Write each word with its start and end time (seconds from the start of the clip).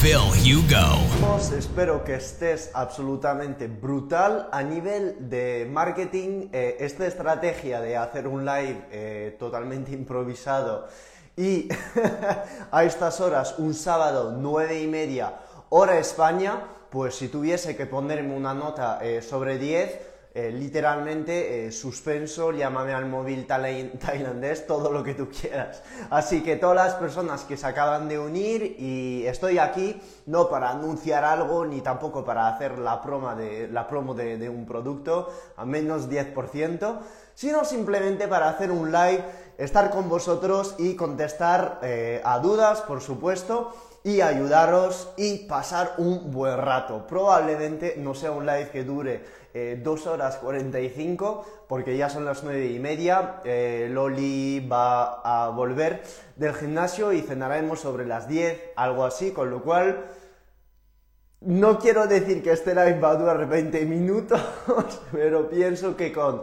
Phil 0.00 0.16
Hugo. 0.16 1.36
Espero 1.54 2.02
que 2.02 2.14
estés 2.14 2.70
absolutamente 2.72 3.68
brutal 3.68 4.48
a 4.50 4.62
nivel 4.62 5.28
de 5.28 5.68
marketing. 5.70 6.48
Eh, 6.52 6.78
esta 6.80 7.06
estrategia 7.06 7.82
de 7.82 7.98
hacer 7.98 8.26
un 8.26 8.46
live 8.46 8.82
eh, 8.90 9.36
totalmente 9.38 9.92
improvisado 9.92 10.88
y 11.36 11.68
a 12.70 12.84
estas 12.84 13.20
horas, 13.20 13.56
un 13.58 13.74
sábado, 13.74 14.34
nueve 14.38 14.80
y 14.80 14.86
media, 14.86 15.34
hora 15.68 15.98
España, 15.98 16.62
pues 16.88 17.16
si 17.16 17.28
tuviese 17.28 17.76
que 17.76 17.84
ponerme 17.84 18.34
una 18.34 18.54
nota 18.54 19.00
eh, 19.02 19.20
sobre 19.20 19.58
10, 19.58 20.09
eh, 20.32 20.52
literalmente 20.52 21.66
eh, 21.66 21.72
suspenso, 21.72 22.52
llámame 22.52 22.92
al 22.92 23.06
móvil 23.06 23.46
tailandés, 23.48 24.64
todo 24.64 24.92
lo 24.92 25.02
que 25.02 25.14
tú 25.14 25.28
quieras. 25.28 25.82
Así 26.08 26.42
que 26.42 26.54
todas 26.54 26.76
las 26.76 26.94
personas 26.94 27.42
que 27.42 27.56
se 27.56 27.66
acaban 27.66 28.08
de 28.08 28.16
unir 28.16 28.76
y 28.78 29.26
estoy 29.26 29.58
aquí 29.58 30.00
no 30.26 30.48
para 30.48 30.70
anunciar 30.70 31.24
algo 31.24 31.66
ni 31.66 31.80
tampoco 31.80 32.24
para 32.24 32.46
hacer 32.46 32.78
la, 32.78 33.02
promo 33.02 33.34
de, 33.34 33.66
la 33.72 33.88
promo 33.88 34.14
de, 34.14 34.48
un 34.48 34.66
producto 34.66 35.32
a 35.56 35.64
menos 35.64 36.08
10%, 36.08 36.98
sino 37.34 37.64
simplemente 37.64 38.28
para 38.28 38.50
hacer 38.50 38.70
un 38.70 38.92
live, 38.92 39.24
estar 39.58 39.90
con 39.90 40.08
vosotros 40.08 40.76
y 40.78 40.94
contestar 40.94 41.80
eh, 41.82 42.20
a 42.24 42.38
dudas, 42.38 42.82
por 42.82 43.00
supuesto 43.00 43.74
y 44.02 44.22
ayudaros 44.22 45.10
y 45.16 45.46
pasar 45.46 45.94
un 45.98 46.30
buen 46.30 46.56
rato. 46.56 47.06
Probablemente 47.06 47.96
no 47.98 48.14
sea 48.14 48.30
un 48.30 48.46
live 48.46 48.70
que 48.70 48.84
dure 48.84 49.24
2 49.52 50.06
eh, 50.06 50.08
horas 50.08 50.36
45 50.36 51.64
porque 51.68 51.96
ya 51.96 52.08
son 52.08 52.24
las 52.24 52.44
9 52.44 52.66
y 52.66 52.78
media. 52.78 53.40
Eh, 53.44 53.88
Loli 53.90 54.60
va 54.60 55.20
a 55.24 55.48
volver 55.50 56.02
del 56.36 56.54
gimnasio 56.54 57.12
y 57.12 57.22
cenaremos 57.22 57.80
sobre 57.80 58.06
las 58.06 58.28
10, 58.28 58.72
algo 58.76 59.04
así, 59.04 59.32
con 59.32 59.50
lo 59.50 59.62
cual 59.62 60.06
no 61.40 61.78
quiero 61.78 62.06
decir 62.06 62.42
que 62.42 62.52
este 62.52 62.74
live 62.74 63.00
va 63.00 63.10
a 63.10 63.16
durar 63.16 63.48
20 63.48 63.84
minutos, 63.86 64.40
pero 65.12 65.48
pienso 65.48 65.96
que 65.96 66.12
con 66.12 66.42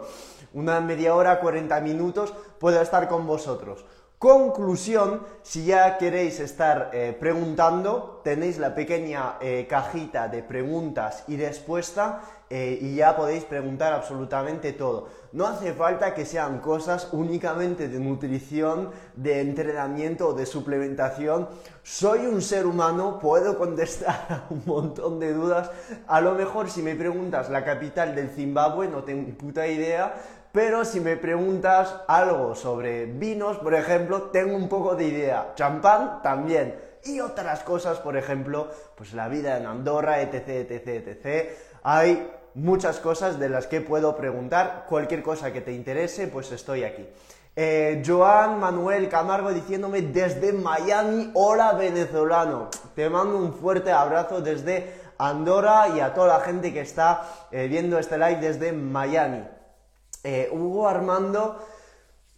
una 0.52 0.80
media 0.80 1.14
hora, 1.14 1.40
40 1.40 1.80
minutos, 1.80 2.34
puedo 2.58 2.80
estar 2.82 3.08
con 3.08 3.26
vosotros. 3.26 3.84
Conclusión, 4.18 5.22
si 5.42 5.66
ya 5.66 5.96
queréis 5.96 6.40
estar 6.40 6.90
eh, 6.92 7.16
preguntando, 7.18 8.20
tenéis 8.24 8.58
la 8.58 8.74
pequeña 8.74 9.38
cajita 9.68 10.26
de 10.26 10.42
preguntas 10.42 11.22
y 11.28 11.36
respuesta 11.36 12.22
eh, 12.50 12.78
y 12.80 12.94
ya 12.94 13.14
podéis 13.14 13.44
preguntar 13.44 13.92
absolutamente 13.92 14.72
todo. 14.72 15.08
No 15.32 15.46
hace 15.46 15.74
falta 15.74 16.14
que 16.14 16.24
sean 16.24 16.60
cosas 16.60 17.08
únicamente 17.12 17.88
de 17.88 18.00
nutrición, 18.00 18.90
de 19.14 19.40
entrenamiento 19.40 20.28
o 20.28 20.32
de 20.32 20.46
suplementación. 20.46 21.48
Soy 21.82 22.20
un 22.26 22.40
ser 22.40 22.66
humano, 22.66 23.18
puedo 23.18 23.58
contestar 23.58 24.26
a 24.30 24.46
un 24.48 24.62
montón 24.64 25.20
de 25.20 25.34
dudas. 25.34 25.70
A 26.06 26.22
lo 26.22 26.34
mejor 26.34 26.70
si 26.70 26.82
me 26.82 26.94
preguntas 26.94 27.50
la 27.50 27.64
capital 27.64 28.14
del 28.14 28.30
Zimbabue, 28.30 28.88
no 28.88 29.04
tengo 29.04 29.36
puta 29.36 29.66
idea, 29.66 30.14
pero 30.50 30.86
si 30.86 31.00
me 31.00 31.18
preguntas 31.18 31.94
algo 32.08 32.54
sobre 32.54 33.04
vinos, 33.04 33.58
por 33.58 33.74
ejemplo, 33.74 34.22
tengo 34.30 34.56
un 34.56 34.70
poco 34.70 34.94
de 34.94 35.04
idea. 35.04 35.52
Champán 35.54 36.22
también. 36.22 36.74
Y 37.04 37.20
otras 37.20 37.62
cosas, 37.62 37.98
por 37.98 38.16
ejemplo, 38.16 38.68
pues 38.96 39.12
la 39.12 39.28
vida 39.28 39.58
en 39.58 39.66
Andorra, 39.66 40.20
etc, 40.22 40.48
etc, 40.48 40.88
etc. 41.06 41.50
Hay 41.82 42.37
muchas 42.58 42.98
cosas 42.98 43.38
de 43.38 43.48
las 43.48 43.66
que 43.66 43.80
puedo 43.80 44.16
preguntar. 44.16 44.86
Cualquier 44.88 45.22
cosa 45.22 45.52
que 45.52 45.60
te 45.60 45.72
interese, 45.72 46.26
pues 46.26 46.50
estoy 46.52 46.84
aquí. 46.84 47.06
Eh, 47.54 48.02
Joan 48.06 48.58
Manuel 48.60 49.08
Camargo 49.08 49.50
diciéndome 49.50 50.02
desde 50.02 50.52
Miami, 50.52 51.30
hola 51.34 51.72
venezolano. 51.72 52.68
Te 52.94 53.08
mando 53.08 53.36
un 53.36 53.54
fuerte 53.54 53.90
abrazo 53.90 54.40
desde 54.40 54.92
Andorra 55.18 55.88
y 55.88 56.00
a 56.00 56.14
toda 56.14 56.38
la 56.38 56.44
gente 56.44 56.72
que 56.72 56.80
está 56.80 57.22
eh, 57.50 57.66
viendo 57.68 57.98
este 57.98 58.18
live 58.18 58.40
desde 58.40 58.72
Miami. 58.72 59.44
Eh, 60.22 60.48
Hugo 60.52 60.88
Armando 60.88 61.64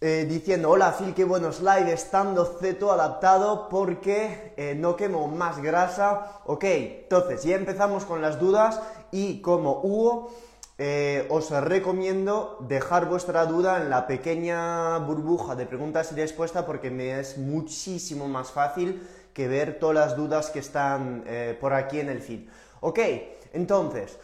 diciendo, 0.01 0.71
hola 0.71 0.95
Phil, 0.97 1.13
qué 1.13 1.23
buenos 1.25 1.59
live, 1.59 1.93
estando 1.93 2.57
ceto 2.59 2.91
adaptado 2.91 3.69
porque 3.69 4.75
no 4.79 4.95
quemo 4.95 5.27
más 5.27 5.61
grasa. 5.61 6.41
Ok, 6.45 6.63
entonces 6.63 7.43
ya 7.43 7.55
empezamos 7.55 8.05
con 8.05 8.19
las 8.19 8.39
dudas 8.39 8.81
y 9.11 9.41
como 9.41 9.81
Hugo, 9.83 10.31
eh, 10.77 11.27
os 11.29 11.51
recomiendo 11.51 12.57
dejar 12.67 13.07
vuestra 13.07 13.45
duda 13.45 13.81
en 13.81 13.89
la 13.89 14.07
pequeña 14.07 14.97
burbuja 14.97 15.55
de 15.55 15.65
preguntas 15.65 16.11
y 16.11 16.15
respuestas 16.15 16.65
porque 16.65 16.89
me 16.89 17.19
es 17.19 17.37
muchísimo 17.37 18.27
más 18.27 18.51
fácil 18.51 19.07
que 19.33 19.47
ver 19.47 19.79
todas 19.79 19.95
las 19.95 20.17
dudas 20.17 20.49
que 20.49 20.59
están 20.59 21.23
eh, 21.27 21.57
por 21.59 21.73
aquí 21.73 21.99
en 21.99 22.09
el 22.09 22.21
feed. 22.21 22.47
Ok, 22.79 22.99
entonces, 23.53 24.17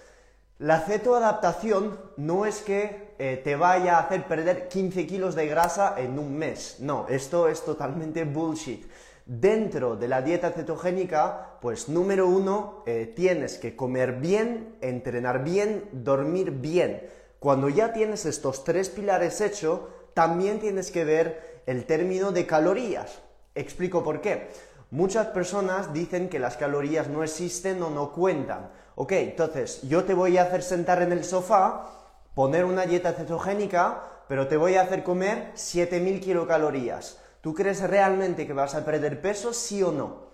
la 0.59 0.79
cetoadaptación 0.79 1.99
no 2.17 2.47
es 2.47 2.61
que 2.61 3.13
eh, 3.19 3.39
te 3.43 3.55
vaya 3.55 3.97
a 3.97 4.01
hacer 4.01 4.25
perder 4.27 4.67
15 4.67 5.05
kilos 5.05 5.35
de 5.35 5.47
grasa 5.47 5.93
en 5.97 6.17
un 6.17 6.35
mes. 6.35 6.77
No, 6.79 7.05
esto 7.07 7.47
es 7.47 7.63
totalmente 7.63 8.23
bullshit. 8.23 8.83
Dentro 9.29 9.97
de 9.97 10.07
la 10.07 10.21
dieta 10.21 10.51
cetogénica, 10.51 11.57
pues 11.59 11.89
número 11.89 12.27
uno, 12.27 12.83
eh, 12.85 13.11
tienes 13.13 13.57
que 13.57 13.75
comer 13.75 14.13
bien, 14.21 14.77
entrenar 14.79 15.43
bien, 15.43 15.83
dormir 15.91 16.51
bien. 16.51 17.09
Cuando 17.37 17.67
ya 17.67 17.91
tienes 17.91 18.25
estos 18.25 18.63
tres 18.63 18.87
pilares 18.87 19.41
hechos, 19.41 19.81
también 20.13 20.61
tienes 20.61 20.91
que 20.91 21.03
ver 21.03 21.61
el 21.65 21.83
término 21.85 22.31
de 22.31 22.47
calorías. 22.47 23.19
Explico 23.53 24.01
por 24.01 24.21
qué. 24.21 24.47
Muchas 24.91 25.27
personas 25.27 25.91
dicen 25.93 26.29
que 26.29 26.39
las 26.39 26.55
calorías 26.55 27.09
no 27.09 27.21
existen 27.21 27.83
o 27.83 27.89
no 27.89 28.13
cuentan. 28.13 28.69
Ok, 28.95 29.11
entonces 29.11 29.81
yo 29.89 30.05
te 30.05 30.13
voy 30.13 30.37
a 30.37 30.43
hacer 30.43 30.63
sentar 30.63 31.01
en 31.01 31.11
el 31.11 31.25
sofá, 31.25 31.91
poner 32.33 32.63
una 32.63 32.85
dieta 32.85 33.11
cetogénica, 33.11 34.03
pero 34.29 34.47
te 34.47 34.55
voy 34.55 34.75
a 34.75 34.83
hacer 34.83 35.03
comer 35.03 35.51
7000 35.55 36.21
kilocalorías. 36.21 37.19
¿Tú 37.47 37.53
crees 37.53 37.79
realmente 37.79 38.45
que 38.45 38.51
vas 38.51 38.75
a 38.75 38.83
perder 38.83 39.21
peso, 39.21 39.53
sí 39.53 39.81
o 39.81 39.93
no? 39.93 40.31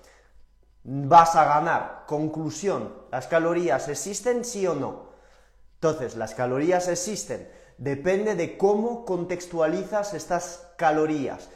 ¿Vas 0.83 1.35
a 1.35 1.45
ganar? 1.45 2.05
Conclusión, 2.07 2.91
¿las 3.11 3.27
calorías 3.27 3.87
existen, 3.87 4.43
sí 4.43 4.65
o 4.65 4.73
no? 4.73 5.09
Entonces, 5.75 6.15
las 6.15 6.33
calorías 6.33 6.87
existen. 6.87 7.47
Depende 7.77 8.33
de 8.33 8.57
cómo 8.57 9.05
contextualizas 9.05 10.15
estas 10.15 10.71
calorías. 10.75 11.49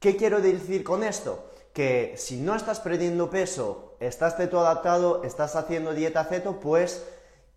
¿Qué 0.00 0.16
quiero 0.16 0.40
decir 0.40 0.82
con 0.82 1.02
esto? 1.02 1.50
Que 1.74 2.14
si 2.16 2.40
no 2.40 2.56
estás 2.56 2.80
perdiendo 2.80 3.28
peso, 3.28 3.96
estás 4.00 4.38
ceto 4.38 4.60
adaptado, 4.60 5.24
estás 5.24 5.56
haciendo 5.56 5.92
dieta 5.92 6.24
ceto, 6.24 6.58
pues 6.58 7.04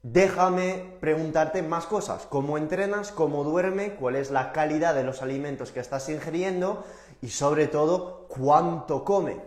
déjame 0.03 0.97
preguntarte 0.99 1.63
más 1.63 1.85
cosas. 1.85 2.27
¿Cómo 2.29 2.57
entrenas? 2.57 3.13
¿Cómo 3.13 3.45
duerme? 3.45 3.95
¿Cuál 3.95 4.17
es 4.17 4.29
la 4.29 4.51
calidad 4.51 4.93
de 4.93 5.05
los 5.05 5.21
alimentos 5.21 5.71
que 5.71 5.79
estás 5.79 6.09
ingiriendo? 6.09 6.83
Y 7.25 7.29
sobre 7.29 7.65
todo 7.65 8.27
cuánto 8.27 9.03
come. 9.03 9.37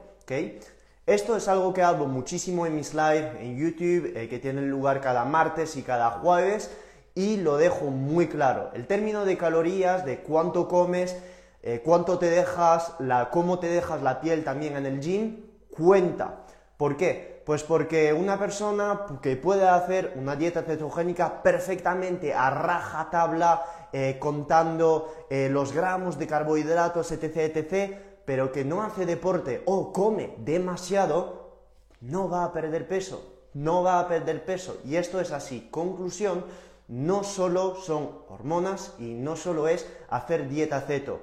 Esto 1.07 1.37
es 1.37 1.47
algo 1.47 1.73
que 1.73 1.83
hago 1.83 2.07
muchísimo 2.07 2.67
en 2.67 2.75
mis 2.75 2.93
lives 2.93 3.37
en 3.39 3.57
YouTube, 3.57 4.13
eh, 4.17 4.29
que 4.29 4.41
tienen 4.41 4.69
lugar 4.69 5.01
cada 5.01 5.25
martes 5.25 5.77
y 5.77 5.83
cada 5.83 6.11
jueves, 6.11 6.73
y 7.15 7.37
lo 7.37 7.57
dejo 7.57 7.85
muy 7.85 8.27
claro. 8.27 8.71
El 8.75 8.89
término 8.89 9.25
de 9.25 9.39
calorías, 9.39 10.05
de 10.05 10.19
cuánto 10.19 10.67
comes, 10.67 11.17
eh, 11.63 11.81
cuánto 11.85 12.19
te 12.19 12.29
dejas, 12.29 12.95
la, 12.99 13.31
cómo 13.31 13.61
te 13.61 13.69
dejas 13.69 14.03
la 14.03 14.21
piel 14.21 14.43
también 14.43 14.77
en 14.77 14.85
el 14.85 15.01
gym, 15.01 15.45
cuenta. 15.71 16.41
¿Por 16.77 16.97
qué? 16.97 17.45
Pues 17.47 17.63
porque 17.63 18.13
una 18.13 18.41
persona 18.41 19.07
que 19.23 19.37
puede 19.37 19.69
hacer 19.69 20.15
una 20.17 20.35
dieta 20.35 20.63
cetogénica 20.63 21.45
perfectamente 21.45 22.35
a 22.35 22.51
raja 22.51 23.09
tabla, 23.09 23.65
eh, 23.93 24.17
contando 24.19 25.27
eh, 25.31 25.49
los 25.51 25.73
gramos 25.73 26.19
de 26.19 26.27
carbohidratos, 26.27 27.13
etc., 27.13 27.37
etc., 27.37 27.97
pero 28.25 28.53
que 28.53 28.65
no 28.65 28.83
hace 28.83 29.07
deporte 29.07 29.63
o 29.65 29.93
come 29.93 30.35
demasiado, 30.39 31.57
no 32.03 32.29
va 32.29 32.45
a 32.45 32.53
perder 32.53 32.87
peso, 32.87 33.23
no 33.55 33.83
va 33.83 34.01
a 34.01 34.09
perder 34.09 34.45
peso. 34.45 34.79
Y 34.85 34.97
esto 34.97 35.21
es 35.21 35.33
así. 35.33 35.69
Conclusión, 35.71 36.45
no 36.89 37.25
solo 37.25 37.77
son 37.77 38.11
hormonas 38.29 38.95
y 38.99 39.15
no 39.15 39.37
solo 39.37 39.69
es 39.69 39.87
hacer 40.09 40.49
dieta 40.49 40.81
ceto. 40.83 41.21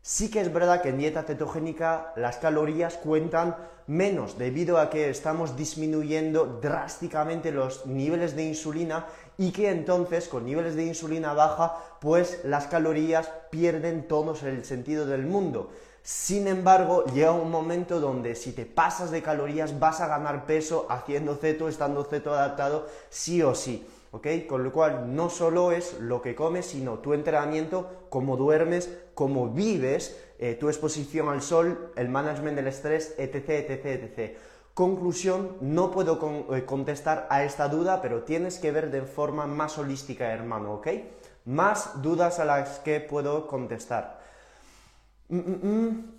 Sí 0.00 0.30
que 0.30 0.40
es 0.40 0.52
verdad 0.52 0.82
que 0.82 0.88
en 0.88 0.98
dieta 0.98 1.22
cetogénica 1.22 2.12
las 2.16 2.38
calorías 2.38 2.96
cuentan 2.96 3.56
menos 3.86 4.36
debido 4.36 4.78
a 4.78 4.90
que 4.90 5.10
estamos 5.10 5.56
disminuyendo 5.56 6.58
drásticamente 6.60 7.52
los 7.52 7.86
niveles 7.86 8.34
de 8.34 8.44
insulina 8.44 9.06
y 9.38 9.52
que 9.52 9.70
entonces 9.70 10.28
con 10.28 10.44
niveles 10.44 10.76
de 10.76 10.84
insulina 10.84 11.32
baja 11.32 11.76
pues 12.00 12.40
las 12.44 12.66
calorías 12.66 13.30
pierden 13.50 14.06
todos 14.08 14.42
el 14.42 14.64
sentido 14.64 15.06
del 15.06 15.26
mundo. 15.26 15.70
Sin 16.02 16.48
embargo, 16.48 17.04
llega 17.14 17.30
un 17.30 17.50
momento 17.50 18.00
donde 18.00 18.34
si 18.34 18.52
te 18.52 18.66
pasas 18.66 19.12
de 19.12 19.22
calorías 19.22 19.78
vas 19.78 20.00
a 20.00 20.08
ganar 20.08 20.46
peso 20.46 20.86
haciendo 20.88 21.36
ceto, 21.36 21.68
estando 21.68 22.02
ceto 22.04 22.32
adaptado, 22.32 22.88
sí 23.08 23.40
o 23.42 23.54
sí. 23.54 23.86
Con 24.46 24.62
lo 24.62 24.72
cual 24.72 25.14
no 25.16 25.30
solo 25.30 25.72
es 25.72 25.98
lo 26.00 26.20
que 26.20 26.34
comes, 26.34 26.66
sino 26.66 26.98
tu 26.98 27.14
entrenamiento, 27.14 28.06
cómo 28.10 28.36
duermes, 28.36 28.90
cómo 29.14 29.48
vives, 29.48 30.20
eh, 30.38 30.54
tu 30.54 30.68
exposición 30.68 31.28
al 31.30 31.40
sol, 31.40 31.92
el 31.96 32.10
management 32.10 32.56
del 32.56 32.66
estrés, 32.66 33.14
etc, 33.16 33.48
etc, 33.48 33.86
etc. 33.86 34.36
Conclusión, 34.74 35.56
no 35.60 35.90
puedo 35.90 36.18
eh, 36.54 36.64
contestar 36.64 37.26
a 37.28 37.44
esta 37.44 37.68
duda, 37.68 38.00
pero 38.00 38.22
tienes 38.22 38.58
que 38.58 38.72
ver 38.72 38.90
de 38.90 39.02
forma 39.02 39.46
más 39.46 39.76
holística, 39.76 40.32
hermano, 40.32 40.74
¿ok? 40.74 40.88
Más 41.44 42.00
dudas 42.00 42.38
a 42.38 42.46
las 42.46 42.78
que 42.78 43.00
puedo 43.00 43.46
contestar. 43.46 44.20
Mm, 45.28 45.38
mm, 45.38 45.66
mm. 45.66 46.12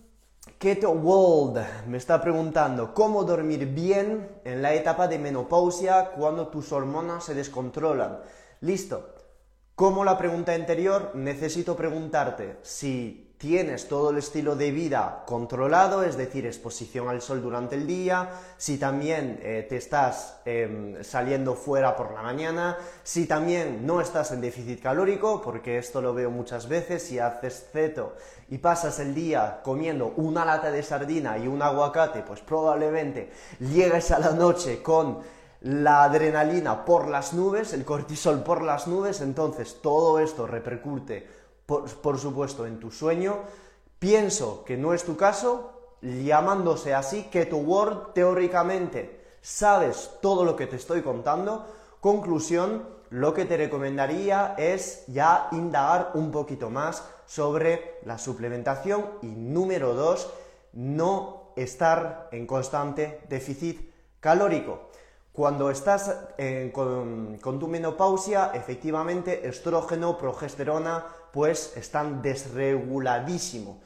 Keto 0.59 0.91
World 0.91 1.65
me 1.88 1.97
está 1.97 2.21
preguntando 2.21 2.94
cómo 2.94 3.23
dormir 3.23 3.65
bien 3.67 4.29
en 4.44 4.61
la 4.61 4.73
etapa 4.73 5.07
de 5.07 5.17
menopausia 5.17 6.11
cuando 6.11 6.50
tus 6.50 6.71
hormonas 6.71 7.23
se 7.23 7.33
descontrolan. 7.33 8.19
Listo. 8.61 9.15
Como 9.75 10.03
la 10.03 10.17
pregunta 10.17 10.53
anterior, 10.53 11.11
necesito 11.15 11.75
preguntarte 11.75 12.57
si 12.61 13.23
tienes 13.44 13.90
todo 13.90 14.12
el 14.12 14.19
estilo 14.19 14.56
de 14.56 14.72
vida 14.72 15.24
controlado, 15.25 16.01
es 16.01 16.16
decir, 16.16 16.45
exposición 16.45 17.10
al 17.10 17.22
sol 17.22 17.42
durante 17.42 17.75
el 17.75 17.86
día, 17.86 18.30
si 18.56 18.78
también 18.78 19.38
eh, 19.44 19.66
te 19.68 19.75
estás 19.75 20.38
em, 20.45 21.04
saliendo 21.04 21.54
fuera 21.54 21.94
por 21.94 22.13
la 22.13 22.22
mañana, 22.22 22.78
si 23.04 23.25
también 23.25 23.86
no 23.86 24.00
estás 24.00 24.31
en 24.31 24.40
déficit 24.40 24.81
calórico, 24.81 25.42
porque 25.42 25.78
esto 25.78 26.01
lo 26.01 26.13
veo 26.13 26.31
muchas 26.31 26.69
veces, 26.69 27.04
si 27.04 27.19
haces 27.19 27.68
ceto 27.74 28.16
y 28.48 28.60
pasas 28.60 28.98
el 29.00 29.13
día 29.13 29.60
comiendo 29.62 30.13
una 30.16 30.46
lata 30.46 30.72
de 30.72 30.81
sardina 30.81 31.38
y 31.38 31.46
un 31.46 31.62
aguacate, 31.62 32.22
pues 32.22 32.39
probablemente 32.39 33.30
llegues 33.60 34.10
a 34.12 34.19
la 34.19 34.31
noche 34.31 34.81
con 34.81 35.19
la 35.63 36.06
adrenalina 36.06 36.86
por 36.86 37.10
las 37.10 37.34
nubes, 37.34 37.74
el 37.74 37.84
cortisol 37.84 38.42
por 38.42 38.62
las 38.62 38.88
nubes, 38.88 39.19
entonces 39.19 39.81
todo 39.81 40.19
esto 40.19 40.48
repercute 40.48 41.28
por, 41.65 42.19
supuesto, 42.19 42.65
en 42.65 42.80
tu 42.80 42.92
sueño. 42.92 43.39
Pienso 44.00 44.63
que 44.65 44.77
no 44.77 44.94
es 44.94 45.04
tu 45.04 45.15
caso, 45.15 45.98
llamándose 46.01 46.94
así, 46.94 47.24
que 47.24 47.45
tu 47.45 47.57
Word 47.57 48.13
teóricamente 48.13 49.21
sabes 49.42 50.12
todo 50.21 50.45
lo 50.45 50.56
que 50.56 50.68
te 50.68 50.75
estoy 50.75 51.01
contando. 51.01 51.65
Conclusión, 52.00 52.88
lo 53.10 53.33
que 53.33 53.45
te 53.45 53.57
recomendaría 53.57 54.56
es 54.57 55.06
ya 55.07 55.48
indagar 55.51 56.12
un 56.15 56.31
poquito 56.31 56.69
más 56.69 57.04
sobre 57.25 58.00
la 58.06 58.18
suplementación 58.18 59.06
y 59.21 59.27
número 59.27 59.94
dos, 59.94 60.30
no 60.74 61.51
estar 61.56 62.30
en 62.31 62.48
constante 62.48 63.21
déficit 63.30 63.92
calórico. 64.19 64.89
Cuando 65.33 65.69
estás 65.71 66.15
eh, 66.38 66.69
con, 66.71 67.39
tu 67.41 67.68
menopausia, 67.68 68.51
efectivamente, 68.53 69.47
estrógeno, 69.47 70.15
progesterona, 70.15 71.07
pues 71.31 71.75
están 71.75 72.21
desreguladísimo. 72.21 73.81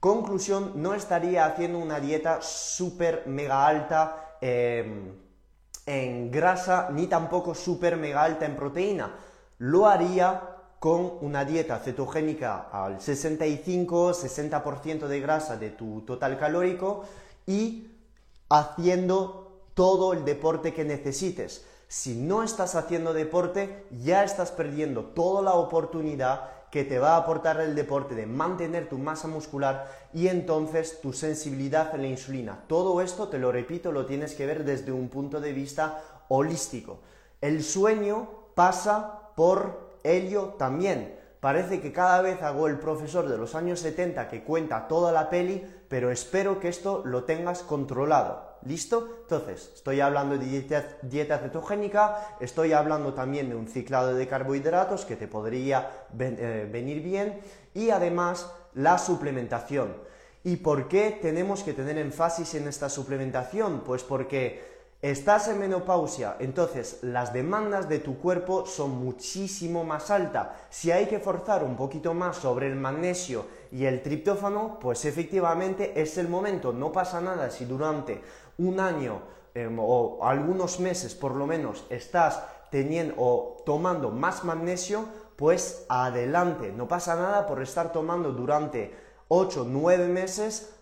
Conclusión, 0.00 0.72
no 0.82 0.94
estaría 0.94 1.46
haciendo 1.46 1.78
una 1.78 2.00
dieta 2.00 2.42
súper 2.42 3.28
mega 3.28 3.64
alta 3.64 4.38
em, 4.40 5.14
en 5.86 6.32
grasa, 6.32 6.88
ni 6.90 7.06
tampoco 7.06 7.54
súper 7.54 7.96
mega 7.96 8.24
alta 8.24 8.44
en 8.44 8.56
proteína. 8.56 9.14
Lo 9.58 9.86
haría 9.86 10.56
con 10.80 11.12
una 11.20 11.44
dieta 11.44 11.78
cetogénica 11.78 12.70
al 12.72 12.98
65-60% 12.98 15.06
de 15.06 15.20
grasa 15.20 15.56
de 15.56 15.70
tu 15.70 16.00
total 16.00 16.36
calórico 16.38 17.04
y 17.46 17.86
haciendo 18.48 19.37
todo 19.78 20.12
el 20.12 20.24
deporte 20.24 20.74
que 20.74 20.84
necesites. 20.84 21.64
Si 21.86 22.16
no 22.16 22.42
estás 22.42 22.74
haciendo 22.74 23.12
deporte, 23.12 23.86
ya 24.02 24.24
estás 24.24 24.50
perdiendo 24.50 25.04
toda 25.04 25.40
la 25.40 25.52
oportunidad 25.52 26.50
que 26.72 26.82
te 26.82 26.98
va 26.98 27.10
a 27.10 27.18
aportar 27.18 27.60
el 27.60 27.76
deporte 27.76 28.16
de 28.16 28.26
mantener 28.26 28.88
tu 28.88 28.98
masa 28.98 29.28
muscular 29.28 29.88
y 30.12 30.26
entonces 30.26 31.00
tu 31.00 31.12
sensibilidad 31.12 31.92
a 31.92 31.96
la 31.96 32.08
insulina. 32.08 32.64
Todo 32.66 33.00
esto, 33.00 33.28
te 33.28 33.38
lo 33.38 33.52
repito, 33.52 33.92
lo 33.92 34.04
tienes 34.04 34.34
que 34.34 34.46
ver 34.46 34.64
desde 34.64 34.90
un 34.90 35.08
punto 35.08 35.40
de 35.40 35.52
vista 35.52 36.02
holístico. 36.26 36.98
El 37.40 37.62
sueño 37.62 38.28
pasa 38.56 39.30
por 39.36 40.00
ello 40.02 40.54
también. 40.58 41.16
Parece 41.38 41.80
que 41.80 41.92
cada 41.92 42.20
vez 42.20 42.42
hago 42.42 42.66
el 42.66 42.80
profesor 42.80 43.28
de 43.28 43.38
los 43.38 43.54
años 43.54 43.78
70 43.78 44.28
que 44.28 44.42
cuenta 44.42 44.88
toda 44.88 45.12
la 45.12 45.30
peli, 45.30 45.64
pero 45.88 46.10
espero 46.10 46.58
que 46.58 46.66
esto 46.66 47.02
lo 47.04 47.22
tengas 47.22 47.62
controlado. 47.62 48.47
¿Listo? 48.66 49.20
Entonces, 49.22 49.70
estoy 49.74 50.00
hablando 50.00 50.36
de 50.36 50.46
dieta, 51.02 51.38
cetogénica, 51.38 52.36
estoy 52.40 52.72
hablando 52.72 53.14
también 53.14 53.48
de 53.48 53.56
un 53.56 53.68
ciclado 53.68 54.14
de 54.14 54.26
carbohidratos 54.26 55.04
que 55.04 55.16
te 55.16 55.28
podría 55.28 56.06
eh, 56.18 56.68
venir 56.70 57.02
bien 57.02 57.40
y 57.74 57.90
además 57.90 58.50
la 58.74 58.98
suplementación. 58.98 59.96
¿Y 60.44 60.56
por 60.56 60.88
qué 60.88 61.18
tenemos 61.20 61.62
que 61.62 61.72
tener 61.72 61.98
énfasis 61.98 62.54
en 62.54 62.68
esta 62.68 62.88
suplementación? 62.88 63.82
Pues 63.84 64.02
porque 64.02 64.78
Estás 65.00 65.46
en 65.46 65.60
menopausia, 65.60 66.34
entonces 66.40 66.98
las 67.02 67.32
demandas 67.32 67.88
de 67.88 68.00
tu 68.00 68.18
cuerpo 68.18 68.66
son 68.66 68.98
muchísimo 68.98 69.84
más 69.84 70.10
altas. 70.10 70.48
Si 70.70 70.90
hay 70.90 71.06
que 71.06 71.20
forzar 71.20 71.62
un 71.62 71.76
poquito 71.76 72.14
más 72.14 72.38
sobre 72.38 72.66
el 72.66 72.74
magnesio 72.74 73.46
y 73.70 73.84
el 73.84 74.02
triptófano, 74.02 74.76
pues 74.80 75.04
efectivamente 75.04 75.92
es 75.94 76.18
el 76.18 76.26
momento. 76.26 76.72
No 76.72 76.90
pasa 76.90 77.20
nada 77.20 77.48
si 77.48 77.64
durante 77.64 78.20
un 78.58 78.80
año 78.80 79.22
em, 79.54 79.78
o 79.80 80.18
algunos 80.22 80.78
meses 80.80 81.14
por 81.14 81.34
lo 81.34 81.46
menos 81.46 81.86
estás 81.88 82.42
teniendo 82.70 83.14
o 83.16 83.62
tomando 83.64 84.10
más 84.10 84.44
magnesio, 84.44 85.06
pues 85.36 85.86
adelante. 85.88 86.72
No 86.72 86.86
pasa 86.86 87.16
nada 87.16 87.46
por 87.46 87.62
estar 87.62 87.92
tomando 87.92 88.32
durante 88.32 88.94
8, 89.28 89.66
9 89.68 90.08
meses 90.08 90.74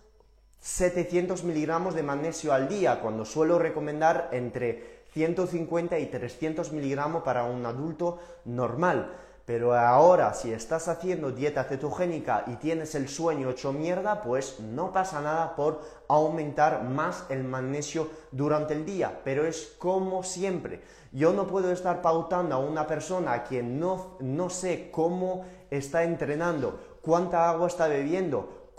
700 0.59 1.43
miligramos 1.43 1.93
de 1.95 2.03
magnesio 2.03 2.53
al 2.53 2.67
día, 2.67 2.99
cuando 2.99 3.25
suelo 3.25 3.59
recomendar 3.59 4.29
entre 4.31 5.03
150 5.13 5.97
y 5.99 6.07
300 6.07 6.71
miligramos 6.71 7.23
para 7.23 7.43
un 7.43 7.65
adulto 7.65 8.19
normal. 8.45 9.13
Pero 9.47 9.73
ahora, 9.73 10.33
si 10.33 10.51
estás 10.51 10.89
haciendo 10.89 11.31
dieta 11.31 11.63
cetogénica 11.63 12.43
y 12.47 12.57
tienes 12.57 12.95
el 12.95 13.07
sueño 13.07 13.49
hecho 13.49 13.71
mierda, 13.71 14.21
pues 14.21 14.59
no 14.59 14.91
pasa 14.91 15.21
nada 15.21 15.55
por 15.55 15.79
aumentar 16.09 16.83
más 16.83 17.23
el 17.29 17.45
magnesio 17.45 18.09
durante 18.33 18.73
el 18.73 18.85
día. 18.85 19.21
Pero 19.23 19.47
es 19.47 19.73
como 19.79 20.21
siempre. 20.21 20.81
Yo 21.13 21.31
no 21.31 21.47
puedo 21.47 21.71
estar 21.71 22.01
pautando 22.01 22.55
a 22.55 22.59
una 22.59 22.87
persona 22.87 23.31
a 23.31 23.43
quien 23.45 23.79
no, 23.79 24.17
no 24.19 24.49
sé 24.49 24.89
cómo 24.91 25.45
está 25.71 26.03
entrenando, 26.03 26.77
cuánta 27.01 27.49
agua 27.49 27.67
está 27.67 27.87
bebiendo, 27.87 28.71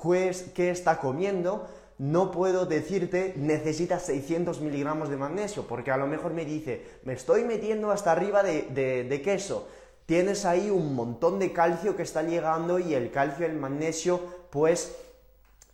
qué 0.54 0.70
está 0.70 0.98
comiendo, 0.98 1.66
no 1.98 2.30
puedo 2.30 2.64
decirte 2.64 3.34
necesitas 3.37 4.02
600 4.02 4.60
miligramos 4.60 5.08
de 5.08 5.16
magnesio, 5.16 5.64
porque 5.66 5.90
a 5.90 5.96
lo 5.96 6.06
mejor 6.06 6.32
me 6.32 6.44
dice, 6.44 6.84
me 7.02 7.14
estoy 7.14 7.42
metiendo 7.44 7.90
hasta 7.90 8.12
arriba 8.12 8.42
de, 8.42 9.20
queso. 9.25 9.66
Tienes 10.08 10.46
ahí 10.46 10.70
un 10.70 10.94
montón 10.94 11.38
de 11.38 11.52
calcio 11.52 11.94
que 11.94 12.02
está 12.02 12.22
llegando 12.22 12.78
y 12.78 12.94
el 12.94 13.10
calcio 13.10 13.46
y 13.46 13.50
el 13.50 13.58
magnesio, 13.58 14.18
pues 14.48 14.96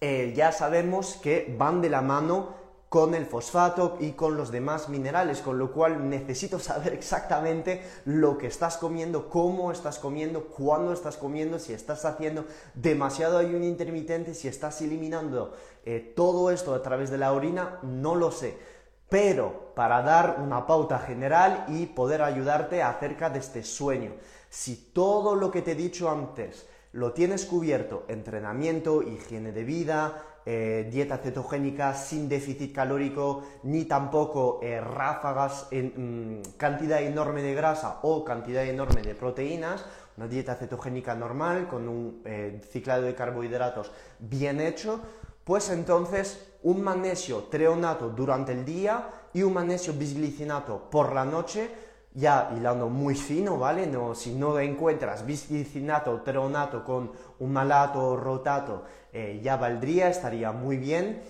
eh, 0.00 0.32
ya 0.34 0.50
sabemos 0.50 1.20
que 1.22 1.54
van 1.56 1.80
de 1.80 1.88
la 1.88 2.00
mano 2.00 2.52
con 2.88 3.14
el 3.14 3.26
fosfato 3.26 3.96
y 4.00 4.10
con 4.14 4.36
los 4.36 4.50
demás 4.50 4.88
minerales, 4.88 5.40
con 5.40 5.56
lo 5.56 5.70
cual 5.70 6.10
necesito 6.10 6.58
saber 6.58 6.94
exactamente 6.94 7.82
lo 8.06 8.36
que 8.36 8.48
estás 8.48 8.76
comiendo, 8.76 9.28
cómo 9.28 9.70
estás 9.70 10.00
comiendo, 10.00 10.46
cuándo 10.46 10.92
estás 10.92 11.16
comiendo, 11.16 11.60
si 11.60 11.72
estás 11.72 12.04
haciendo 12.04 12.44
demasiado 12.74 13.38
ayuno 13.38 13.64
intermitente, 13.64 14.34
si 14.34 14.48
estás 14.48 14.82
eliminando 14.82 15.54
eh, 15.84 16.12
todo 16.16 16.50
esto 16.50 16.74
a 16.74 16.82
través 16.82 17.08
de 17.08 17.18
la 17.18 17.32
orina, 17.32 17.78
no 17.84 18.16
lo 18.16 18.32
sé. 18.32 18.58
Pero 19.14 19.70
para 19.76 20.02
dar 20.02 20.40
una 20.42 20.66
pauta 20.66 20.98
general 20.98 21.66
y 21.68 21.86
poder 21.86 22.20
ayudarte 22.20 22.82
acerca 22.82 23.30
de 23.30 23.38
este 23.38 23.62
sueño, 23.62 24.10
si 24.50 24.90
todo 24.92 25.36
lo 25.36 25.52
que 25.52 25.62
te 25.62 25.70
he 25.70 25.76
dicho 25.76 26.10
antes 26.10 26.66
lo 26.90 27.12
tienes 27.12 27.46
cubierto, 27.46 28.06
entrenamiento, 28.08 29.02
higiene 29.02 29.52
de 29.52 29.62
vida, 29.62 30.20
eh, 30.44 30.88
dieta 30.90 31.18
cetogénica 31.18 31.94
sin 31.94 32.28
déficit 32.28 32.74
calórico, 32.74 33.44
ni 33.62 33.84
tampoco 33.84 34.58
eh, 34.64 34.80
ráfagas 34.80 35.68
en 35.70 36.40
mm, 36.40 36.56
cantidad 36.56 37.00
enorme 37.00 37.40
de 37.42 37.54
grasa 37.54 38.00
o 38.02 38.24
cantidad 38.24 38.64
enorme 38.64 39.02
de 39.02 39.14
proteínas, 39.14 39.86
una 40.16 40.26
dieta 40.26 40.56
cetogénica 40.56 41.14
normal 41.14 41.68
con 41.68 41.88
un 41.88 42.20
eh, 42.24 42.60
ciclado 42.68 43.02
de 43.02 43.14
carbohidratos 43.14 43.92
bien 44.18 44.60
hecho, 44.60 44.98
pues 45.44 45.70
entonces 45.70 46.53
un 46.64 46.82
magnesio 46.82 47.44
treonato 47.44 48.08
durante 48.10 48.52
el 48.52 48.64
día 48.64 49.08
y 49.32 49.42
un 49.42 49.52
magnesio 49.52 49.92
bisglicinato 49.92 50.90
por 50.90 51.12
la 51.12 51.24
noche, 51.24 51.70
ya 52.14 52.50
hilando 52.56 52.88
muy 52.88 53.14
fino, 53.14 53.58
¿vale? 53.58 53.86
No, 53.86 54.14
si 54.14 54.34
no 54.34 54.58
encuentras 54.58 55.26
bisglicinato 55.26 56.22
treonato 56.22 56.84
con 56.84 57.12
un 57.38 57.52
malato 57.52 58.16
rotato, 58.16 58.84
eh, 59.12 59.40
ya 59.42 59.56
valdría, 59.56 60.08
estaría 60.08 60.52
muy 60.52 60.76
bien. 60.76 61.22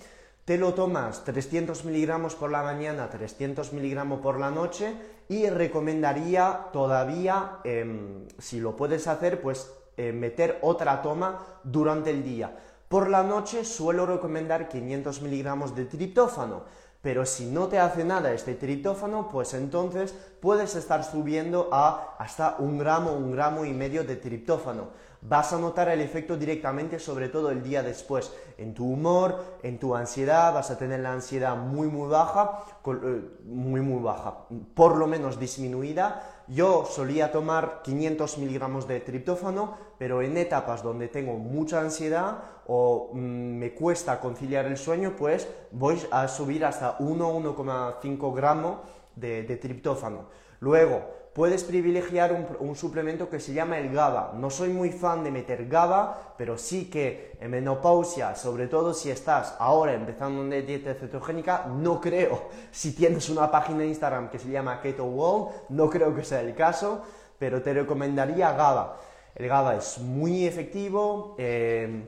Te 0.45 0.57
lo 0.57 0.73
tomas 0.73 1.23
300 1.23 1.85
miligramos 1.85 2.35
por 2.35 2.51
la 2.51 2.61
mañana, 2.61 3.09
300 3.09 3.73
miligramos 3.73 4.21
por 4.21 4.39
la 4.39 4.51
noche 4.51 4.93
y 5.27 5.49
recomendaría 5.49 6.67
todavía, 6.71 7.57
em, 7.63 8.27
si 8.37 8.59
lo 8.59 8.75
puedes 8.75 9.07
hacer, 9.07 9.41
pues 9.41 9.71
eh, 9.97 10.11
meter 10.11 10.59
otra 10.61 11.01
toma 11.01 11.39
durante 11.63 12.11
el 12.11 12.23
día. 12.23 12.55
Por 12.87 13.09
la 13.09 13.23
noche 13.23 13.65
suelo 13.65 14.05
recomendar 14.05 14.69
500 14.69 15.21
miligramos 15.21 15.75
de 15.75 15.85
triptófano, 15.85 16.63
pero 17.01 17.25
si 17.25 17.45
no 17.45 17.67
te 17.67 17.79
hace 17.79 18.03
nada 18.03 18.31
este 18.31 18.53
triptófano, 18.53 19.29
pues 19.29 19.53
entonces 19.53 20.15
puedes 20.39 20.75
estar 20.75 21.03
subiendo 21.03 21.69
a 21.71 22.15
hasta 22.19 22.55
un 22.59 22.77
gramo, 22.77 23.13
un 23.13 23.31
gramo 23.31 23.65
y 23.65 23.73
medio 23.73 24.03
de 24.03 24.15
triptófano 24.15 24.89
vas 25.27 25.53
a 25.53 25.57
notar 25.57 25.89
el 25.89 26.01
efecto 26.01 26.37
directamente, 26.37 26.99
sobre 26.99 27.29
todo 27.29 27.49
el 27.49 27.63
día 27.63 27.81
después, 27.81 28.31
en 28.57 28.73
tu 28.73 28.85
humor, 28.85 29.57
en 29.63 29.79
tu 29.79 29.95
ansiedad, 29.95 30.53
vas 30.53 30.69
a 30.71 30.77
tener 30.77 30.99
la 30.99 31.13
ansiedad 31.13 31.55
muy 31.55 31.87
muy 31.87 32.09
baja, 32.09 32.63
eh, 32.85 33.21
muy 33.45 33.81
muy 33.81 34.01
baja, 34.01 34.45
por 34.73 34.97
lo 34.97 35.07
menos 35.07 35.39
disminuida. 35.39 36.43
Yo 36.47 36.85
solía 36.85 37.31
tomar 37.31 37.81
500 37.83 38.37
miligramos 38.37 38.87
de 38.87 38.99
triptófano, 38.99 39.77
pero 39.97 40.21
en 40.21 40.37
etapas 40.37 40.83
donde 40.83 41.07
tengo 41.07 41.33
mucha 41.37 41.81
ansiedad 41.81 42.37
o 42.67 43.11
mm, 43.13 43.17
me 43.17 43.73
cuesta 43.73 44.19
conciliar 44.19 44.65
el 44.65 44.77
sueño, 44.77 45.15
pues 45.17 45.47
voy 45.71 45.99
a 46.11 46.27
subir 46.27 46.65
hasta 46.65 46.99
1-1,5 46.99 48.35
gramos 48.35 48.77
de, 49.15 49.43
de 49.43 49.57
triptófano. 49.57 50.27
Luego, 50.59 51.24
puedes 51.35 51.65
privilegiar 51.65 52.47
un, 52.61 52.77
suplemento 52.77 53.29
que 53.29 53.41
se 53.41 53.53
llama 53.53 53.77
el 53.77 53.93
GABA. 53.93 54.35
No 54.37 54.49
soy 54.49 54.69
muy 54.69 54.89
fan 54.89 55.21
de 55.21 55.31
meter 55.31 55.67
GABA, 55.67 56.35
pero 56.37 56.57
sí 56.57 56.89
que 56.89 57.35
en 57.41 57.51
menopausia, 57.51 58.35
sobre 58.35 58.67
todo 58.67 58.93
si 58.93 59.11
estás 59.11 59.53
ahora 59.59 59.93
empezando 59.93 60.39
una 60.39 60.55
dieta 60.55 60.93
cetogénica, 60.93 61.65
no 61.67 61.99
creo, 61.99 62.47
si 62.71 62.95
tienes 62.95 63.27
una 63.29 63.51
página 63.51 63.79
de 63.79 63.87
Instagram 63.87 64.29
que 64.29 64.39
se 64.39 64.49
llama 64.49 64.79
Keto 64.79 65.03
Wall, 65.03 65.49
no 65.67 65.89
creo 65.89 66.15
que 66.15 66.23
sea 66.23 66.39
el 66.39 66.55
caso, 66.55 67.03
pero 67.37 67.61
te 67.61 67.73
recomendaría 67.73 68.53
GABA. 68.53 68.97
El 69.35 69.49
GABA 69.49 69.75
es 69.75 69.97
muy 69.97 70.45
efectivo, 70.45 71.35
eh, 71.37 72.07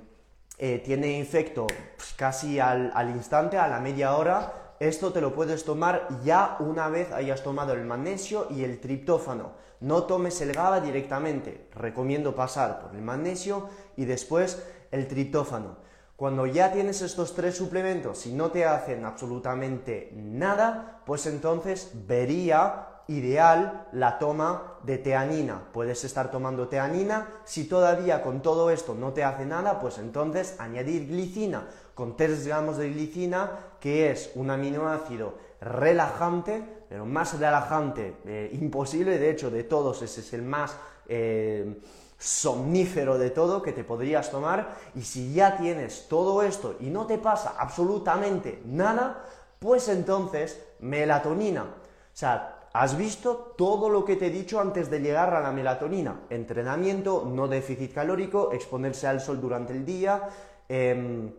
eh, 0.57 0.81
tiene 0.85 1.19
efecto 1.19 1.67
pues, 1.97 2.13
casi 2.15 2.61
al, 2.61 2.93
al 2.95 3.09
instante, 3.09 3.57
a 3.57 3.67
la 3.67 3.81
media 3.81 4.15
hora, 4.15 4.66
esto 4.79 5.11
te 5.11 5.21
lo 5.21 5.33
puedes 5.33 5.65
tomar 5.65 6.07
ya 6.23 6.57
una 6.59 6.87
vez 6.89 7.11
hayas 7.11 7.43
tomado 7.43 7.73
el 7.73 7.85
magnesio 7.85 8.47
y 8.49 8.63
el 8.63 8.79
triptófano. 8.79 9.53
No 9.79 10.03
tomes 10.03 10.39
el 10.41 10.53
GABA 10.53 10.81
directamente. 10.81 11.67
Recomiendo 11.73 12.35
pasar 12.35 12.79
por 12.79 12.95
el 12.95 13.01
magnesio 13.01 13.69
y 13.95 14.05
después 14.05 14.63
el 14.91 15.07
triptófano. 15.07 15.77
Cuando 16.15 16.47
ya 16.47 16.71
tienes 16.71 17.01
estos 17.01 17.35
tres 17.35 17.55
suplementos 17.55 18.25
y 18.25 18.33
no 18.33 18.49
te 18.49 18.65
hacen 18.65 19.05
absolutamente 19.05 20.11
nada, 20.15 21.01
pues 21.05 21.27
entonces 21.27 21.91
vería 22.07 22.96
ideal 23.07 23.87
la 23.91 24.19
toma 24.19 24.77
de 24.83 24.97
teanina. 24.97 25.61
Puedes 25.71 26.03
estar 26.03 26.31
tomando 26.31 26.67
teanina. 26.67 27.27
Si 27.45 27.65
todavía 27.65 28.21
con 28.21 28.41
todo 28.41 28.69
esto 28.69 28.95
no 28.95 29.13
te 29.13 29.23
hace 29.23 29.45
nada, 29.45 29.79
pues 29.79 29.97
entonces 29.97 30.55
añadir 30.59 31.07
glicina 31.07 31.67
con 31.97 32.15
3 32.15 32.45
gramos 32.45 32.77
de 32.77 32.91
glicina, 32.91 33.49
que 33.79 34.11
es 34.11 34.29
un 34.35 34.51
aminoácido 34.51 35.33
relajante, 35.59 36.63
pero 36.87 37.07
más 37.07 37.39
relajante 37.39 38.17
eh, 38.23 38.51
imposible, 38.53 39.17
de 39.17 39.31
hecho 39.31 39.49
de 39.49 39.63
todos 39.63 40.03
ese 40.03 40.21
es 40.21 40.31
el 40.33 40.43
más 40.43 40.77
eh, 41.07 41.81
somnífero 42.19 43.17
de 43.17 43.31
todo 43.31 43.63
que 43.63 43.73
te 43.73 43.83
podrías 43.83 44.29
tomar, 44.29 44.75
y 44.93 45.01
si 45.01 45.33
ya 45.33 45.57
tienes 45.57 46.07
todo 46.07 46.43
esto 46.43 46.75
y 46.79 46.91
no 46.91 47.07
te 47.07 47.17
pasa 47.17 47.55
absolutamente 47.57 48.61
nada, 48.65 49.25
pues 49.57 49.89
entonces 49.89 50.61
melatonina. 50.79 51.63
O 51.63 51.65
sea, 52.13 52.56
Has 52.79 52.95
visto 52.95 53.55
todo 53.57 53.89
lo 53.89 54.05
que 54.05 54.17
te 54.17 54.27
he 54.27 54.29
dicho 54.29 54.59
antes 54.59 54.91
de 54.91 54.99
llegar 54.99 55.33
a 55.33 55.39
la 55.39 55.51
melatonina. 55.51 56.27
Entrenamiento, 56.29 57.25
no 57.25 57.47
déficit 57.47 57.91
calórico, 57.91 58.51
exponerse 58.53 59.07
al 59.07 59.19
sol 59.19 59.41
durante 59.41 59.73
el 59.73 59.83
día, 59.83 60.29
em, 60.69 61.33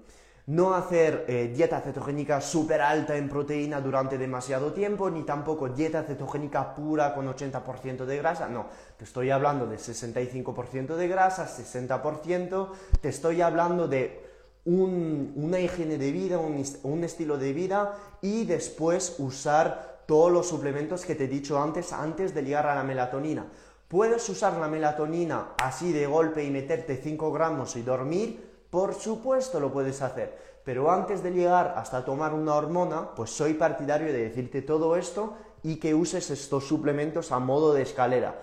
no 0.47 0.75
hacer 0.75 1.27
eh, 1.29 1.53
dieta 1.55 1.81
cetogénica 1.81 2.41
súper 2.41 2.81
alta 2.81 3.17
en 3.17 3.29
proteína 3.29 3.81
durante 3.81 4.19
demasiado 4.19 4.73
tiempo, 4.73 5.11
ni 5.11 5.23
tampoco 5.23 5.69
dieta 5.69 6.03
cetogénica 6.03 6.75
pura 6.75 7.15
con 7.15 7.29
80% 7.29 8.05
de 8.05 8.17
grasa, 8.17 8.49
no, 8.49 8.67
te 8.97 9.05
estoy 9.05 9.31
hablando 9.31 9.65
de 9.69 9.77
65% 9.77 10.97
de 10.97 11.07
grasa, 11.07 11.47
60%, 11.47 12.69
te 13.01 13.11
estoy 13.11 13.43
hablando 13.43 13.87
de 13.87 14.27
una 14.65 15.61
higiene 15.61 15.99
de 15.99 16.11
vida, 16.11 16.39
un, 16.39 16.61
un 16.83 17.05
estilo 17.05 17.39
de 17.39 17.53
vida 17.53 17.95
y 18.23 18.45
después 18.45 19.15
usar 19.21 19.98
todos 20.09 20.33
los 20.33 20.49
suplementos 20.49 21.05
que 21.05 21.15
te 21.15 21.25
he 21.25 21.29
dicho 21.29 21.63
antes, 21.63 21.93
antes 21.93 22.35
de 22.35 22.43
llegar 22.43 22.67
a 22.67 22.75
la 22.75 22.83
melatonina. 22.83 23.47
Puedes 23.89 24.27
usar 24.31 24.55
la 24.55 24.67
melatonina 24.67 25.49
así 25.59 25.93
de 25.93 26.07
golpe 26.07 26.43
y 26.43 26.51
meterte 26.51 26.97
5 26.97 27.31
gramos 27.31 27.77
y 27.77 27.83
dormir, 27.83 28.65
por 28.71 28.95
supuesto 28.95 29.61
lo 29.61 29.71
puedes 29.71 30.01
hacer, 30.01 30.63
pero 30.65 30.91
antes 30.91 31.23
de 31.23 31.33
llegar 31.33 31.75
hasta 31.77 32.07
tomar 32.07 32.33
una 32.33 32.55
hormona, 32.55 33.15
pues 33.15 33.29
soy 33.29 33.53
partidario 33.53 34.07
de 34.07 34.31
decirte 34.31 34.63
todo 34.63 34.97
esto 34.97 35.37
y 35.63 35.77
que 35.77 35.93
uses 35.95 36.31
estos 36.31 36.67
suplementos 36.67 37.31
a 37.31 37.39
modo 37.39 37.75
de 37.75 37.83
escalera. 37.83 38.41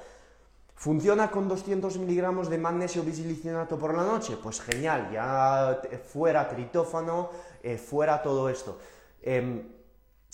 ¿Funciona 0.76 1.32
con 1.32 1.48
200 1.48 1.98
miligramos 1.98 2.48
de 2.48 2.60
magnesio 2.60 3.02
bisilicinato 3.02 3.80
por 3.80 3.96
la 3.96 4.04
noche? 4.04 4.38
Pues 4.42 4.62
genial, 4.62 5.10
ya 5.12 5.82
fuera 6.14 6.48
tritófano, 6.48 7.32
eh, 7.64 7.80
fuera 7.80 8.22
todo 8.22 8.50
esto. 8.50 8.78
Em, 9.24 9.64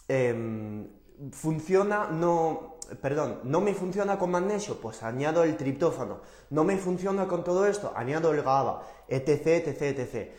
em, 0.10 1.01
¿Funciona? 1.32 2.08
No, 2.08 2.78
perdón, 3.02 3.42
no 3.44 3.62
me 3.62 3.74
funciona 3.74 4.18
con 4.18 4.32
magnesio, 4.32 4.80
pues 4.82 5.04
añado 5.04 5.44
el 5.44 5.56
triptófano. 5.56 6.20
No 6.50 6.64
me 6.64 6.78
funciona 6.78 7.28
con 7.28 7.44
todo 7.44 7.66
esto, 7.68 7.94
añado 7.96 8.32
el 8.32 8.42
GABA, 8.42 8.84
etc, 9.08 9.68
etc, 9.68 9.82
etc. 10.00 10.32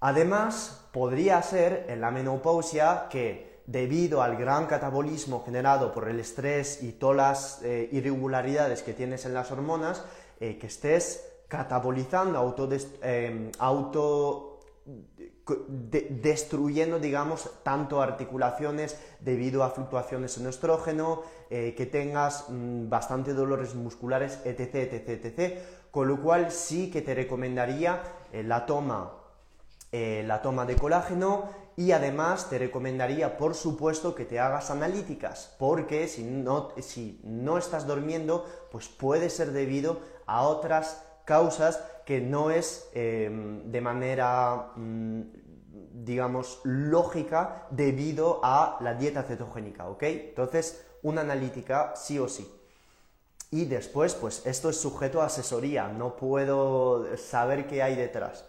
Además, 0.00 0.88
podría 0.92 1.42
ser 1.42 1.86
en 1.88 2.00
la 2.00 2.10
menopausia 2.10 3.08
que 3.10 3.60
debido 3.66 4.22
al 4.22 4.36
gran 4.36 4.66
catabolismo 4.66 5.44
generado 5.44 5.92
por 5.92 6.08
el 6.08 6.18
estrés 6.18 6.82
y 6.82 6.92
todas 6.92 7.16
las 7.16 7.62
eh, 7.62 7.88
irregularidades 7.92 8.82
que 8.82 8.94
tienes 8.94 9.26
en 9.26 9.34
las 9.34 9.50
hormonas, 9.50 10.04
eh, 10.40 10.58
que 10.58 10.66
estés 10.66 11.24
catabolizando, 11.48 12.38
auto, 12.38 12.68
eh, 13.02 13.52
auto 13.58 14.49
destruyendo, 15.48 16.98
digamos, 16.98 17.50
tanto 17.62 18.00
articulaciones 18.00 18.98
debido 19.20 19.64
a 19.64 19.70
fluctuaciones 19.70 20.38
en 20.38 20.46
estrógeno, 20.46 21.22
eh, 21.50 21.74
que 21.76 21.86
tengas 21.86 22.46
mm, 22.48 22.88
bastante 22.88 23.34
dolores 23.34 23.74
musculares, 23.74 24.40
etc, 24.44 24.74
etc, 24.92 25.08
etc. 25.08 25.58
Con 25.90 26.08
lo 26.08 26.20
cual 26.20 26.50
sí 26.52 26.90
que 26.90 27.02
te 27.02 27.14
recomendaría 27.14 28.02
eh, 28.32 28.42
la, 28.42 28.66
toma, 28.66 29.12
eh, 29.90 30.22
la 30.26 30.42
toma 30.42 30.66
de 30.66 30.76
colágeno 30.76 31.48
y 31.76 31.92
además 31.92 32.50
te 32.50 32.58
recomendaría, 32.58 33.38
por 33.38 33.54
supuesto, 33.54 34.14
que 34.14 34.24
te 34.24 34.38
hagas 34.38 34.70
analíticas, 34.70 35.54
porque 35.58 36.06
si 36.08 36.22
no, 36.22 36.68
si 36.78 37.20
no 37.24 37.58
estás 37.58 37.86
durmiendo, 37.86 38.46
pues 38.70 38.88
puede 38.88 39.30
ser 39.30 39.52
debido 39.52 40.00
a 40.26 40.42
otras 40.42 41.02
causas 41.24 41.82
que 42.10 42.20
no 42.20 42.50
es 42.50 42.90
em, 42.92 43.70
de 43.70 43.80
manera, 43.80 44.72
mm, 44.74 45.20
digamos, 46.04 46.60
lógica 46.64 47.68
debido 47.70 48.40
a 48.42 48.78
la 48.80 48.94
dieta 48.94 49.22
cetogénica, 49.22 49.86
¿ok? 49.86 50.02
Entonces, 50.02 50.84
una 51.04 51.20
analítica 51.20 51.92
sí 51.94 52.18
o 52.18 52.26
sí. 52.26 52.50
Y 53.52 53.66
después, 53.66 54.16
pues 54.16 54.44
esto 54.44 54.70
es 54.70 54.76
sujeto 54.76 55.22
a 55.22 55.26
asesoría, 55.26 55.86
no 55.86 56.16
puedo 56.16 57.16
saber 57.16 57.68
qué 57.68 57.80
hay 57.80 57.94
detrás. 57.94 58.44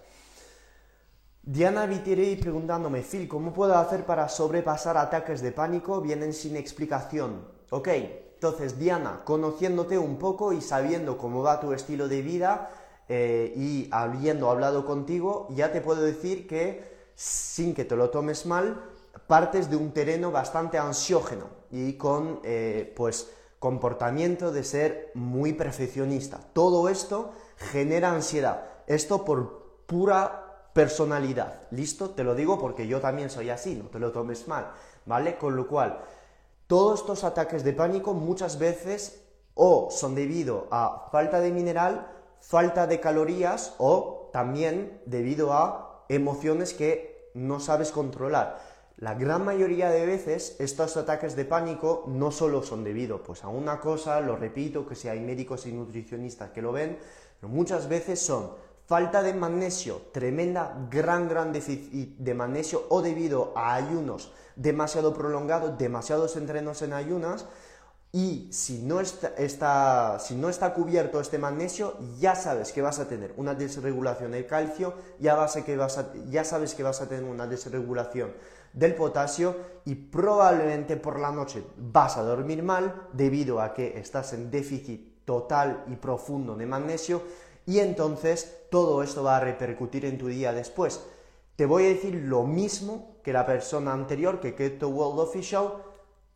Diana 1.43 1.85
Vitirei 1.85 2.37
preguntándome, 2.37 3.03
Phil, 3.03 3.27
¿cómo 3.27 3.53
puedo 3.53 3.77
hacer 3.77 4.07
para 4.07 4.27
sobrepasar 4.27 4.97
ataques 4.97 5.39
de 5.41 5.51
pánico? 5.51 6.01
Vienen 6.01 6.33
sin 6.33 6.55
explicación. 6.55 7.45
Ok, 7.69 7.89
entonces 8.33 8.79
Diana, 8.79 9.21
conociéndote 9.23 9.99
un 9.99 10.17
poco 10.17 10.51
y 10.51 10.61
sabiendo 10.61 11.19
cómo 11.19 11.43
va 11.43 11.59
tu 11.59 11.73
estilo 11.73 12.07
de 12.07 12.23
vida, 12.23 12.71
eh, 13.13 13.51
y 13.57 13.89
habiendo 13.91 14.49
hablado 14.49 14.85
contigo, 14.85 15.47
ya 15.49 15.73
te 15.73 15.81
puedo 15.81 16.01
decir 16.01 16.47
que 16.47 17.11
sin 17.13 17.75
que 17.75 17.83
te 17.83 17.97
lo 17.97 18.09
tomes 18.09 18.45
mal, 18.45 18.85
partes 19.27 19.69
de 19.69 19.75
un 19.75 19.91
terreno 19.91 20.31
bastante 20.31 20.77
ansiógeno 20.77 21.47
y 21.71 21.97
con 21.97 22.39
eh, 22.45 22.93
pues 22.95 23.29
comportamiento 23.59 24.53
de 24.53 24.63
ser 24.63 25.11
muy 25.13 25.51
perfeccionista. 25.51 26.39
Todo 26.53 26.87
esto 26.87 27.31
genera 27.57 28.13
ansiedad. 28.13 28.65
Esto 28.87 29.25
por 29.25 29.83
pura 29.87 30.69
personalidad. 30.73 31.63
¿Listo? 31.71 32.11
Te 32.11 32.23
lo 32.23 32.33
digo 32.33 32.57
porque 32.61 32.87
yo 32.87 33.01
también 33.01 33.29
soy 33.29 33.49
así, 33.49 33.75
no 33.75 33.89
te 33.89 33.99
lo 33.99 34.13
tomes 34.13 34.47
mal. 34.47 34.71
¿Vale? 35.05 35.37
Con 35.37 35.57
lo 35.57 35.67
cual, 35.67 35.99
todos 36.65 37.01
estos 37.01 37.25
ataques 37.25 37.65
de 37.65 37.73
pánico 37.73 38.13
muchas 38.13 38.57
veces 38.57 39.21
o 39.53 39.89
son 39.91 40.15
debido 40.15 40.69
a 40.71 41.09
falta 41.11 41.41
de 41.41 41.51
mineral, 41.51 42.20
falta 42.41 42.87
de 42.87 42.99
calorías 42.99 43.75
o 43.77 44.29
también 44.33 44.99
debido 45.05 45.53
a 45.53 46.05
emociones 46.09 46.73
que 46.73 47.31
no 47.33 47.59
sabes 47.59 47.91
controlar. 47.91 48.59
La 48.97 49.15
gran 49.15 49.45
mayoría 49.45 49.89
de 49.89 50.05
veces 50.05 50.55
estos 50.59 50.97
ataques 50.97 51.35
de 51.35 51.45
pánico 51.45 52.03
no 52.07 52.29
solo 52.29 52.61
son 52.61 52.83
debido 52.83 53.23
pues, 53.23 53.43
a 53.43 53.47
una 53.47 53.79
cosa, 53.79 54.19
lo 54.19 54.35
repito, 54.35 54.85
que 54.85 54.95
si 54.95 55.07
hay 55.07 55.19
médicos 55.19 55.65
y 55.65 55.71
nutricionistas 55.71 56.51
que 56.51 56.61
lo 56.61 56.71
ven, 56.71 56.99
pero 57.39 57.51
muchas 57.51 57.87
veces 57.87 58.19
son 58.19 58.51
falta 58.85 59.23
de 59.23 59.33
magnesio, 59.33 60.01
tremenda, 60.11 60.85
gran, 60.91 61.29
gran 61.29 61.53
déficit 61.53 62.17
de 62.17 62.33
magnesio 62.33 62.85
o 62.89 63.01
debido 63.01 63.53
a 63.55 63.73
ayunos 63.75 64.33
demasiado 64.55 65.13
prolongados, 65.13 65.77
demasiados 65.77 66.35
entrenos 66.35 66.81
en 66.81 66.93
ayunas, 66.93 67.45
y 68.13 68.49
si 68.51 68.81
no 68.81 68.99
está, 68.99 70.19
si 70.19 70.35
no 70.35 70.49
está 70.49 70.73
cubierto 70.73 71.21
este 71.21 71.37
magnesio, 71.37 71.97
ya 72.19 72.35
sabes 72.35 72.73
que 72.73 72.81
vas 72.81 72.99
a 72.99 73.07
tener 73.07 73.33
una 73.37 73.55
desregulación 73.55 74.31
del 74.31 74.45
calcio, 74.45 74.95
ya, 75.19 75.47
que 75.65 75.77
vas 75.77 76.05
ya 76.29 76.43
sabes 76.43 76.75
que 76.75 76.83
vas 76.83 76.99
a 77.01 77.07
tener 77.07 77.23
una 77.23 77.47
desregulación 77.47 78.33
del 78.73 78.95
potasio 78.95 79.55
y 79.85 79.95
probablemente 79.95 80.97
por 80.97 81.19
la 81.19 81.31
noche 81.31 81.63
vas 81.77 82.17
a 82.17 82.23
dormir 82.23 82.63
mal 82.63 83.07
debido 83.13 83.61
a 83.61 83.73
que 83.73 83.97
estás 83.97 84.33
en 84.33 84.51
déficit 84.51 85.23
total 85.23 85.85
y 85.87 85.95
profundo 85.95 86.55
de 86.55 86.65
magnesio 86.65 87.21
y 87.65 87.79
entonces 87.79 88.65
todo 88.69 89.03
esto 89.03 89.23
va 89.23 89.37
a 89.37 89.41
repercutir 89.41 90.05
en 90.05 90.17
tu 90.17 90.27
día 90.27 90.51
después. 90.51 91.01
Te 91.55 91.65
voy 91.65 91.85
a 91.85 91.89
decir 91.89 92.15
lo 92.15 92.43
mismo 92.43 93.17
que 93.23 93.31
la 93.31 93.45
persona 93.45 93.93
anterior, 93.93 94.39
que 94.39 94.55
Keto 94.55 94.89
World 94.89 95.19
Official, 95.19 95.73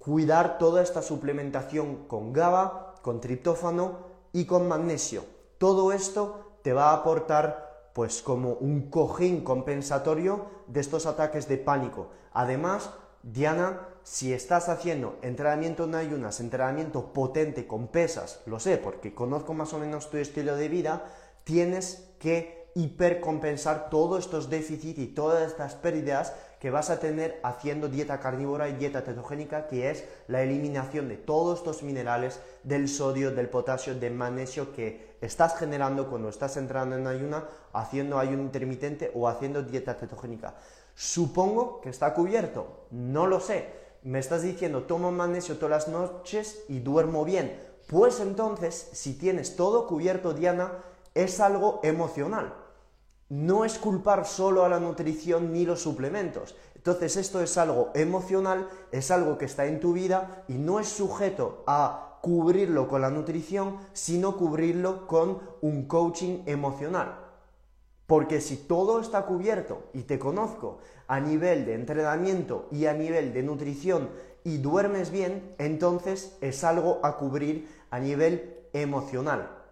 cuidar 0.05 0.59
toda 0.59 0.83
esta 0.83 1.01
suplementación 1.01 2.05
con 2.07 2.31
GABA, 2.31 2.93
con 3.01 3.19
triptófano 3.19 4.05
y 4.33 4.45
con 4.45 4.67
magnesio. 4.67 5.25
Todo 5.57 5.91
esto 5.91 6.59
te 6.61 6.73
va 6.73 6.91
a 6.91 6.97
aportar 6.97 7.89
pues 7.95 8.21
como 8.21 8.53
un 8.53 8.91
cojín 8.91 9.43
compensatorio 9.43 10.45
de 10.67 10.81
estos 10.81 11.07
ataques 11.07 11.47
de 11.47 11.57
pánico. 11.57 12.09
Además, 12.33 12.91
Diana, 13.23 13.87
si 14.03 14.31
estás 14.31 14.69
haciendo 14.69 15.17
entrenamiento 15.23 15.85
en 15.85 15.95
ayunas, 15.95 16.39
entrenamiento 16.39 17.11
potente 17.11 17.65
con 17.65 17.87
pesas, 17.87 18.43
lo 18.45 18.59
sé 18.59 18.77
porque 18.77 19.15
conozco 19.15 19.55
más 19.55 19.73
o 19.73 19.79
menos 19.79 20.11
tu 20.11 20.17
estilo 20.17 20.55
de 20.55 20.69
vida, 20.69 21.05
tienes 21.45 22.13
que 22.19 22.69
hipercompensar 22.75 23.89
todos 23.89 24.25
estos 24.25 24.51
déficits 24.51 24.99
y 24.99 25.07
todas 25.07 25.47
estas 25.47 25.73
pérdidas 25.73 26.33
que 26.65 26.71
vas 26.71 26.89
a 26.89 26.99
tener 26.99 27.39
haciendo 27.43 27.89
dieta 27.89 28.19
carnívora 28.19 28.67
y 28.67 28.73
dieta 28.73 29.01
cetogénica, 29.01 29.67
que 29.67 29.91
es 29.91 30.03
la 30.27 30.41
eliminación 30.41 31.07
de 31.07 31.15
todos 31.15 31.59
estos 31.59 31.83
minerales, 31.83 32.39
del 32.63 32.89
sodio, 32.89 33.29
del 33.29 33.49
potasio, 33.49 33.93
del 33.93 34.15
magnesio 34.15 34.73
que 34.73 35.15
estás 35.21 35.59
generando 35.59 36.09
cuando 36.09 36.27
estás 36.27 36.57
entrando 36.57 36.97
en 36.97 37.05
ayuna, 37.05 37.43
haciendo 37.71 38.17
ayuno 38.17 38.41
intermitente 38.41 39.11
o 39.13 39.27
haciendo 39.27 39.61
dieta 39.61 39.93
cetogénica. 39.93 40.55
Supongo 40.95 41.81
que 41.81 41.89
está 41.89 42.15
cubierto, 42.15 42.87
no 42.89 43.27
lo 43.27 43.39
sé. 43.39 43.69
Me 44.01 44.17
estás 44.17 44.41
diciendo 44.41 44.85
tomo 44.85 45.11
magnesio 45.11 45.57
todas 45.57 45.85
las 45.85 45.87
noches 45.87 46.63
y 46.67 46.79
duermo 46.79 47.25
bien. 47.25 47.61
Pues 47.85 48.19
entonces, 48.19 48.89
si 48.91 49.13
tienes 49.13 49.55
todo 49.55 49.85
cubierto, 49.85 50.33
Diana, 50.33 50.71
es 51.13 51.39
algo 51.39 51.79
emocional. 51.83 52.64
No 53.29 53.65
es 53.65 53.79
culpar 53.79 54.25
solo 54.25 54.65
a 54.65 54.69
la 54.69 54.79
nutrición 54.79 55.51
ni 55.51 55.65
los 55.65 55.81
suplementos. 55.81 56.55
Entonces 56.75 57.17
esto 57.17 57.41
es 57.41 57.57
algo 57.57 57.89
emocional, 57.95 58.69
es 58.91 59.09
algo 59.09 59.39
que 59.39 59.45
está 59.45 59.65
en 59.65 59.79
tu 59.79 59.93
vida 59.93 60.43
y 60.47 60.53
no 60.53 60.79
es 60.79 60.87
sujeto 60.87 61.63
a 61.65 62.19
cubrirlo 62.21 62.87
con 62.87 63.01
la 63.01 63.09
nutrición, 63.09 63.77
sino 63.93 64.37
cubrirlo 64.37 65.07
con 65.07 65.39
un 65.61 65.87
coaching 65.87 66.43
emocional. 66.45 67.19
Porque 68.05 68.41
si 68.41 68.57
todo 68.57 68.99
está 68.99 69.25
cubierto 69.25 69.89
y 69.93 70.03
te 70.03 70.19
conozco 70.19 70.77
a 71.07 71.19
nivel 71.19 71.65
de 71.65 71.73
entrenamiento 71.73 72.67
y 72.71 72.85
a 72.85 72.93
nivel 72.93 73.33
de 73.33 73.41
nutrición 73.41 74.09
y 74.43 74.57
duermes 74.57 75.09
bien, 75.09 75.55
entonces 75.57 76.37
es 76.41 76.63
algo 76.63 76.99
a 77.01 77.17
cubrir 77.17 77.67
a 77.89 77.99
nivel 77.99 78.67
emocional. 78.73 79.64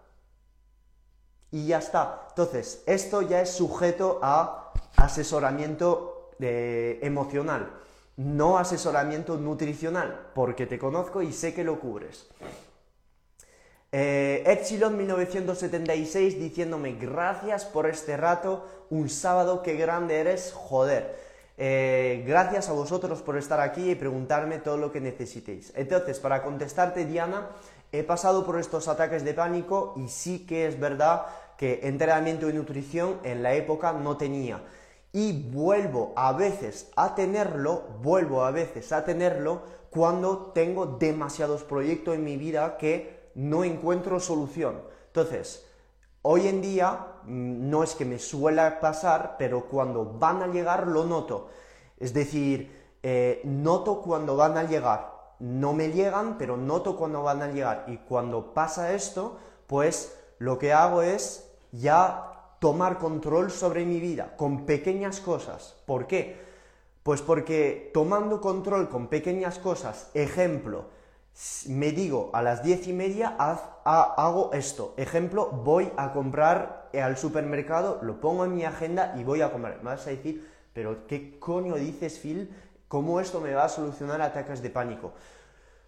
Y 1.53 1.67
ya 1.67 1.77
está. 1.77 2.25
Entonces, 2.29 2.81
esto 2.87 3.21
ya 3.21 3.39
es 3.39 3.51
sujeto 3.51 4.19
a 4.23 4.73
asesoramiento 4.95 6.31
eh, 6.39 6.97
emocional, 7.03 7.69
no 8.17 8.57
asesoramiento 8.57 9.37
nutricional, 9.37 10.31
porque 10.33 10.65
te 10.65 10.79
conozco 10.79 11.21
y 11.21 11.31
sé 11.31 11.53
que 11.53 11.63
lo 11.63 11.79
cubres. 11.79 12.27
Eh, 13.91 14.41
Epsilon 14.47 14.97
1976 14.97 16.39
diciéndome 16.39 16.93
gracias 16.93 17.65
por 17.65 17.85
este 17.85 18.17
rato, 18.17 18.65
un 18.89 19.07
sábado, 19.07 19.61
qué 19.61 19.75
grande 19.75 20.21
eres, 20.21 20.53
joder. 20.55 21.15
Eh, 21.59 22.23
gracias 22.25 22.67
a 22.69 22.73
vosotros 22.73 23.21
por 23.21 23.37
estar 23.37 23.59
aquí 23.59 23.91
y 23.91 23.95
preguntarme 23.95 24.57
todo 24.57 24.77
lo 24.77 24.91
que 24.91 25.01
necesitéis. 25.01 25.71
Entonces, 25.75 26.19
para 26.19 26.41
contestarte, 26.41 27.05
Diana, 27.05 27.49
he 27.91 28.01
pasado 28.01 28.43
por 28.43 28.59
estos 28.59 28.87
ataques 28.87 29.23
de 29.23 29.35
pánico 29.35 29.93
y 29.95 30.07
sí 30.07 30.47
que 30.47 30.65
es 30.65 30.79
verdad 30.79 31.27
que 31.63 31.80
entrenamiento 31.84 32.49
y 32.49 32.54
nutrición 32.54 33.21
en 33.23 33.41
la 33.41 33.54
época 33.54 33.93
no 33.93 34.17
tenía. 34.17 34.62
Y 35.13 35.49
vuelvo 35.49 36.12
a 36.17 36.34
veces 36.34 36.91
a 36.97 37.15
tenerlo, 37.15 37.84
vuelvo 38.02 38.43
a 38.43 38.52
veces 38.52 38.91
a 38.91 39.06
tenerlo 39.06 39.62
cuando 39.89 40.52
tengo 40.52 40.86
demasiados 40.86 41.63
proyectos 41.63 42.15
en 42.15 42.26
mi 42.26 42.36
vida 42.36 42.76
que 42.76 43.30
no 43.36 43.63
encuentro 43.63 44.19
solución. 44.19 44.82
Entonces, 45.08 45.65
hoy 46.21 46.49
en 46.49 46.62
día 46.62 46.99
mm, 47.23 47.69
no 47.69 47.82
es 47.82 47.95
que 47.95 48.04
me 48.04 48.19
suele 48.19 48.69
pasar, 48.82 49.38
pero 49.39 49.69
cuando 49.69 50.04
van 50.04 50.43
a 50.43 50.47
llegar 50.47 50.86
lo 50.86 51.06
noto. 51.06 51.47
Es 51.97 52.13
decir, 52.13 52.97
eh, 53.04 53.39
noto 53.45 54.02
cuando 54.02 54.36
van 54.36 54.58
a 54.58 54.63
llegar. 54.63 55.13
No 55.39 55.71
me 55.71 55.93
llegan, 55.93 56.38
pero 56.38 56.58
noto 56.58 56.97
cuando 56.97 57.23
van 57.23 57.41
a 57.41 57.47
llegar. 57.47 57.86
Y 57.88 57.99
cuando 57.99 58.54
pasa 58.54 58.91
esto, 58.91 59.38
pues 59.65 60.19
lo 60.39 60.60
que 60.60 60.73
hago 60.73 61.02
es 61.04 61.42
ya 61.73 62.55
tomar 62.59 62.97
control 62.99 63.51
sobre 63.51 63.83
mi 63.83 63.99
vida 63.99 64.38
con 64.38 64.65
pequeñas 64.65 65.19
cosas. 65.19 65.75
¿Por 65.86 66.07
qué? 66.07 66.41
Pues 67.03 67.21
porque 67.21 67.91
tomando 67.93 68.39
control 68.39 68.88
con 68.88 69.07
pequeñas 69.07 69.59
cosas, 69.59 70.09
ejemplo, 70.13 70.86
me 71.67 71.91
digo 71.91 72.29
a 72.31 72.41
las 72.41 72.63
diez 72.63 72.88
y 72.88 72.93
media 72.93 73.36
hago 73.38 74.51
esto. 74.53 74.93
Ejemplo, 74.95 75.47
voy 75.47 75.91
a 75.97 76.13
comprar 76.13 76.89
al 76.93 77.17
supermercado, 77.17 77.99
lo 78.03 78.21
pongo 78.21 78.45
en 78.45 78.55
mi 78.55 78.63
agenda 78.63 79.13
y 79.17 79.23
voy 79.25 79.41
a 79.41 79.51
comprar. 79.51 79.79
Me 79.79 79.89
vas 79.89 80.07
a 80.07 80.12
decir, 80.12 80.49
pero 80.73 81.07
¿qué 81.07 81.38
coño 81.39 81.75
dices, 81.75 82.19
Phil? 82.19 82.55
¿Cómo 82.88 83.19
esto 83.19 83.41
me 83.41 83.53
va 83.53 83.65
a 83.65 83.69
solucionar 83.69 84.21
ataques 84.21 84.62
de 84.62 84.69
pánico? 84.69 85.12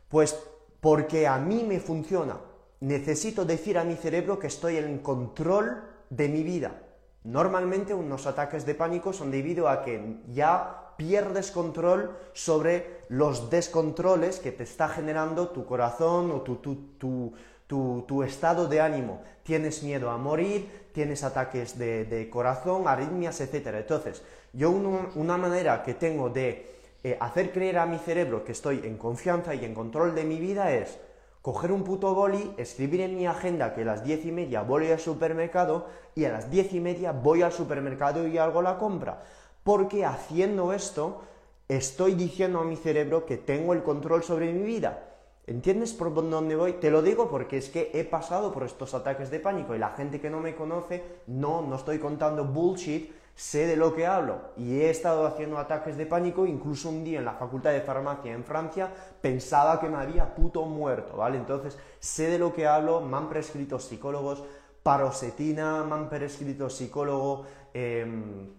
Pues 0.10 0.38
porque 0.82 1.28
a 1.28 1.38
mí 1.38 1.64
me 1.64 1.80
funciona. 1.80 2.38
Necesito 2.86 3.46
decir 3.46 3.80
a 3.80 3.84
mi 3.84 3.96
cerebro 3.96 4.38
que 4.38 4.46
estoy 4.46 4.78
en 4.78 5.00
control 5.00 5.82
de 6.12 6.30
mi 6.30 6.44
vida. 6.44 6.84
Normalmente 7.24 7.96
unos 7.96 8.28
ataques 8.28 8.64
de 8.64 8.76
pánico 8.76 9.12
son 9.12 9.32
debido 9.32 9.70
a 9.70 9.82
que 9.82 10.22
ya 10.32 10.94
pierdes 10.96 11.50
control 11.50 12.16
sobre 12.34 13.02
los 13.10 13.50
descontroles 13.50 14.40
que 14.40 14.52
te 14.52 14.62
está 14.62 14.88
generando 14.88 15.48
tu 15.48 15.66
corazón 15.66 16.30
o 16.30 16.42
tu, 16.44 18.24
estado 18.24 18.68
de 18.68 18.82
ánimo. 18.82 19.24
Tienes 19.42 19.82
miedo 19.82 20.12
a 20.12 20.20
morir, 20.20 20.90
tienes 20.94 21.24
ataques 21.24 21.80
de, 21.80 22.30
corazón, 22.32 22.88
arritmias, 22.88 23.42
etc. 23.42 23.78
Entonces, 23.78 24.22
yo 24.54 24.70
una 24.70 25.38
manera 25.38 25.82
que 25.82 25.96
tengo 25.96 26.30
de 26.30 26.72
eh, 27.04 27.18
hacer 27.20 27.52
creer 27.52 27.80
a 27.80 27.88
mi 27.88 27.98
cerebro 27.98 28.46
que 28.46 28.52
estoy 28.52 28.82
en 28.84 29.00
confianza 29.00 29.56
y 29.56 29.66
en 29.66 29.74
control 29.74 30.14
de 30.14 30.24
mi 30.24 30.38
vida 30.38 30.72
es 30.72 31.00
coger 31.46 31.72
un 31.72 31.84
puto 31.84 32.16
boli, 32.16 32.56
escribir 32.58 33.02
en 33.02 33.16
mi 33.16 33.28
agenda 33.28 33.76
que 33.76 33.84
a 33.84 33.86
las 33.86 34.04
diez 34.04 34.26
y 34.26 34.32
media 34.32 34.64
voy 34.64 34.90
al 34.90 35.00
supermercado 35.00 35.86
y 36.16 36.26
a 36.26 36.32
las 36.32 36.50
diez 36.50 36.74
y 36.74 36.80
media 36.80 37.12
voy 37.12 37.44
al 37.44 37.52
supermercado 37.52 38.26
y 38.28 38.40
hago 38.40 38.64
la 38.64 38.80
compra 38.80 39.22
porque 39.64 40.06
haciendo 40.06 40.74
esto 40.74 41.22
estoy 41.68 42.16
diciendo 42.16 42.62
a 42.62 42.64
mi 42.64 42.76
cerebro 42.76 43.28
que 43.28 43.38
tengo 43.38 43.74
el 43.74 43.84
control 43.84 44.24
sobre 44.24 44.52
mi 44.52 44.64
vida. 44.64 45.04
¿Entiendes 45.46 45.94
por 45.94 46.12
dónde 46.16 46.56
voy? 46.56 46.74
Te 46.74 46.90
lo 46.90 47.04
digo 47.04 47.30
porque 47.30 47.58
es 47.58 47.70
que 47.70 47.92
he 47.94 48.06
pasado 48.06 48.52
por 48.52 48.64
estos 48.64 48.96
ataques 48.96 49.30
de 49.30 49.40
pánico 49.40 49.76
y 49.76 49.78
la 49.78 49.92
gente 49.92 50.20
que 50.20 50.32
no 50.32 50.40
me 50.40 50.56
conoce, 50.56 51.04
no, 51.28 51.62
no 51.62 51.76
estoy 51.76 52.00
contando 52.00 52.44
bullshit, 52.44 53.12
sé 53.36 53.68
de 53.68 53.76
lo 53.76 53.94
que 53.94 54.08
hablo 54.08 54.40
y 54.56 54.80
he 54.80 54.90
estado 54.90 55.26
haciendo 55.28 55.58
ataques 55.58 55.98
de 55.98 56.06
pánico, 56.06 56.46
incluso 56.46 56.90
un 56.90 57.04
día 57.04 57.20
en 57.20 57.26
la 57.26 57.34
Facultad 57.34 57.72
de 57.72 57.82
Farmacia 57.82 58.32
en 58.32 58.46
Francia 58.46 58.92
pensaba 59.22 59.80
que 59.80 59.90
me 59.90 59.98
había 59.98 60.34
puto 60.34 60.64
muerto, 60.66 61.18
¿vale? 61.18 61.38
Entonces 61.38 61.78
sé 62.00 62.30
de 62.30 62.40
lo 62.40 62.54
que 62.54 62.66
hablo, 62.66 63.02
me 63.02 63.18
han 63.18 63.28
prescrito 63.28 63.78
psicólogos, 63.78 64.44
parosetina, 64.82 65.84
me 65.84 65.96
han 65.96 66.10
prescrito 66.10 66.70
psicólogo, 66.70 67.46
em, 67.74 68.54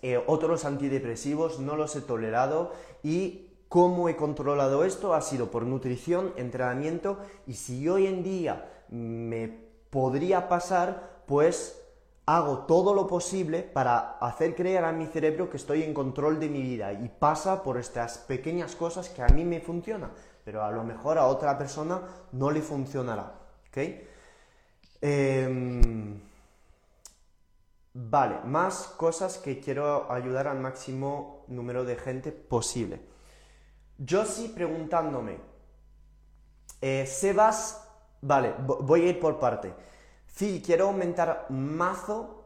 eh, 0.00 0.22
otros 0.26 0.64
antidepresivos, 0.64 1.60
no 1.60 1.76
los 1.76 1.94
he 1.96 2.00
tolerado 2.00 2.72
y 3.02 3.50
¿Cómo 3.74 4.08
he 4.08 4.14
controlado 4.14 4.84
esto? 4.84 5.14
Ha 5.14 5.20
sido 5.20 5.50
por 5.50 5.64
nutrición, 5.64 6.32
entrenamiento 6.36 7.18
y 7.44 7.54
si 7.54 7.88
hoy 7.88 8.06
en 8.06 8.22
día 8.22 8.70
me 8.88 9.48
podría 9.90 10.48
pasar, 10.48 11.22
pues 11.26 11.83
hago 12.26 12.60
todo 12.60 12.94
lo 12.94 13.06
posible 13.06 13.62
para 13.62 14.18
hacer 14.18 14.54
creer 14.54 14.84
a 14.84 14.92
mi 14.92 15.06
cerebro 15.06 15.50
que 15.50 15.58
estoy 15.58 15.82
en 15.82 15.92
control 15.92 16.40
de 16.40 16.48
mi 16.48 16.62
vida 16.62 16.92
y 16.92 17.08
pasa 17.08 17.62
por 17.62 17.76
estas 17.76 18.18
pequeñas 18.18 18.74
cosas 18.74 19.08
que 19.10 19.22
a 19.22 19.28
mí 19.28 19.44
me 19.44 19.60
funcionan, 19.60 20.12
pero 20.44 20.64
a 20.64 20.70
lo 20.70 20.84
mejor 20.84 21.18
a 21.18 21.26
otra 21.26 21.58
persona 21.58 22.00
no 22.32 22.50
le 22.50 22.62
funcionará. 22.62 23.40
Em, 25.00 26.20
vale, 27.92 28.38
más 28.44 28.86
cosas 28.96 29.38
que 29.38 29.60
quiero 29.60 30.10
ayudar 30.10 30.46
al 30.46 30.60
máximo 30.60 31.44
número 31.48 31.84
de 31.84 31.96
gente 31.96 32.32
posible. 32.32 33.00
Yo 33.98 34.24
sí 34.24 34.48
preguntándome, 34.54 35.38
eh, 36.80 37.06
Sebas, 37.06 37.86
vale, 38.22 38.54
voy 38.58 39.02
a 39.02 39.08
ir 39.08 39.20
por 39.20 39.38
parte. 39.38 39.74
Sí, 40.34 40.60
quiero 40.66 40.86
aumentar 40.86 41.46
mazo, 41.48 42.42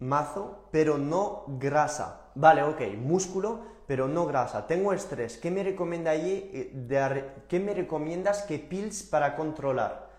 mazo, 0.00 0.68
pero 0.72 0.98
no 0.98 1.44
grasa. 1.60 2.32
Vale, 2.34 2.64
ok, 2.64 2.80
músculo, 2.98 3.60
pero 3.86 4.08
no 4.08 4.26
grasa. 4.26 4.66
Tengo 4.66 4.92
estrés. 4.92 5.38
¿Qué 5.38 5.48
me, 5.48 5.62
recomienda 5.62 6.10
allí, 6.10 6.50
eh, 6.52 7.44
¿qué 7.48 7.60
me 7.60 7.72
recomiendas 7.72 8.42
que 8.42 8.58
pills 8.58 9.04
para 9.04 9.36
controlar? 9.36 10.10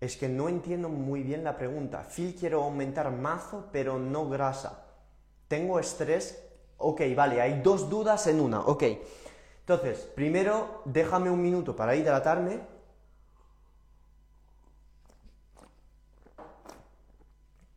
Es 0.00 0.16
que 0.16 0.30
no 0.30 0.48
entiendo 0.48 0.88
muy 0.88 1.22
bien 1.22 1.44
la 1.44 1.58
pregunta. 1.58 2.02
Phil, 2.04 2.34
quiero 2.40 2.62
aumentar 2.62 3.10
mazo, 3.10 3.66
pero 3.70 3.98
no 3.98 4.30
grasa. 4.30 4.86
Tengo 5.46 5.78
estrés. 5.78 6.42
Ok, 6.78 7.02
vale, 7.14 7.42
hay 7.42 7.60
dos 7.60 7.90
dudas 7.90 8.26
en 8.28 8.40
una. 8.40 8.60
Ok. 8.60 8.84
Entonces, 9.60 10.08
primero 10.14 10.80
déjame 10.86 11.30
un 11.30 11.42
minuto 11.42 11.76
para 11.76 11.94
hidratarme. 11.94 12.71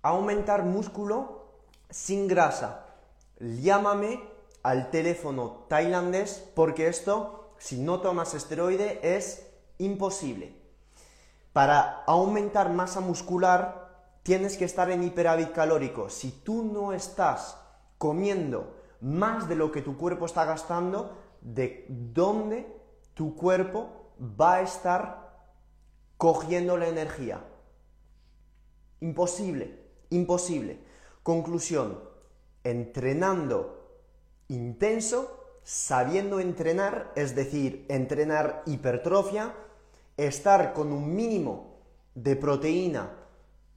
Aumentar 0.05 0.65
músculo 0.65 1.47
sin 1.89 2.27
grasa. 2.27 2.85
Llámame 3.39 4.21
al 4.61 4.91
teléfono 4.91 5.65
tailandés 5.67 6.47
porque 6.53 6.89
esto, 6.89 7.49
si 7.57 7.79
no 7.79 8.01
tomas 8.01 8.35
esteroide, 8.35 8.99
es 9.01 9.47
imposible. 9.79 10.61
Para 11.53 12.03
aumentar 12.05 12.69
masa 12.69 12.99
muscular 12.99 13.95
tienes 14.21 14.57
que 14.57 14.65
estar 14.65 14.91
en 14.91 15.01
hiperávit 15.01 15.53
calórico. 15.53 16.11
Si 16.11 16.29
tú 16.29 16.63
no 16.63 16.93
estás 16.93 17.57
comiendo 17.97 18.75
más 19.01 19.49
de 19.49 19.55
lo 19.55 19.71
que 19.71 19.81
tu 19.81 19.97
cuerpo 19.97 20.27
está 20.27 20.45
gastando, 20.45 21.17
de 21.41 21.83
dónde 21.89 22.71
tu 23.15 23.35
cuerpo 23.35 24.11
va 24.39 24.57
a 24.57 24.61
estar 24.61 25.49
cogiendo 26.17 26.77
la 26.77 26.89
energía. 26.89 27.43
Imposible, 28.99 29.84
imposible. 30.15 30.79
Conclusión, 31.23 31.99
entrenando 32.63 33.85
intenso, 34.47 35.43
sabiendo 35.63 36.39
entrenar, 36.39 37.11
es 37.15 37.35
decir, 37.35 37.85
entrenar 37.89 38.63
hipertrofia, 38.65 39.53
estar 40.17 40.73
con 40.73 40.91
un 40.91 41.15
mínimo 41.15 41.79
de 42.13 42.35
proteína 42.35 43.11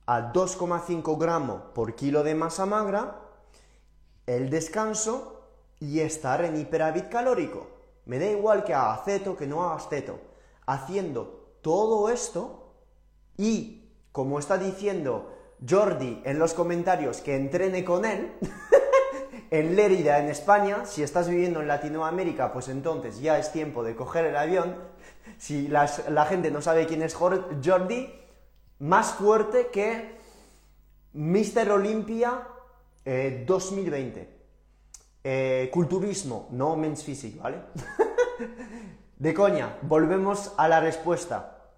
a 0.07 0.33
2,5 0.33 1.19
gramos 1.19 1.63
por 1.75 1.95
kilo 1.95 2.23
de 2.23 2.35
masa 2.35 2.67
magra, 2.67 3.21
el 4.27 4.51
descanso 4.51 5.43
y 5.81 6.01
estar 6.01 6.45
en 6.45 6.57
hiperávit 6.57 7.09
calórico. 7.09 7.67
Me 8.07 8.19
da 8.19 8.27
igual 8.27 8.65
que 8.65 8.75
haga 8.75 9.03
ceto, 9.05 9.37
que 9.37 9.47
no 9.47 9.65
hagas 9.65 9.89
ceto. 9.89 10.19
Haciendo 10.67 11.57
todo 11.63 12.09
esto 12.09 12.73
y, 13.37 13.91
como 14.13 14.39
está 14.39 14.57
diciendo 14.59 15.38
Jordi 15.67 16.23
en 16.25 16.39
los 16.39 16.55
comentarios, 16.55 17.21
que 17.21 17.37
entrene 17.37 17.85
con 17.85 18.05
él, 18.05 18.33
en 19.51 19.77
Lérida, 19.77 20.19
en 20.19 20.29
España, 20.29 20.85
si 20.87 21.03
estás 21.03 21.29
viviendo 21.29 21.61
en 21.61 21.69
Latinoamérica, 21.69 22.53
pues 22.53 22.69
entonces 22.69 23.21
ya 23.21 23.39
es 23.39 23.53
tiempo 23.53 23.83
de 23.83 23.97
coger 23.97 24.27
el 24.27 24.37
avión. 24.37 24.77
Si 25.39 25.69
la 25.69 26.27
gente 26.29 26.51
no 26.51 26.63
sabe 26.63 26.87
quién 26.87 27.03
es 27.03 27.15
Jordi, 27.15 28.13
más 28.79 29.13
fuerte 29.13 29.69
que 29.69 30.19
Mr. 31.13 31.71
Olympia 31.73 32.47
2020. 33.05 34.21
Eh, 34.21 34.29
eh, 35.25 35.71
culturismo, 35.73 36.49
no 36.53 36.77
men's 36.77 37.03
physique, 37.03 37.41
¿vale? 37.41 37.63
de 39.17 39.35
coña, 39.35 39.79
volvemos 39.83 40.53
a 40.57 40.69
la 40.69 40.81
respuesta. 40.81 41.71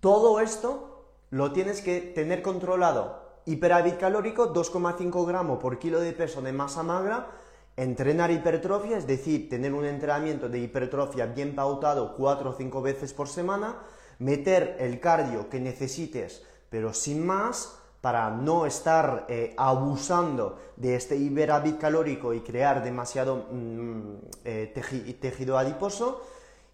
Todo 0.00 0.40
esto 0.40 0.95
lo 1.30 1.52
tienes 1.52 1.80
que 1.82 2.00
tener 2.00 2.42
controlado. 2.42 3.24
Hiperávit 3.44 3.98
calórico, 3.98 4.52
2,5 4.52 5.26
gramos 5.26 5.58
por 5.58 5.78
kilo 5.78 6.00
de 6.00 6.12
peso 6.12 6.42
de 6.42 6.52
masa 6.52 6.82
magra. 6.82 7.28
Entrenar 7.76 8.30
hipertrofia, 8.30 8.96
es 8.96 9.06
decir, 9.06 9.48
tener 9.48 9.74
un 9.74 9.84
entrenamiento 9.84 10.48
de 10.48 10.58
hipertrofia 10.60 11.26
bien 11.26 11.54
pautado 11.54 12.16
4 12.16 12.50
o 12.50 12.52
5 12.52 12.82
veces 12.82 13.12
por 13.12 13.28
semana. 13.28 13.76
Meter 14.18 14.76
el 14.80 14.98
cardio 14.98 15.48
que 15.50 15.60
necesites, 15.60 16.42
pero 16.70 16.94
sin 16.94 17.24
más 17.24 17.78
para 18.00 18.30
no 18.30 18.66
estar 18.66 19.26
eh, 19.28 19.54
abusando 19.56 20.58
de 20.76 20.94
este 20.94 21.16
hiperávit 21.16 21.78
calórico 21.78 22.32
y 22.32 22.40
crear 22.40 22.82
demasiado 22.82 23.46
mm, 23.50 24.14
eh, 24.44 25.16
tejido 25.20 25.58
adiposo. 25.58 26.22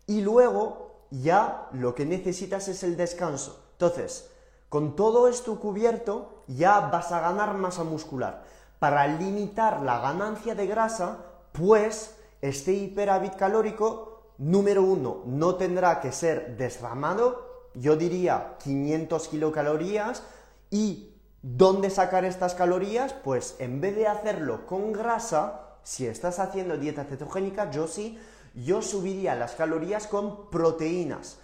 Y 0.06 0.20
luego 0.20 1.06
ya 1.10 1.68
lo 1.72 1.94
que 1.94 2.06
necesitas 2.06 2.68
es 2.68 2.82
el 2.82 2.96
descanso. 2.96 3.64
Entonces, 3.72 4.31
con 4.72 4.96
todo 4.96 5.28
esto 5.28 5.60
cubierto, 5.60 6.44
ya 6.46 6.80
vas 6.80 7.12
a 7.12 7.20
ganar 7.20 7.52
masa 7.52 7.84
muscular. 7.84 8.44
Para 8.78 9.06
limitar 9.06 9.82
la 9.82 10.00
ganancia 10.00 10.54
de 10.54 10.66
grasa, 10.66 11.18
pues 11.52 12.16
este 12.40 12.72
hiperávit 12.72 13.34
calórico, 13.36 14.22
número 14.38 14.82
uno, 14.82 15.24
no 15.26 15.56
tendrá 15.56 16.00
que 16.00 16.10
ser 16.10 16.56
desramado, 16.56 17.68
yo 17.74 17.96
diría 17.96 18.56
500 18.64 19.28
kilocalorías, 19.28 20.22
y 20.70 21.10
¿Dónde 21.44 21.90
sacar 21.90 22.24
estas 22.24 22.54
calorías? 22.54 23.12
Pues 23.12 23.56
en 23.58 23.80
vez 23.80 23.96
de 23.96 24.06
hacerlo 24.06 24.64
con 24.64 24.92
grasa, 24.92 25.76
si 25.82 26.06
estás 26.06 26.38
haciendo 26.38 26.78
dieta 26.78 27.02
cetogénica, 27.02 27.68
yo 27.72 27.88
sí, 27.88 28.16
yo 28.54 28.80
subiría 28.80 29.34
las 29.34 29.56
calorías 29.56 30.06
con 30.06 30.50
proteínas. 30.50 31.41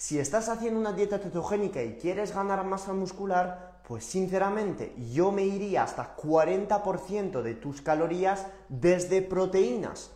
Si 0.00 0.18
estás 0.18 0.48
haciendo 0.48 0.80
una 0.80 0.94
dieta 0.94 1.18
cetogénica 1.18 1.82
y 1.82 1.98
quieres 1.98 2.34
ganar 2.34 2.64
masa 2.64 2.94
muscular, 2.94 3.82
pues 3.86 4.02
sinceramente 4.02 4.94
yo 5.12 5.30
me 5.30 5.42
iría 5.42 5.82
hasta 5.82 6.16
40% 6.16 7.42
de 7.42 7.54
tus 7.54 7.82
calorías 7.82 8.46
desde 8.70 9.20
proteínas 9.20 10.10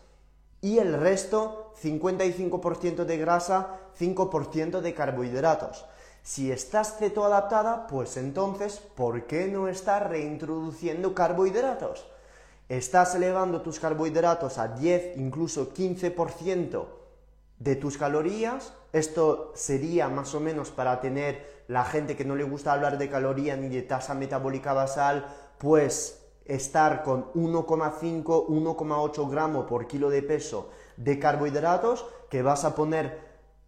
y 0.62 0.78
el 0.78 0.98
resto 0.98 1.74
55% 1.82 3.04
de 3.04 3.18
grasa, 3.18 3.78
5% 4.00 4.80
de 4.80 4.94
carbohidratos. 4.94 5.84
Si 6.22 6.50
estás 6.50 6.96
cetoadaptada, 6.96 7.86
pues 7.86 8.16
entonces, 8.16 8.78
¿por 8.78 9.26
qué 9.26 9.48
no 9.48 9.68
estás 9.68 10.02
reintroduciendo 10.02 11.14
carbohidratos? 11.14 12.06
Estás 12.70 13.16
elevando 13.16 13.60
tus 13.60 13.80
carbohidratos 13.80 14.56
a 14.56 14.68
10, 14.68 15.18
incluso 15.18 15.74
15% 15.74 17.03
de 17.64 17.76
tus 17.76 17.96
calorías. 17.98 18.74
Esto 18.92 19.52
sería 19.54 20.08
más 20.08 20.34
o 20.34 20.40
menos 20.40 20.70
para 20.70 21.00
tener 21.00 21.64
la 21.66 21.84
gente 21.84 22.14
que 22.14 22.24
no 22.24 22.36
le 22.36 22.44
gusta 22.44 22.72
hablar 22.72 22.98
de 22.98 23.08
caloría 23.08 23.56
ni 23.56 23.68
de 23.68 23.82
tasa 23.82 24.14
metabólica 24.14 24.74
basal, 24.74 25.26
pues 25.58 26.20
estar 26.44 27.02
con 27.02 27.32
1,5, 27.32 28.46
1,8 28.48 29.30
gramos 29.30 29.64
por 29.64 29.86
kilo 29.86 30.10
de 30.10 30.22
peso 30.22 30.68
de 30.98 31.18
carbohidratos 31.18 32.04
que 32.28 32.42
vas 32.42 32.64
a 32.66 32.74
poner 32.74 33.18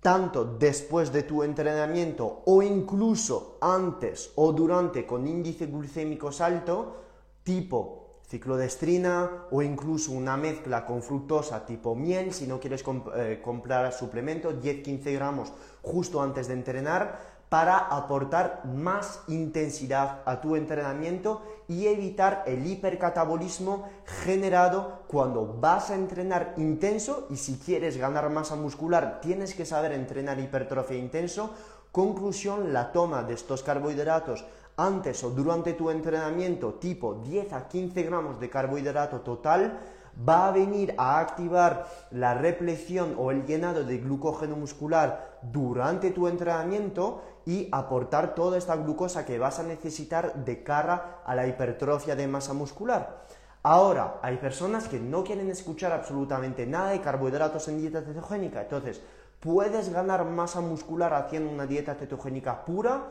tanto 0.00 0.44
después 0.44 1.10
de 1.10 1.22
tu 1.22 1.42
entrenamiento 1.42 2.42
o 2.44 2.62
incluso 2.62 3.56
antes 3.62 4.30
o 4.36 4.52
durante 4.52 5.06
con 5.06 5.26
índice 5.26 5.66
glucémico 5.66 6.30
alto, 6.38 6.96
tipo 7.42 8.05
ciclodestrina 8.28 9.46
o 9.50 9.62
incluso 9.62 10.12
una 10.12 10.36
mezcla 10.36 10.84
con 10.84 11.02
fructosa 11.02 11.64
tipo 11.64 11.94
miel, 11.94 12.32
si 12.32 12.46
no 12.46 12.58
quieres 12.58 12.84
eh, 13.14 13.40
comprar 13.42 13.92
suplemento, 13.92 14.60
10-15 14.60 15.14
gramos 15.14 15.52
justo 15.82 16.20
antes 16.20 16.48
de 16.48 16.54
entrenar 16.54 17.36
para 17.48 17.78
aportar 17.78 18.62
más 18.64 19.20
intensidad 19.28 20.22
a 20.24 20.40
tu 20.40 20.56
entrenamiento 20.56 21.42
y 21.68 21.86
evitar 21.86 22.42
el 22.46 22.66
hipercatabolismo 22.66 23.88
generado 24.24 25.02
cuando 25.06 25.56
vas 25.60 25.90
a 25.90 25.94
entrenar 25.94 26.54
intenso 26.56 27.28
y 27.30 27.36
si 27.36 27.58
quieres 27.58 27.96
ganar 27.96 28.28
masa 28.30 28.56
muscular 28.56 29.20
tienes 29.20 29.54
que 29.54 29.64
saber 29.64 29.92
entrenar 29.92 30.40
hipertrofia 30.40 30.98
intenso. 30.98 31.50
Conclusión, 31.92 32.72
la 32.72 32.92
toma 32.92 33.22
de 33.22 33.34
estos 33.34 33.62
carbohidratos 33.62 34.44
antes 34.76 35.24
o 35.24 35.30
durante 35.30 35.72
tu 35.72 35.90
entrenamiento 35.90 36.74
tipo 36.74 37.14
10 37.14 37.52
a 37.54 37.66
15 37.66 38.02
gramos 38.02 38.38
de 38.38 38.50
carbohidrato 38.50 39.20
total 39.20 39.78
va 40.16 40.48
a 40.48 40.50
venir 40.50 40.94
a 40.98 41.18
activar 41.18 41.86
la 42.10 42.34
repleción 42.34 43.14
o 43.18 43.30
el 43.30 43.44
llenado 43.44 43.84
de 43.84 43.98
glucógeno 43.98 44.56
muscular 44.56 45.38
durante 45.42 46.10
tu 46.10 46.28
entrenamiento 46.28 47.22
y 47.44 47.68
aportar 47.72 48.34
toda 48.34 48.58
esta 48.58 48.76
glucosa 48.76 49.24
que 49.24 49.38
vas 49.38 49.58
a 49.58 49.62
necesitar 49.62 50.44
de 50.44 50.62
cara 50.62 51.20
a 51.24 51.34
la 51.34 51.46
hipertrofia 51.46 52.16
de 52.16 52.26
masa 52.26 52.52
muscular. 52.52 53.24
Ahora, 53.62 54.20
hay 54.22 54.36
personas 54.36 54.88
que 54.88 55.00
no 55.00 55.24
quieren 55.24 55.50
escuchar 55.50 55.92
absolutamente 55.92 56.66
nada 56.66 56.90
de 56.90 57.00
carbohidratos 57.00 57.68
en 57.68 57.78
dieta 57.78 58.02
cetogénica, 58.02 58.62
entonces, 58.62 59.00
¿puedes 59.40 59.92
ganar 59.92 60.24
masa 60.24 60.60
muscular 60.60 61.12
haciendo 61.14 61.50
una 61.50 61.66
dieta 61.66 61.94
cetogénica 61.94 62.64
pura? 62.64 63.02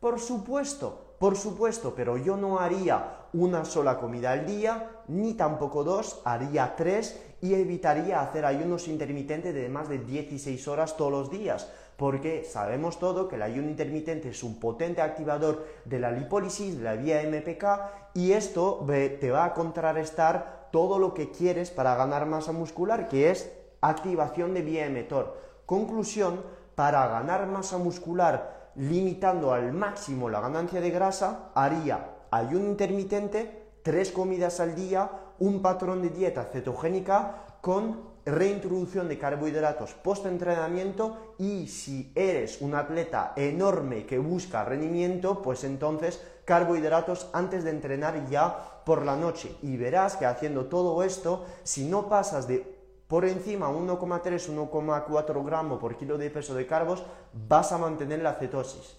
Por 0.00 0.18
supuesto, 0.18 1.09
por 1.20 1.36
supuesto, 1.36 1.92
pero 1.94 2.16
yo 2.16 2.38
no 2.38 2.60
haría 2.60 3.26
una 3.34 3.66
sola 3.66 3.98
comida 3.98 4.32
al 4.32 4.46
día, 4.46 5.02
ni 5.06 5.34
tampoco 5.34 5.84
dos, 5.84 6.22
haría 6.24 6.74
tres 6.76 7.22
y 7.42 7.52
evitaría 7.52 8.22
hacer 8.22 8.46
ayunos 8.46 8.88
intermitentes 8.88 9.54
de 9.54 9.68
más 9.68 9.90
de 9.90 9.98
16 9.98 10.66
horas 10.66 10.96
todos 10.96 11.12
los 11.12 11.30
días, 11.30 11.70
porque 11.98 12.44
sabemos 12.44 12.98
todo 12.98 13.28
que 13.28 13.36
el 13.36 13.42
ayuno 13.42 13.68
intermitente 13.68 14.30
es 14.30 14.42
un 14.42 14.58
potente 14.58 15.02
activador 15.02 15.66
de 15.84 16.00
la 16.00 16.10
lipólisis, 16.10 16.78
de 16.78 16.84
la 16.84 16.94
vía 16.94 17.22
MPK, 17.22 18.14
y 18.14 18.32
esto 18.32 18.82
te 18.88 19.30
va 19.30 19.44
a 19.44 19.52
contrarrestar 19.52 20.70
todo 20.72 20.98
lo 20.98 21.12
que 21.12 21.30
quieres 21.30 21.70
para 21.70 21.96
ganar 21.96 22.24
masa 22.24 22.52
muscular, 22.52 23.08
que 23.08 23.30
es 23.30 23.52
activación 23.82 24.54
de 24.54 24.62
vía 24.62 24.88
mTOR. 24.88 25.36
Conclusión, 25.66 26.40
para 26.74 27.06
ganar 27.08 27.46
masa 27.46 27.76
muscular 27.76 28.59
limitando 28.76 29.52
al 29.52 29.72
máximo 29.72 30.28
la 30.28 30.40
ganancia 30.40 30.80
de 30.80 30.90
grasa, 30.90 31.50
haría 31.54 32.16
ayuno 32.30 32.66
intermitente, 32.66 33.70
tres 33.82 34.12
comidas 34.12 34.60
al 34.60 34.74
día, 34.74 35.10
un 35.38 35.62
patrón 35.62 36.02
de 36.02 36.10
dieta 36.10 36.44
cetogénica 36.44 37.44
con 37.60 38.10
reintroducción 38.24 39.08
de 39.08 39.18
carbohidratos 39.18 39.94
post-entrenamiento 39.94 41.34
y 41.38 41.66
si 41.68 42.12
eres 42.14 42.60
un 42.60 42.74
atleta 42.74 43.32
enorme 43.36 44.06
que 44.06 44.18
busca 44.18 44.64
rendimiento, 44.64 45.42
pues 45.42 45.64
entonces 45.64 46.22
carbohidratos 46.44 47.28
antes 47.32 47.64
de 47.64 47.70
entrenar 47.70 48.28
ya 48.28 48.82
por 48.84 49.04
la 49.04 49.16
noche. 49.16 49.56
Y 49.62 49.76
verás 49.76 50.16
que 50.16 50.26
haciendo 50.26 50.66
todo 50.66 51.02
esto, 51.02 51.46
si 51.62 51.86
no 51.86 52.08
pasas 52.08 52.46
de 52.46 52.79
por 53.10 53.24
encima 53.24 53.68
1,3, 53.68 54.22
1,4 54.22 55.44
gramos 55.44 55.80
por 55.80 55.96
kilo 55.96 56.16
de 56.16 56.30
peso 56.30 56.54
de 56.54 56.64
carbos, 56.64 57.02
vas 57.48 57.72
a 57.72 57.78
mantener 57.78 58.22
la 58.22 58.34
cetosis. 58.34 58.96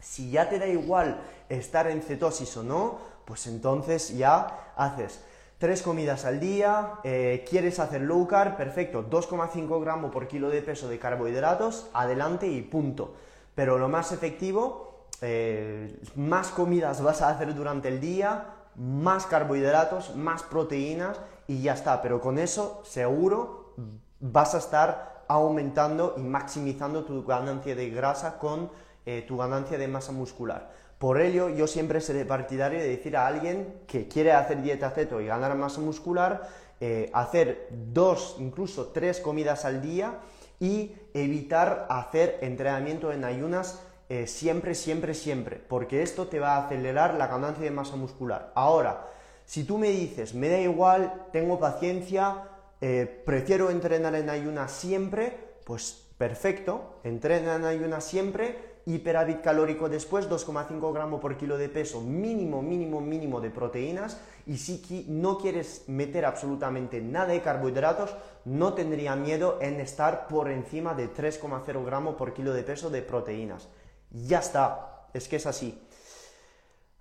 Si 0.00 0.32
ya 0.32 0.48
te 0.48 0.58
da 0.58 0.66
igual 0.66 1.20
estar 1.48 1.86
en 1.86 2.02
cetosis 2.02 2.56
o 2.56 2.64
no, 2.64 2.98
pues 3.24 3.46
entonces 3.46 4.18
ya 4.18 4.72
haces 4.74 5.22
tres 5.58 5.82
comidas 5.82 6.24
al 6.24 6.40
día, 6.40 6.94
eh, 7.04 7.44
quieres 7.48 7.78
hacer 7.78 8.00
low 8.00 8.26
carb, 8.26 8.56
perfecto, 8.56 9.08
2,5 9.08 9.80
gramos 9.80 10.10
por 10.10 10.26
kilo 10.26 10.50
de 10.50 10.60
peso 10.60 10.88
de 10.88 10.98
carbohidratos, 10.98 11.88
adelante 11.94 12.48
y 12.48 12.60
punto. 12.60 13.14
Pero 13.54 13.78
lo 13.78 13.88
más 13.88 14.10
efectivo, 14.10 15.06
eh, 15.20 16.00
más 16.16 16.48
comidas 16.48 17.00
vas 17.04 17.22
a 17.22 17.28
hacer 17.28 17.54
durante 17.54 17.86
el 17.86 18.00
día, 18.00 18.46
más 18.74 19.26
carbohidratos, 19.26 20.16
más 20.16 20.42
proteínas 20.42 21.20
y 21.46 21.62
ya 21.62 21.74
está. 21.74 22.02
Pero 22.02 22.20
con 22.20 22.38
eso 22.38 22.82
seguro 22.84 23.74
vas 24.20 24.54
a 24.54 24.58
estar 24.58 25.24
aumentando 25.28 26.14
y 26.16 26.20
maximizando 26.20 27.04
tu 27.04 27.24
ganancia 27.24 27.74
de 27.74 27.90
grasa 27.90 28.38
con 28.38 28.70
eh, 29.06 29.24
tu 29.26 29.36
ganancia 29.36 29.78
de 29.78 29.88
masa 29.88 30.12
muscular. 30.12 30.70
Por 30.98 31.20
ello, 31.20 31.50
yo 31.50 31.66
siempre 31.66 32.00
seré 32.00 32.24
partidario 32.24 32.78
de 32.78 32.88
decir 32.88 33.16
a 33.16 33.26
alguien 33.26 33.82
que 33.86 34.08
quiere 34.08 34.32
hacer 34.32 34.62
dieta 34.62 34.90
ceto 34.90 35.20
y 35.20 35.26
ganar 35.26 35.54
masa 35.56 35.80
muscular, 35.80 36.48
eh, 36.80 37.10
hacer 37.12 37.68
dos, 37.70 38.36
incluso 38.38 38.86
tres 38.88 39.20
comidas 39.20 39.64
al 39.64 39.82
día 39.82 40.20
y 40.60 40.94
evitar 41.12 41.86
hacer 41.90 42.38
entrenamiento 42.40 43.12
en 43.12 43.24
ayunas 43.24 43.80
eh, 44.08 44.26
siempre, 44.26 44.74
siempre, 44.74 45.14
siempre, 45.14 45.56
porque 45.56 46.02
esto 46.02 46.26
te 46.28 46.40
va 46.40 46.56
a 46.56 46.66
acelerar 46.66 47.14
la 47.14 47.26
ganancia 47.26 47.64
de 47.64 47.70
masa 47.70 47.96
muscular. 47.96 48.52
Ahora, 48.54 49.06
si 49.44 49.64
tú 49.64 49.78
me 49.78 49.90
dices, 49.90 50.34
me 50.34 50.48
da 50.48 50.58
igual, 50.58 51.26
tengo 51.32 51.58
paciencia, 51.58 52.42
eh, 52.80 53.22
prefiero 53.24 53.70
entrenar 53.70 54.14
en 54.14 54.30
ayunas 54.30 54.72
siempre, 54.72 55.38
pues 55.64 56.04
perfecto, 56.18 57.00
entrena 57.04 57.56
en 57.56 57.64
ayunas 57.64 58.04
siempre, 58.04 58.74
hiperávit 58.86 59.40
calórico 59.40 59.88
después, 59.88 60.28
2,5 60.28 60.92
gramos 60.92 61.20
por 61.20 61.36
kilo 61.36 61.56
de 61.56 61.68
peso, 61.68 62.00
mínimo, 62.00 62.62
mínimo, 62.62 63.00
mínimo 63.00 63.40
de 63.40 63.50
proteínas, 63.50 64.18
y 64.46 64.58
si 64.58 65.06
no 65.08 65.38
quieres 65.38 65.84
meter 65.86 66.24
absolutamente 66.24 67.00
nada 67.00 67.28
de 67.28 67.40
carbohidratos, 67.40 68.14
no 68.44 68.74
tendría 68.74 69.16
miedo 69.16 69.58
en 69.60 69.80
estar 69.80 70.28
por 70.28 70.50
encima 70.50 70.94
de 70.94 71.08
3,0 71.12 71.84
gramos 71.84 72.16
por 72.16 72.34
kilo 72.34 72.52
de 72.52 72.62
peso 72.62 72.90
de 72.90 73.02
proteínas. 73.02 73.68
Ya 74.10 74.40
está, 74.40 75.08
es 75.14 75.28
que 75.28 75.36
es 75.36 75.46
así. 75.46 75.80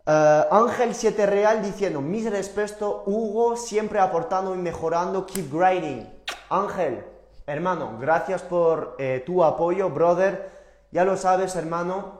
Eh, 0.05 0.43
Ángel 0.51 0.93
7 0.93 1.25
Real 1.25 1.63
diciendo, 1.63 2.01
mis 2.01 2.29
respeto, 2.29 3.03
Hugo, 3.05 3.55
siempre 3.55 3.99
aportando 3.99 4.53
y 4.53 4.57
mejorando, 4.57 5.25
keep 5.25 5.49
grinding. 5.49 6.05
Ángel, 6.49 7.05
hermano, 7.47 7.97
gracias 7.99 8.41
por 8.41 8.97
eh, 8.99 9.23
tu 9.25 9.45
apoyo, 9.45 9.89
brother. 9.89 10.51
Ya 10.91 11.05
lo 11.05 11.15
sabes, 11.15 11.55
hermano, 11.55 12.19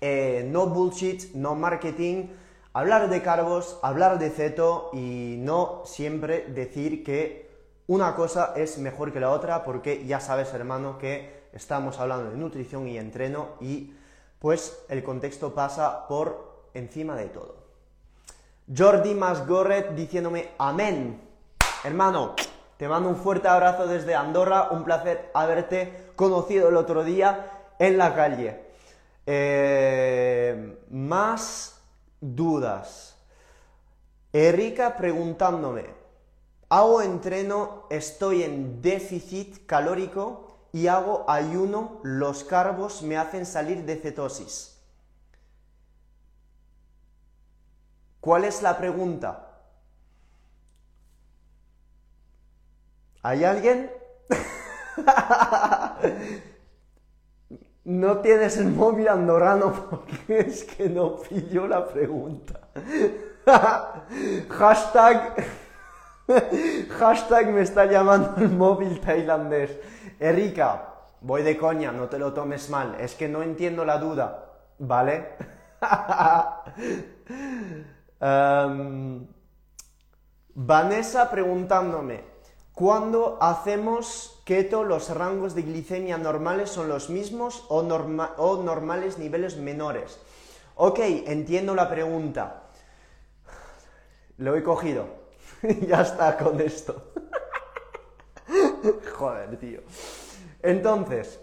eh, 0.00 0.44
no 0.50 0.66
bullshit, 0.66 1.32
no 1.34 1.54
marketing, 1.54 2.26
hablar 2.72 3.08
de 3.08 3.22
carbos, 3.22 3.78
hablar 3.82 4.18
de 4.18 4.30
ceto 4.30 4.90
y 4.92 5.36
no 5.38 5.82
siempre 5.84 6.46
decir 6.48 7.04
que 7.04 7.52
una 7.86 8.16
cosa 8.16 8.52
es 8.56 8.78
mejor 8.78 9.12
que 9.12 9.20
la 9.20 9.30
otra, 9.30 9.62
porque 9.62 10.04
ya 10.06 10.18
sabes, 10.18 10.52
hermano, 10.54 10.98
que 10.98 11.44
estamos 11.52 12.00
hablando 12.00 12.30
de 12.30 12.36
nutrición 12.36 12.88
y 12.88 12.98
entreno 12.98 13.50
y 13.60 13.94
pues 14.40 14.84
el 14.88 15.04
contexto 15.04 15.54
pasa 15.54 16.08
por 16.08 16.51
encima 16.74 17.16
de 17.16 17.26
todo. 17.26 17.56
Jordi 18.74 19.14
Masgorret 19.14 19.94
diciéndome 19.94 20.50
amén. 20.58 21.20
Hermano, 21.84 22.34
te 22.76 22.88
mando 22.88 23.08
un 23.08 23.16
fuerte 23.16 23.48
abrazo 23.48 23.86
desde 23.86 24.14
Andorra, 24.14 24.70
un 24.70 24.84
placer 24.84 25.30
haberte 25.34 26.12
conocido 26.16 26.68
el 26.68 26.76
otro 26.76 27.04
día 27.04 27.72
en 27.78 27.98
la 27.98 28.14
calle. 28.14 28.60
Eh, 29.26 30.78
más 30.90 31.80
dudas. 32.20 33.16
Erika 34.32 34.96
preguntándome, 34.96 35.84
hago 36.70 37.02
entreno, 37.02 37.86
estoy 37.90 38.44
en 38.44 38.80
déficit 38.80 39.66
calórico 39.66 40.48
y 40.72 40.86
hago 40.86 41.24
ayuno, 41.28 42.00
los 42.02 42.44
carbos 42.44 43.02
me 43.02 43.18
hacen 43.18 43.44
salir 43.44 43.84
de 43.84 43.96
cetosis. 43.96 44.71
¿Cuál 48.22 48.44
es 48.44 48.62
la 48.62 48.78
pregunta? 48.78 49.48
¿Hay 53.20 53.42
alguien? 53.42 53.90
no 57.84 58.18
tienes 58.18 58.58
el 58.58 58.68
móvil 58.68 59.08
andorrano 59.08 59.72
porque 59.90 60.38
es 60.38 60.62
que 60.62 60.88
no 60.88 61.16
pillo 61.16 61.66
la 61.66 61.88
pregunta. 61.88 62.60
hashtag, 64.48 65.44
hashtag 66.90 67.48
me 67.48 67.62
está 67.62 67.86
llamando 67.86 68.36
el 68.36 68.50
móvil 68.50 69.00
tailandés. 69.00 69.80
Erika, 70.20 70.90
voy 71.22 71.42
de 71.42 71.58
coña, 71.58 71.90
no 71.90 72.08
te 72.08 72.20
lo 72.20 72.32
tomes 72.32 72.70
mal, 72.70 72.94
es 73.00 73.16
que 73.16 73.28
no 73.28 73.42
entiendo 73.42 73.84
la 73.84 73.98
duda, 73.98 74.44
¿vale? 74.78 75.30
Em, 78.22 79.26
Vanessa 80.54 81.28
preguntándome, 81.28 82.22
¿cuándo 82.72 83.36
hacemos 83.40 84.40
keto 84.44 84.84
los 84.84 85.10
rangos 85.10 85.56
de 85.56 85.62
glicemia 85.62 86.18
normales 86.18 86.70
son 86.70 86.88
los 86.88 87.10
mismos 87.10 87.64
o, 87.68 87.78
o 87.80 88.62
normales 88.62 89.18
niveles 89.18 89.56
menores? 89.56 90.20
Ok, 90.76 91.00
entiendo 91.26 91.74
la 91.74 91.90
pregunta. 91.90 92.62
Lo 94.38 94.56
he 94.56 94.62
cogido. 94.62 95.06
ya 95.88 96.02
está 96.02 96.36
con 96.36 96.60
esto. 96.60 97.12
Joder, 99.18 99.56
tío. 99.58 99.80
Entonces, 100.62 101.40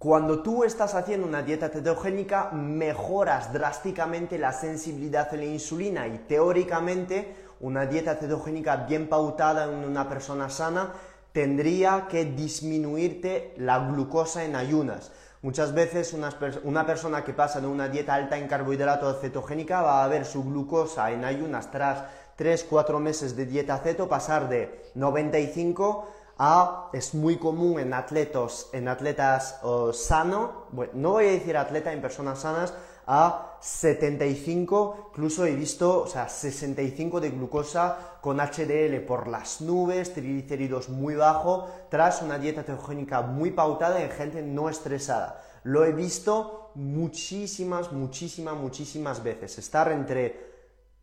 cuando 0.00 0.42
tú 0.42 0.64
estás 0.64 0.94
haciendo 0.94 1.26
una 1.26 1.42
dieta 1.42 1.68
cetogénica, 1.68 2.52
mejoras 2.52 3.52
drásticamente 3.52 4.38
la 4.38 4.50
sensibilidad 4.50 5.28
a 5.30 5.36
la 5.36 5.44
insulina 5.44 6.08
y 6.08 6.16
teóricamente 6.26 7.36
una 7.60 7.84
dieta 7.84 8.14
cetogénica 8.14 8.76
bien 8.76 9.10
pautada 9.10 9.64
en 9.64 9.84
una 9.84 10.08
persona 10.08 10.48
sana 10.48 10.94
tendría 11.32 12.06
que 12.08 12.24
disminuirte 12.24 13.52
la 13.58 13.78
glucosa 13.90 14.42
en 14.42 14.56
ayunas. 14.56 15.12
Muchas 15.42 15.74
veces 15.74 16.14
una, 16.14 16.86
persona 16.86 17.22
que 17.22 17.34
pasa 17.34 17.60
de 17.60 17.66
una 17.66 17.90
dieta 17.90 18.14
alta 18.14 18.38
en 18.38 18.48
carbohidratos 18.48 19.20
cetogénica 19.20 19.82
va 19.82 20.02
a 20.02 20.08
ver 20.08 20.24
su 20.24 20.42
glucosa 20.44 21.10
en 21.10 21.26
ayunas 21.26 21.70
tras 21.70 22.04
3-4 22.38 22.98
meses 23.00 23.36
de 23.36 23.44
dieta 23.44 23.76
ceto 23.76 24.08
pasar 24.08 24.48
de 24.48 24.82
95 24.94 26.08
a, 26.42 26.88
es 26.94 27.14
muy 27.14 27.36
común 27.36 27.78
en 27.78 27.92
atletas, 27.92 28.70
en 28.72 28.88
atletas 28.88 29.60
sanos, 29.92 30.50
no 30.94 31.10
voy 31.10 31.26
a 31.26 31.32
decir 31.32 31.54
atleta 31.54 31.92
en 31.92 32.00
personas 32.00 32.40
sanas, 32.40 32.72
a 33.06 33.58
75, 33.60 35.10
incluso 35.10 35.44
he 35.44 35.54
visto, 35.54 36.00
o 36.00 36.06
sea, 36.06 36.30
65 36.30 37.20
de 37.20 37.30
glucosa 37.30 38.16
con 38.22 38.38
HDL 38.38 39.00
por 39.06 39.28
las 39.28 39.60
nubes, 39.60 40.14
triglicéridos 40.14 40.88
muy 40.88 41.14
bajo, 41.14 41.68
tras 41.90 42.22
una 42.22 42.38
dieta 42.38 42.62
cetogénica 42.62 43.20
muy 43.20 43.50
pautada 43.50 44.00
en 44.00 44.10
gente 44.10 44.40
no 44.40 44.70
estresada. 44.70 45.42
Lo 45.64 45.84
he 45.84 45.92
visto 45.92 46.70
muchísimas, 46.74 47.92
muchísimas, 47.92 48.56
muchísimas 48.56 49.22
veces. 49.22 49.58
Estar 49.58 49.92
entre 49.92 50.48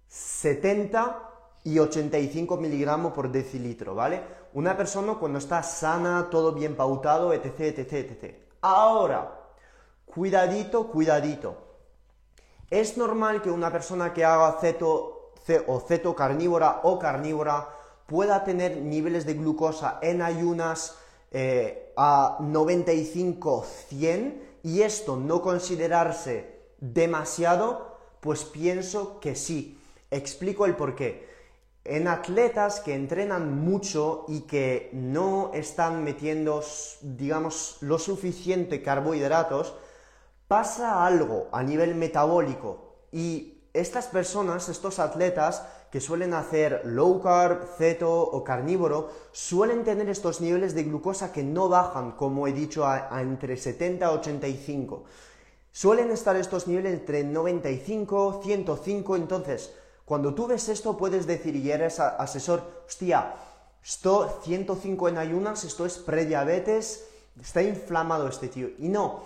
70 0.08 1.28
y 1.66 1.78
85 1.78 2.58
miligramos 2.58 3.14
por 3.14 3.32
decilitro, 3.32 3.94
¿vale? 3.94 4.37
Una 4.54 4.76
persona 4.76 5.16
cuando 5.16 5.40
está 5.40 5.62
sana, 5.64 6.28
todo 6.30 6.54
bien 6.54 6.76
pautado, 6.76 7.34
etc, 7.34 7.60
etc, 7.60 7.94
etc. 7.94 8.36
Ahora, 8.62 9.40
cuidadito, 10.06 10.88
cuidadito. 10.88 11.58
Es 12.70 12.98
normal 12.98 13.42
que 13.42 13.52
una 13.52 13.72
persona 13.72 14.14
que 14.14 14.26
haga 14.26 14.58
ceto 14.60 15.32
o 15.68 15.80
ceto 15.80 16.16
carnívora 16.16 16.82
o 16.84 17.00
carnívora 17.00 17.70
pueda 18.06 18.44
tener 18.44 18.78
niveles 18.78 19.26
de 19.26 19.36
glucosa 19.36 20.00
en 20.02 20.22
ayunas 20.22 20.98
eh, 21.32 21.94
a 21.96 22.38
95-100 22.40 24.42
y 24.64 24.82
esto 24.82 25.16
no 25.16 25.42
considerarse 25.42 26.58
demasiado, 26.80 27.98
pues 28.20 28.44
pienso 28.44 29.20
que 29.20 29.36
sí. 29.36 29.80
Explico 30.10 30.66
el 30.66 30.76
por 30.76 30.96
qué 30.96 31.27
en 31.88 32.08
atletas 32.08 32.80
que 32.80 32.94
entrenan 32.94 33.64
mucho 33.64 34.26
y 34.28 34.42
que 34.42 34.90
no 34.94 35.52
están 35.54 36.04
metiendo, 36.04 36.64
digamos, 37.02 37.78
lo 37.82 37.98
suficiente 37.98 38.82
carbohidratos, 38.82 39.76
pasa 40.48 41.06
algo 41.06 41.48
a 41.52 41.64
nivel 41.64 41.96
metabólico 41.96 42.96
y 43.12 43.64
estas 43.74 44.08
personas, 44.08 44.70
estos 44.70 45.00
atletas 45.00 45.64
que 45.92 46.02
suelen 46.02 46.34
hacer 46.34 46.82
low 46.84 47.22
carb, 47.22 47.64
ceto 47.78 48.12
o 48.12 48.44
carnívoro, 48.44 49.10
suelen 49.32 49.84
tener 49.84 50.10
estos 50.10 50.42
niveles 50.42 50.76
de 50.76 50.84
glucosa 50.84 51.32
que 51.32 51.44
no 51.44 51.70
bajan, 51.70 52.12
como 52.14 52.48
he 52.48 52.54
dicho, 52.54 52.86
a, 52.86 53.22
entre 53.22 53.56
70 53.56 54.06
y 54.06 54.10
85. 54.10 55.04
Suelen 55.72 56.12
estar 56.12 56.36
estos 56.36 56.68
niveles 56.68 56.94
entre 56.94 57.24
95, 57.24 58.42
105, 58.44 59.16
entonces 59.16 59.74
cuando 60.08 60.34
tú 60.34 60.48
ves 60.48 60.70
esto 60.70 60.96
puedes 60.96 61.28
decir 61.28 61.54
y 61.58 61.70
eres 61.70 62.00
asesor, 62.00 62.84
hostia, 62.88 63.34
esto 63.84 64.40
105 64.42 65.10
en 65.10 65.18
ayunas, 65.18 65.66
esto 65.66 65.86
es 65.86 65.98
prediabetes, 65.98 67.10
está 67.38 67.62
inflamado 67.62 68.30
este 68.30 68.48
tío. 68.48 68.70
Y 68.80 68.88
no, 68.88 69.24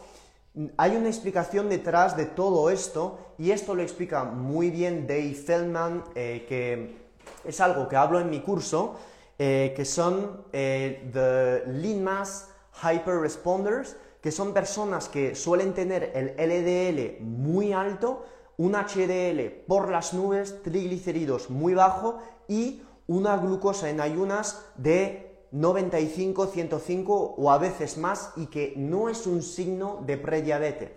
hay 0.77 0.95
una 0.95 1.07
explicación 1.07 1.69
detrás 1.69 2.17
de 2.17 2.25
todo 2.25 2.71
esto 2.71 3.19
y 3.37 3.51
esto 3.51 3.75
lo 3.75 3.83
explica 3.83 4.23
muy 4.23 4.71
bien 4.71 5.05
Dave 5.05 5.35
Feldman, 5.35 6.03
eh, 6.15 6.47
que 6.49 6.97
es 7.45 7.61
algo 7.61 7.87
que 7.87 7.95
hablo 7.95 8.19
en 8.19 8.31
mi 8.31 8.41
curso, 8.41 8.95
eh, 9.37 9.73
que 9.75 9.85
son 9.85 10.45
eh, 10.51 11.07
the 11.13 11.71
Lean 11.73 12.03
Mass 12.03 12.49
Hyper 12.81 13.19
Responders, 13.19 13.97
que 14.19 14.31
son 14.31 14.51
personas 14.51 15.09
que 15.09 15.35
suelen 15.35 15.75
tener 15.75 16.11
el 16.15 16.33
LDL 16.39 17.21
muy 17.23 17.71
alto, 17.71 18.25
un 18.61 18.73
HDL 18.73 19.65
por 19.65 19.89
las 19.89 20.13
nubes, 20.13 20.61
triglicéridos 20.61 21.49
muy 21.49 21.73
bajo 21.73 22.19
y 22.47 22.83
una 23.07 23.35
glucosa 23.37 23.89
en 23.89 23.99
ayunas 23.99 24.63
de 24.75 25.35
95, 25.49 26.45
105 26.45 27.35
o 27.39 27.51
a 27.51 27.57
veces 27.57 27.97
más 27.97 28.33
y 28.35 28.45
que 28.45 28.75
no 28.77 29.09
es 29.09 29.25
un 29.25 29.41
signo 29.41 30.03
de 30.05 30.15
prediabetes. 30.15 30.91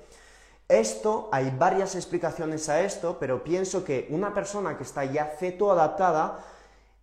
Esto, 0.69 1.31
hay 1.33 1.55
varias 1.59 1.95
explicaciones 1.95 2.69
a 2.69 2.83
esto, 2.83 3.17
pero 3.19 3.43
pienso 3.43 3.83
que 3.83 4.09
una 4.11 4.35
persona 4.35 4.77
que 4.77 4.83
está 4.83 5.07
ya 5.07 5.35
ceto 5.39 5.73
adaptada, 5.73 6.45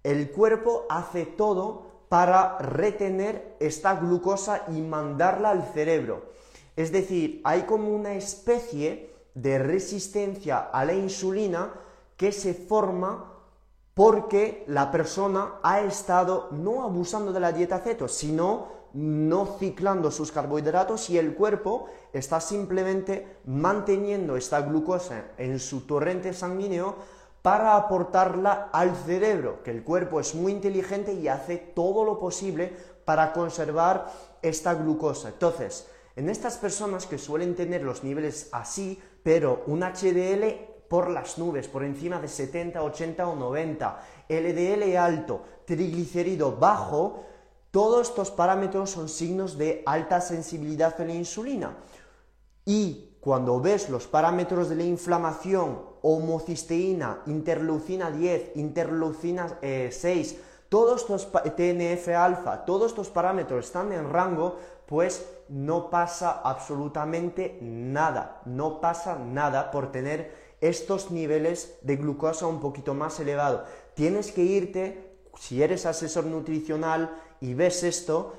el 0.04 0.30
cuerpo 0.30 0.86
hace 0.90 1.26
todo 1.26 1.88
para 2.08 2.60
retener 2.60 3.56
esta 3.60 3.96
glucosa 3.96 4.66
y 4.68 4.82
mandarla 4.82 5.50
al 5.50 5.64
cerebro. 5.74 6.30
Es 6.76 6.92
decir, 6.92 7.42
hay 7.46 7.64
como 7.64 7.90
una 7.90 8.14
especie 8.14 9.11
de 9.34 9.60
resistencia 9.60 10.70
a 10.72 10.86
la 10.86 10.94
insulina 10.94 11.74
que 12.18 12.32
se 12.32 12.54
forma 12.54 13.32
porque 13.94 14.64
la 14.68 14.92
persona 14.92 15.60
ha 15.64 15.82
estado 15.82 16.50
no 16.52 16.84
abusando 16.84 17.34
de 17.34 17.40
la 17.40 17.52
dieta 17.52 17.80
ceto, 17.80 18.08
sino 18.08 18.82
no 18.94 19.58
ciclando 19.58 20.12
sus 20.12 20.32
carbohidratos 20.32 21.10
y 21.10 21.18
el 21.18 21.34
cuerpo 21.34 21.86
está 22.14 22.42
simplemente 22.42 23.38
manteniendo 23.46 24.36
esta 24.36 24.62
glucosa 24.62 25.32
en 25.38 25.60
su 25.60 25.82
torrente 25.82 26.34
sanguíneo 26.34 26.96
para 27.42 27.76
aportarla 27.76 28.70
al 28.72 28.96
cerebro, 28.96 29.64
que 29.64 29.72
el 29.72 29.84
cuerpo 29.84 30.20
es 30.20 30.36
muy 30.36 30.52
inteligente 30.52 31.14
y 31.14 31.28
hace 31.28 31.58
todo 31.58 32.06
lo 32.06 32.20
posible 32.20 32.76
para 33.06 33.34
conservar 33.34 34.12
esta 34.42 34.74
glucosa. 34.76 35.30
Entonces, 35.30 35.88
en 36.16 36.30
estas 36.30 36.58
personas 36.58 37.08
que 37.08 37.18
suelen 37.18 37.56
tener 37.56 37.84
los 37.84 38.04
niveles 38.04 38.50
así, 38.52 39.02
pero 39.24 39.64
un 39.68 39.82
HDL 39.82 40.72
por 40.88 41.10
las 41.10 41.38
nubes, 41.38 41.68
por 41.68 41.84
encima 41.84 42.20
de 42.20 42.28
70, 42.28 42.84
80 42.84 43.28
o 43.28 43.36
90, 43.36 44.04
LDL 44.28 44.98
alto, 44.98 45.42
triglicérido 45.66 46.58
bajo, 46.58 47.24
todos 47.72 48.10
estos 48.10 48.32
parámetros 48.32 48.90
son 48.90 49.08
signos 49.08 49.58
de 49.58 49.84
alta 49.86 50.20
sensibilidad 50.20 51.00
a 51.00 51.06
la 51.06 51.14
insulina. 51.14 51.78
Y 52.66 53.16
cuando 53.22 53.62
ves 53.62 53.90
los 53.90 54.08
parámetros 54.08 54.68
de 54.68 54.76
la 54.76 54.84
inflamación, 54.84 55.80
homocisteína, 56.02 57.22
interleucina 57.28 58.12
10, 58.12 58.52
interleucina 58.56 59.60
6, 59.62 60.02
eh, 60.02 60.40
todos 60.68 61.02
estos 61.02 61.30
TNF 61.32 62.10
alfa, 62.10 62.66
todos 62.66 62.92
estos 62.92 63.10
parámetros 63.10 63.66
están 63.66 63.92
en 63.94 64.10
rango, 64.10 64.58
pues 64.86 65.26
no 65.52 65.90
pasa 65.90 66.42
absolutamente 66.46 67.60
nada, 67.62 68.42
no 68.46 68.80
pasa 68.80 69.20
nada 69.20 69.70
por 69.70 69.92
tener 69.92 70.34
estos 70.62 71.12
niveles 71.12 71.78
de 71.82 71.98
glucosa 71.98 72.48
un 72.48 72.62
poquito 72.62 72.94
más 72.94 73.20
elevado. 73.20 73.66
Tienes 73.94 74.32
que 74.32 74.44
irte, 74.44 75.18
si 75.38 75.62
eres 75.62 75.86
asesor 75.86 76.26
nutricional 76.26 77.14
y 77.42 77.54
ves 77.54 77.84
esto, 77.84 78.34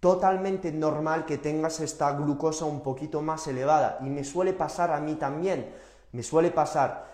totalmente 0.00 0.72
normal 0.72 1.26
que 1.26 1.36
tengas 1.36 1.78
esta 1.80 2.10
glucosa 2.12 2.64
un 2.64 2.80
poquito 2.80 3.20
más 3.20 3.46
elevada. 3.46 3.98
Y 4.00 4.08
me 4.08 4.24
suele 4.24 4.54
pasar 4.54 4.92
a 4.92 5.00
mí 5.00 5.16
también, 5.16 5.70
me 6.12 6.22
suele 6.22 6.50
pasar. 6.50 7.09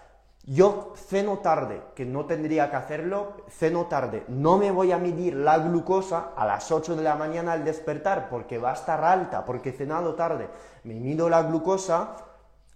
Yo 0.48 0.92
ceno 0.94 1.38
tarde, 1.38 1.82
que 1.96 2.04
no 2.04 2.24
tendría 2.26 2.70
que 2.70 2.76
hacerlo, 2.76 3.32
ceno 3.48 3.87
tarde. 3.87 4.24
No 4.28 4.59
me 4.59 4.70
voy 4.70 4.92
a 4.92 4.98
medir 4.98 5.35
la 5.35 5.59
glucosa 5.59 6.30
a 6.37 6.46
las 6.46 6.70
8 6.70 6.94
de 6.94 7.02
la 7.02 7.16
mañana 7.16 7.52
al 7.52 7.64
despertar 7.64 8.28
porque 8.28 8.59
va 8.59 8.70
a 8.70 8.74
estar 8.74 9.02
alta, 9.02 9.44
porque 9.44 9.70
he 9.70 9.72
cenado 9.72 10.14
tarde. 10.14 10.48
Me 10.85 10.94
mido 10.94 11.28
la 11.28 11.42
glucosa 11.42 12.14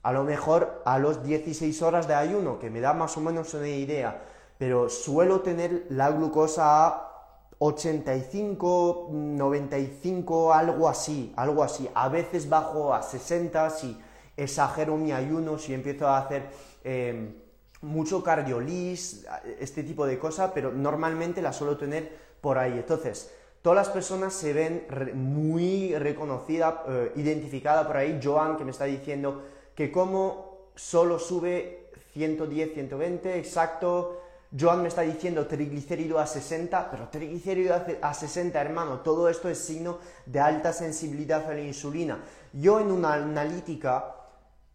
a 0.03 0.13
lo 0.13 0.25
mejor 0.25 0.83
a 0.85 0.99
los 0.99 1.23
16 1.23 1.81
horas 1.83 2.09
de 2.09 2.15
ayuno, 2.15 2.59
que 2.59 2.71
me 2.71 2.81
da 2.81 2.93
más 2.93 3.17
o 3.17 3.21
menos 3.21 3.55
una 3.55 3.69
idea. 3.69 4.21
Pero 4.59 4.89
suelo 4.89 5.41
tener 5.41 5.87
la 5.91 6.11
glucosa 6.11 6.89
a 6.89 7.11
85, 7.59 9.11
95, 9.13 10.53
algo 10.53 10.89
así, 10.89 11.33
algo 11.37 11.63
así. 11.63 11.89
A 11.95 12.09
veces 12.09 12.49
bajo 12.49 12.93
a 12.93 13.01
60 13.01 13.71
si 13.71 13.97
exagero 14.37 14.97
mi 14.97 15.13
ayuno, 15.13 15.57
si 15.57 15.73
empiezo 15.73 16.09
a 16.09 16.19
hacer... 16.19 16.51
Em, 16.83 17.40
mucho 17.83 18.23
cardiolis, 18.23 19.27
este 19.59 19.83
tipo 19.83 20.07
de 20.07 20.19
cosas, 20.19 20.51
pero 20.55 20.71
normalmente 20.71 21.41
la 21.41 21.53
suelo 21.53 21.77
tener 21.77 22.11
por 22.41 22.59
ahí. 22.59 22.73
Entonces, 22.73 23.31
todas 23.63 23.77
las 23.77 23.89
personas 23.89 24.35
se 24.35 24.53
ven 24.53 24.87
muy 25.15 25.95
reconocidas, 25.97 26.75
eh, 26.89 27.13
identificadas 27.17 27.87
por 27.87 27.97
ahí. 27.97 28.21
Joan, 28.23 28.57
que 28.57 28.65
me 28.65 28.71
está 28.71 28.85
diciendo 28.85 29.45
que 29.75 29.91
como 29.91 30.71
solo 30.75 31.19
sube 31.19 31.91
110, 32.13 32.75
120, 32.75 33.39
exacto. 33.39 34.21
Joan 34.59 34.83
me 34.83 34.89
está 34.89 35.03
diciendo 35.03 35.47
triglicérido 35.47 36.19
a 36.19 36.27
60, 36.27 36.91
pero 36.91 37.09
triglicérido 37.09 37.81
a 38.03 38.15
60, 38.15 38.61
hermano, 38.61 38.99
todo 38.99 39.29
esto 39.29 39.49
es 39.49 39.59
signo 39.59 39.99
de 40.27 40.41
alta 40.41 40.73
sensibilidad 40.73 41.49
a 41.49 41.55
la 41.55 41.61
insulina. 41.61 42.19
Yo 42.53 42.81
en 42.81 42.91
una 42.91 43.15
analítica, 43.15 44.17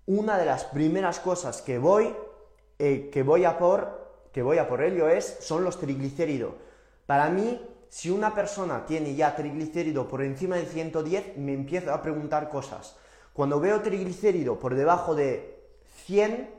una 0.05 0.38
de 0.38 0.45
las 0.45 0.63
primeras 0.63 1.19
cosas 1.19 1.61
que 1.61 1.77
voy, 1.77 2.15
eh, 2.80 3.09
que 3.11 3.23
voy 3.23 3.45
a 3.45 3.57
por, 3.57 4.28
que 4.32 4.41
voy 4.41 4.57
a 4.57 4.67
por 4.67 4.84
ello 4.84 5.07
es, 5.07 5.38
son 5.41 5.63
los 5.63 5.80
triglicéridos. 5.80 6.53
Para 7.05 7.30
mí, 7.30 7.61
si 7.89 8.09
una 8.09 8.34
persona 8.36 8.86
tiene 8.86 9.15
ya 9.15 9.36
triglicérido 9.36 10.07
por 10.07 10.21
encima 10.21 10.57
de 10.57 10.65
110, 10.65 11.38
me 11.38 11.53
empiezo 11.53 11.93
a 11.93 12.01
preguntar 12.01 12.49
cosas. 12.49 12.97
Cuando 13.34 13.59
veo 13.59 13.82
triglicérido 13.82 14.59
por 14.59 14.76
debajo 14.76 15.15
de 15.15 15.59
100, 16.05 16.49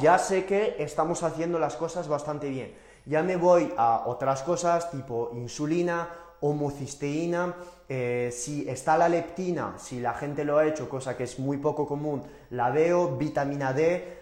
ya 0.00 0.18
sé 0.18 0.44
que 0.44 0.76
estamos 0.78 1.22
haciendo 1.22 1.58
las 1.58 1.76
cosas 1.76 2.08
bastante 2.08 2.48
bien. 2.48 2.74
Ya 3.06 3.22
me 3.22 3.36
voy 3.36 3.72
a 3.76 4.04
otras 4.06 4.42
cosas 4.42 4.90
tipo 4.90 5.30
insulina, 5.34 6.08
homocisteína, 6.40 7.54
eh, 7.88 8.30
si 8.32 8.68
está 8.68 8.98
la 8.98 9.08
leptina, 9.08 9.74
si 9.78 10.00
la 10.00 10.14
gente 10.14 10.44
lo 10.44 10.58
ha 10.58 10.66
hecho, 10.66 10.88
cosa 10.88 11.16
que 11.16 11.24
es 11.24 11.38
muy 11.38 11.56
poco 11.58 11.86
común, 11.86 12.22
la 12.50 12.70
veo, 12.70 13.16
vitamina 13.16 13.72
D, 13.72 14.15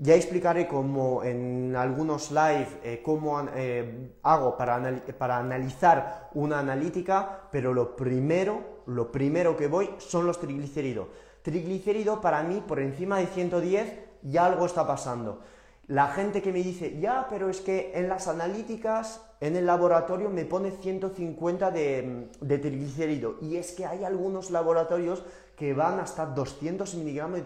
ya 0.00 0.14
explicaré 0.14 0.66
cómo 0.66 1.22
en 1.22 1.76
algunos 1.76 2.30
live 2.30 2.68
eh, 2.82 3.02
cómo 3.04 3.46
eh, 3.54 4.12
hago 4.22 4.56
para, 4.56 5.02
para, 5.18 5.38
analizar 5.38 6.30
una 6.32 6.58
analítica, 6.58 7.48
pero 7.52 7.74
lo 7.74 7.94
primero, 7.94 8.82
lo 8.86 9.12
primero 9.12 9.56
que 9.58 9.68
voy 9.68 9.90
son 9.98 10.26
los 10.26 10.40
triglicéridos. 10.40 11.08
Triglicérido 11.42 12.20
para 12.20 12.42
mí 12.42 12.62
por 12.66 12.80
encima 12.80 13.18
de 13.18 13.26
110 13.26 13.98
ya 14.22 14.46
algo 14.46 14.64
está 14.64 14.86
pasando. 14.86 15.40
La 15.86 16.08
gente 16.08 16.40
que 16.40 16.52
me 16.52 16.62
dice, 16.62 16.98
ya, 17.00 17.26
pero 17.28 17.50
es 17.50 17.60
que 17.60 17.92
en 17.94 18.08
las 18.08 18.28
analíticas, 18.28 19.20
en 19.40 19.56
el 19.56 19.66
laboratorio 19.66 20.30
me 20.30 20.44
pone 20.44 20.70
150 20.70 21.70
de, 21.72 22.28
de 22.40 22.58
triglicérido. 22.58 23.36
Y 23.42 23.56
es 23.56 23.72
que 23.72 23.86
hay 23.86 24.04
algunos 24.04 24.50
laboratorios 24.50 25.24
que 25.60 25.74
van 25.74 26.00
hasta 26.00 26.24
200 26.24 26.94
miligramos 26.94 27.40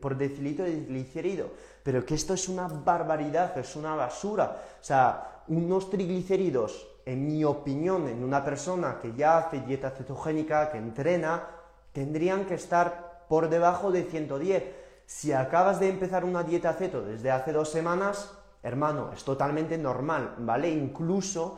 por 0.00 0.16
decilitro 0.16 0.64
de 0.64 0.72
triglicérido. 0.72 1.50
Pero 1.86 2.04
que 2.04 2.16
esto 2.16 2.34
es 2.34 2.48
una 2.48 2.66
barbaridad, 2.66 3.56
es 3.56 3.76
una 3.76 3.94
basura. 3.94 4.56
O 4.80 4.84
sea, 4.84 5.42
unos 5.46 5.88
triglicéridos, 5.88 6.84
en 7.04 7.24
mi 7.28 7.44
opinión, 7.44 8.08
en 8.08 8.24
una 8.24 8.44
persona 8.44 8.98
que 9.00 9.14
ya 9.14 9.38
hace 9.38 9.60
dieta 9.60 9.92
cetogénica, 9.92 10.72
que 10.72 10.78
entrena, 10.78 11.44
tendrían 11.92 12.44
que 12.44 12.54
estar 12.54 13.26
por 13.28 13.48
debajo 13.48 13.92
de 13.92 14.02
110 14.02 14.64
si 15.06 15.32
acabas 15.32 15.78
de 15.78 15.88
empezar 15.88 16.24
una 16.24 16.42
dieta 16.42 16.72
ceto 16.72 17.02
desde 17.02 17.30
hace 17.30 17.52
dos 17.52 17.70
semanas, 17.70 18.32
hermano, 18.64 19.10
es 19.14 19.22
totalmente 19.22 19.78
normal, 19.78 20.34
¿vale? 20.38 20.68
Incluso 20.70 21.56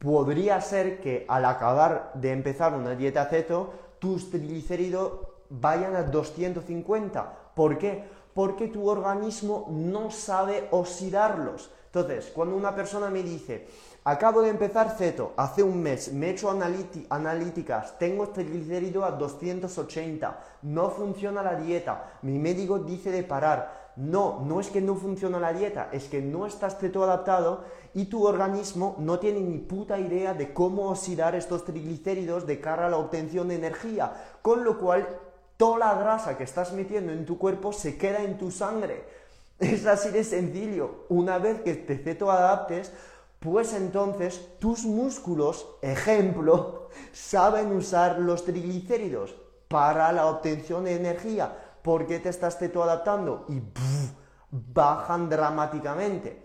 podría 0.00 0.60
ser 0.60 1.00
que 1.00 1.24
al 1.28 1.44
acabar 1.44 2.10
de 2.14 2.32
empezar 2.32 2.74
una 2.74 2.96
dieta 2.96 3.26
ceto, 3.26 3.72
tus 4.00 4.28
triglicéridos 4.28 5.20
vayan 5.50 5.94
a 5.94 6.02
250. 6.02 7.32
¿Por 7.54 7.78
qué? 7.78 8.17
Porque 8.38 8.68
tu 8.68 8.88
organismo 8.88 9.66
no 9.68 10.12
sabe 10.12 10.68
oxidarlos. 10.70 11.72
Entonces, 11.86 12.30
cuando 12.32 12.54
una 12.54 12.72
persona 12.72 13.10
me 13.10 13.24
dice, 13.24 13.66
Acabo 14.04 14.42
de 14.42 14.50
empezar 14.50 14.96
ceto, 14.96 15.32
hace 15.36 15.62
un 15.62 15.82
mes, 15.82 16.12
me 16.14 16.28
he 16.28 16.30
hecho 16.30 16.48
analíticas, 16.50 17.98
tengo 17.98 18.28
triglicérido 18.28 19.04
a 19.04 19.10
280, 19.10 20.38
no 20.62 20.88
funciona 20.88 21.42
la 21.42 21.56
dieta, 21.56 22.18
mi 22.22 22.38
médico 22.38 22.78
dice 22.78 23.10
de 23.10 23.22
parar. 23.22 23.92
No, 23.96 24.40
no 24.46 24.60
es 24.60 24.70
que 24.70 24.80
no 24.80 24.94
funciona 24.94 25.40
la 25.40 25.52
dieta, 25.52 25.90
es 25.92 26.04
que 26.04 26.22
no 26.22 26.46
estás 26.46 26.78
ceto 26.78 27.02
adaptado 27.02 27.64
y 27.92 28.06
tu 28.06 28.24
organismo 28.24 28.94
no 28.98 29.18
tiene 29.18 29.40
ni 29.40 29.58
puta 29.58 29.98
idea 29.98 30.32
de 30.32 30.54
cómo 30.54 30.88
oxidar 30.88 31.34
estos 31.34 31.64
triglicéridos 31.64 32.46
de 32.46 32.60
cara 32.60 32.86
a 32.86 32.90
la 32.90 32.96
obtención 32.96 33.48
de 33.48 33.56
energía, 33.56 34.12
con 34.40 34.64
lo 34.64 34.78
cual 34.78 35.06
toda 35.58 35.78
la 35.78 35.94
grasa 35.94 36.38
que 36.38 36.44
estás 36.44 36.72
metiendo 36.72 37.12
en 37.12 37.26
tu 37.26 37.36
cuerpo 37.36 37.74
se 37.74 37.98
queda 37.98 38.22
en 38.22 38.38
tu 38.38 38.50
sangre. 38.50 39.04
Es 39.58 39.86
así 39.86 40.10
de 40.10 40.22
sencillo. 40.22 41.04
Una 41.08 41.38
vez 41.38 41.60
que 41.62 41.74
te 41.74 41.98
ceto 41.98 42.30
adaptes, 42.30 42.92
pues 43.40 43.72
entonces 43.74 44.40
tus 44.60 44.84
músculos, 44.84 45.66
ejemplo, 45.82 46.88
saben 47.12 47.72
usar 47.72 48.20
los 48.20 48.44
triglicéridos 48.44 49.34
para 49.66 50.12
la 50.12 50.26
obtención 50.26 50.84
de 50.84 50.94
energía. 50.94 51.64
porque 51.82 52.18
te 52.18 52.28
estás 52.28 52.58
teto 52.58 52.82
adaptando? 52.82 53.46
Y 53.48 53.62
bajan 54.50 55.28
dramáticamente. 55.28 56.42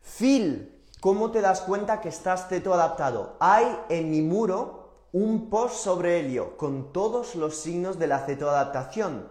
Phil, 0.00 0.71
¿cómo 1.02 1.32
te 1.32 1.40
das 1.40 1.62
cuenta 1.62 2.00
que 2.00 2.08
estás 2.08 2.48
teto 2.48 2.72
adaptado? 2.72 3.34
Hay 3.40 3.66
en 3.88 4.08
mi 4.08 4.22
muro 4.22 5.08
un 5.10 5.50
post 5.50 5.74
sobre 5.74 6.20
ello 6.20 6.56
con 6.56 6.92
todos 6.92 7.34
los 7.34 7.56
signos 7.56 7.98
de 7.98 8.06
la 8.06 8.20
cetoadaptación. 8.20 9.26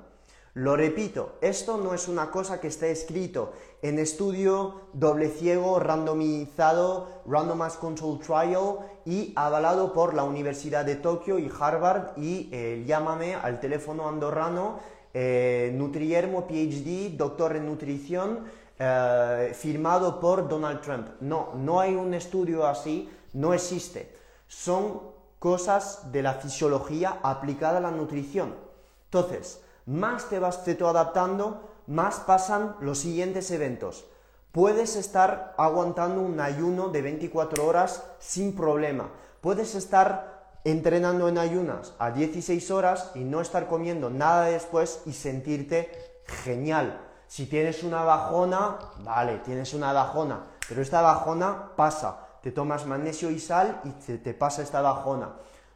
Lo 0.54 0.76
repito, 0.76 1.38
esto 1.40 1.78
no 1.78 1.94
es 1.94 2.10
una 2.10 2.30
cosa 2.30 2.60
que 2.60 2.68
esté 2.68 2.92
escrito 2.92 3.54
en 3.82 4.00
estudio 4.00 4.82
doble 4.92 5.30
ciego, 5.30 5.80
randomizado, 5.80 7.08
randomized 7.26 7.80
control 7.80 8.20
trial 8.20 8.80
y 9.06 9.32
avalado 9.38 9.94
por 9.94 10.14
la 10.14 10.26
Universidad 10.26 10.84
de 10.84 10.98
Tokio 10.98 11.40
y 11.40 11.50
Harvard 11.58 12.18
y 12.18 12.50
eh, 12.52 12.84
llámame 12.86 13.36
al 13.36 13.62
teléfono 13.62 14.10
andorrano 14.10 14.80
eh, 15.14 15.72
Nutriermo 15.74 16.48
PhD, 16.48 17.16
doctor 17.18 17.56
en 17.56 17.66
nutrición, 17.66 18.40
eh, 18.84 19.54
firmado 19.54 20.20
por 20.20 20.50
Donald 20.50 20.82
Trump. 20.82 21.08
No, 21.20 21.54
no 21.54 21.80
hay 21.80 21.94
un 21.94 22.16
estudio 22.16 22.66
así, 22.66 23.08
no 23.34 23.54
existe. 23.54 24.12
Son 24.48 25.02
cosas 25.38 26.12
de 26.12 26.24
la 26.24 26.34
fisiología 26.34 27.20
aplicada 27.22 27.78
a 27.78 27.82
la 27.82 27.92
nutrición. 27.92 28.56
Entonces, 29.04 29.62
más 29.86 30.30
te 30.30 30.40
vas 30.40 30.68
adaptando, 30.68 31.70
más 31.86 32.22
pasan 32.22 32.76
los 32.80 32.98
siguientes 32.98 33.52
eventos. 33.52 34.06
Puedes 34.52 34.96
estar 34.96 35.54
aguantando 35.60 36.22
un 36.22 36.40
ayuno 36.40 36.90
de 36.90 37.04
24 37.04 37.64
horas 37.64 38.04
sin 38.18 38.56
problema. 38.56 39.12
Puedes 39.42 39.76
estar 39.76 40.58
entrenando 40.64 41.30
en 41.30 41.38
ayunas 41.38 41.94
a 42.00 42.10
16 42.10 42.72
horas 42.72 43.12
y 43.14 43.20
no 43.20 43.42
estar 43.42 43.68
comiendo 43.68 44.10
nada 44.10 44.46
después 44.46 45.04
y 45.06 45.14
sentirte 45.14 45.92
genial. 46.26 47.11
Si 47.32 47.46
tienes 47.46 47.82
una 47.84 48.04
bajona, 48.04 48.78
vale, 49.06 49.38
tienes 49.38 49.74
una 49.74 49.94
bajona, 49.94 50.48
pero 50.68 50.82
esta 50.82 51.00
bajona 51.02 51.70
pasa. 51.78 52.28
Te 52.42 52.52
tomas 52.52 52.86
magnesio 52.86 53.32
y 53.32 53.40
sal 53.40 53.80
y 53.86 53.92
te, 54.18 54.34
pasa 54.34 54.62
esta 54.62 54.82
bajona. 54.82 55.30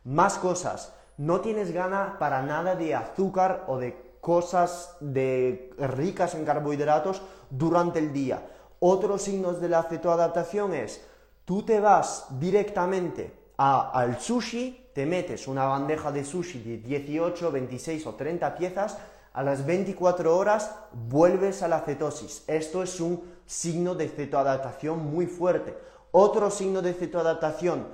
Más 0.03 0.38
cosas 0.38 0.91
no 1.16 1.39
tienes 1.39 1.72
gana 1.72 2.18
para 2.20 2.41
nada 2.41 2.76
de 2.76 2.93
azúcar 2.93 3.64
o 3.70 3.78
de 3.78 4.18
cosas 4.20 4.97
de, 4.99 5.74
ricas 5.78 6.36
en 6.36 6.43
carbohidratos 6.43 7.22
durante 7.49 7.99
el 7.99 8.12
día. 8.12 8.45
Otros 8.82 9.22
signos 9.22 9.62
de 9.62 9.70
la 9.70 9.84
cetoadaptación 9.84 10.74
es, 10.74 11.08
tú 11.45 11.64
te 11.64 11.80
vas 11.80 12.26
directamente 12.38 13.34
al 13.56 14.20
sushi, 14.20 14.89
te 14.93 15.06
metes 15.06 15.47
una 15.47 15.64
bandeja 15.64 16.12
de 16.12 16.26
sushi 16.26 16.60
de 16.60 16.78
18, 16.80 17.49
26 17.49 18.08
o 18.08 18.16
30 18.16 18.56
piezas, 18.58 18.97
a 19.36 19.43
las 19.43 19.65
24 19.65 20.36
horas 20.36 20.71
vuelves 20.93 21.61
a 21.61 21.67
la 21.67 21.81
cetosis. 21.81 22.45
Esto 22.47 22.81
es 22.81 23.01
un 23.01 23.21
signo 23.45 23.93
de 23.93 24.07
cetoadaptación 24.07 25.11
muy 25.11 25.27
fuerte. 25.27 25.77
Otro 26.11 26.49
signo 26.49 26.81
de 26.81 26.93
cetoadaptación, 26.93 27.86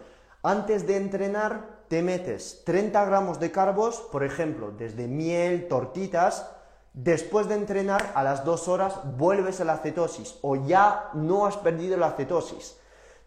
antes 0.44 0.86
de 0.86 0.98
entrenar 0.98 1.82
te 1.88 2.04
metes 2.04 2.62
30 2.64 3.06
gramos 3.06 3.40
de 3.40 3.52
carbos, 3.52 4.02
por 4.12 4.24
ejemplo, 4.24 4.72
desde 4.72 5.08
miel, 5.08 5.68
tortitas, 5.68 6.48
después 6.94 7.50
de 7.50 7.56
entrenar 7.56 8.12
a 8.14 8.24
las 8.24 8.46
2 8.46 8.68
horas 8.68 9.00
vuelves 9.18 9.60
a 9.62 9.66
la 9.66 9.80
cetosis 9.80 10.38
o 10.44 10.56
ya 10.68 11.10
no 11.16 11.48
has 11.48 11.58
perdido 11.58 11.98
la 11.98 12.12
cetosis. 12.12 12.78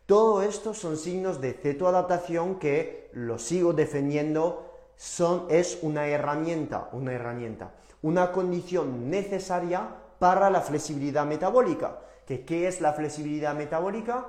Todo 0.06 0.40
esto 0.42 0.72
son 0.72 0.96
signos 0.96 1.40
de 1.40 1.52
cetoadaptación 1.52 2.60
que 2.60 3.10
lo 3.12 3.38
sigo 3.38 3.72
defendiendo, 3.72 4.70
son, 4.96 5.46
es 5.48 5.78
una 5.82 6.06
herramienta, 6.06 6.88
una 6.92 7.12
herramienta, 7.12 7.72
una 8.04 8.32
condición 8.32 9.08
necesaria 9.08 9.88
para 10.18 10.50
la 10.50 10.60
flexibilidad 10.60 11.24
metabólica. 11.24 12.00
¿Qué 12.26 12.68
es 12.68 12.82
la 12.82 12.92
flexibilidad 12.92 13.54
metabólica? 13.54 14.26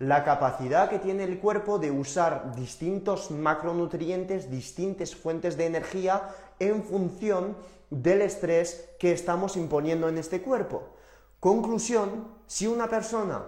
la 0.00 0.24
capacidad 0.24 0.90
que 0.90 0.98
tiene 0.98 1.22
el 1.22 1.38
cuerpo 1.38 1.78
de 1.78 1.92
usar 1.92 2.52
distintos 2.56 3.30
macronutrientes, 3.30 4.50
distintas 4.50 5.14
fuentes 5.14 5.56
de 5.56 5.66
energía 5.66 6.34
en 6.58 6.82
función 6.82 7.56
del 7.90 8.22
estrés 8.22 8.90
que 8.98 9.12
estamos 9.12 9.56
imponiendo 9.56 10.08
en 10.08 10.18
este 10.18 10.42
cuerpo. 10.42 10.82
Conclusión, 11.38 12.26
si 12.48 12.66
una 12.66 12.88
persona 12.88 13.44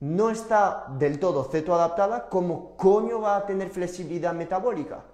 no 0.00 0.30
está 0.30 0.86
del 0.98 1.20
todo 1.20 1.44
cetoadaptada, 1.44 2.28
¿cómo 2.28 2.76
coño 2.76 3.20
va 3.20 3.36
a 3.36 3.46
tener 3.46 3.70
flexibilidad 3.70 4.34
metabólica? 4.34 5.04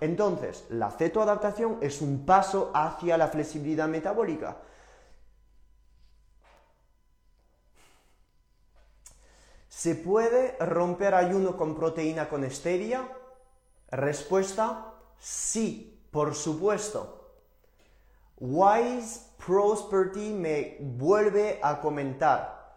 Entonces, 0.00 0.64
la 0.68 0.90
cetoadaptación 0.90 1.78
es 1.80 2.02
un 2.02 2.26
paso 2.26 2.70
hacia 2.74 3.16
la 3.16 3.28
flexibilidad 3.28 3.88
metabólica. 3.88 4.58
¿Se 9.68 9.94
puede 9.94 10.56
romper 10.58 11.14
ayuno 11.14 11.56
con 11.56 11.74
proteína 11.76 12.28
con 12.28 12.48
stevia? 12.50 13.08
Respuesta, 13.90 14.94
sí, 15.18 16.02
por 16.10 16.34
supuesto. 16.34 17.30
Wise 18.38 19.20
Prosperity 19.44 20.32
me 20.32 20.78
vuelve 20.80 21.60
a 21.62 21.80
comentar. 21.80 22.74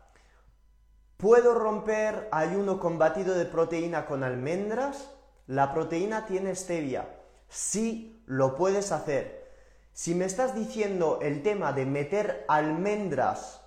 ¿Puedo 1.17 1.53
romper 1.53 2.29
ayuno 2.31 2.79
con 2.79 2.97
batido 2.97 3.33
de 3.33 3.45
proteína 3.45 4.05
con 4.05 4.23
almendras? 4.23 5.09
La 5.49 5.73
proteína 5.73 6.27
tiene 6.27 6.53
stevia. 6.53 7.09
Sí, 7.47 8.21
lo 8.27 8.55
puedes 8.55 8.91
hacer. 8.91 9.49
Si 9.93 10.13
me 10.13 10.25
estás 10.25 10.53
diciendo 10.53 11.17
el 11.23 11.41
tema 11.41 11.73
de 11.73 11.87
meter 11.87 12.45
almendras 12.47 13.59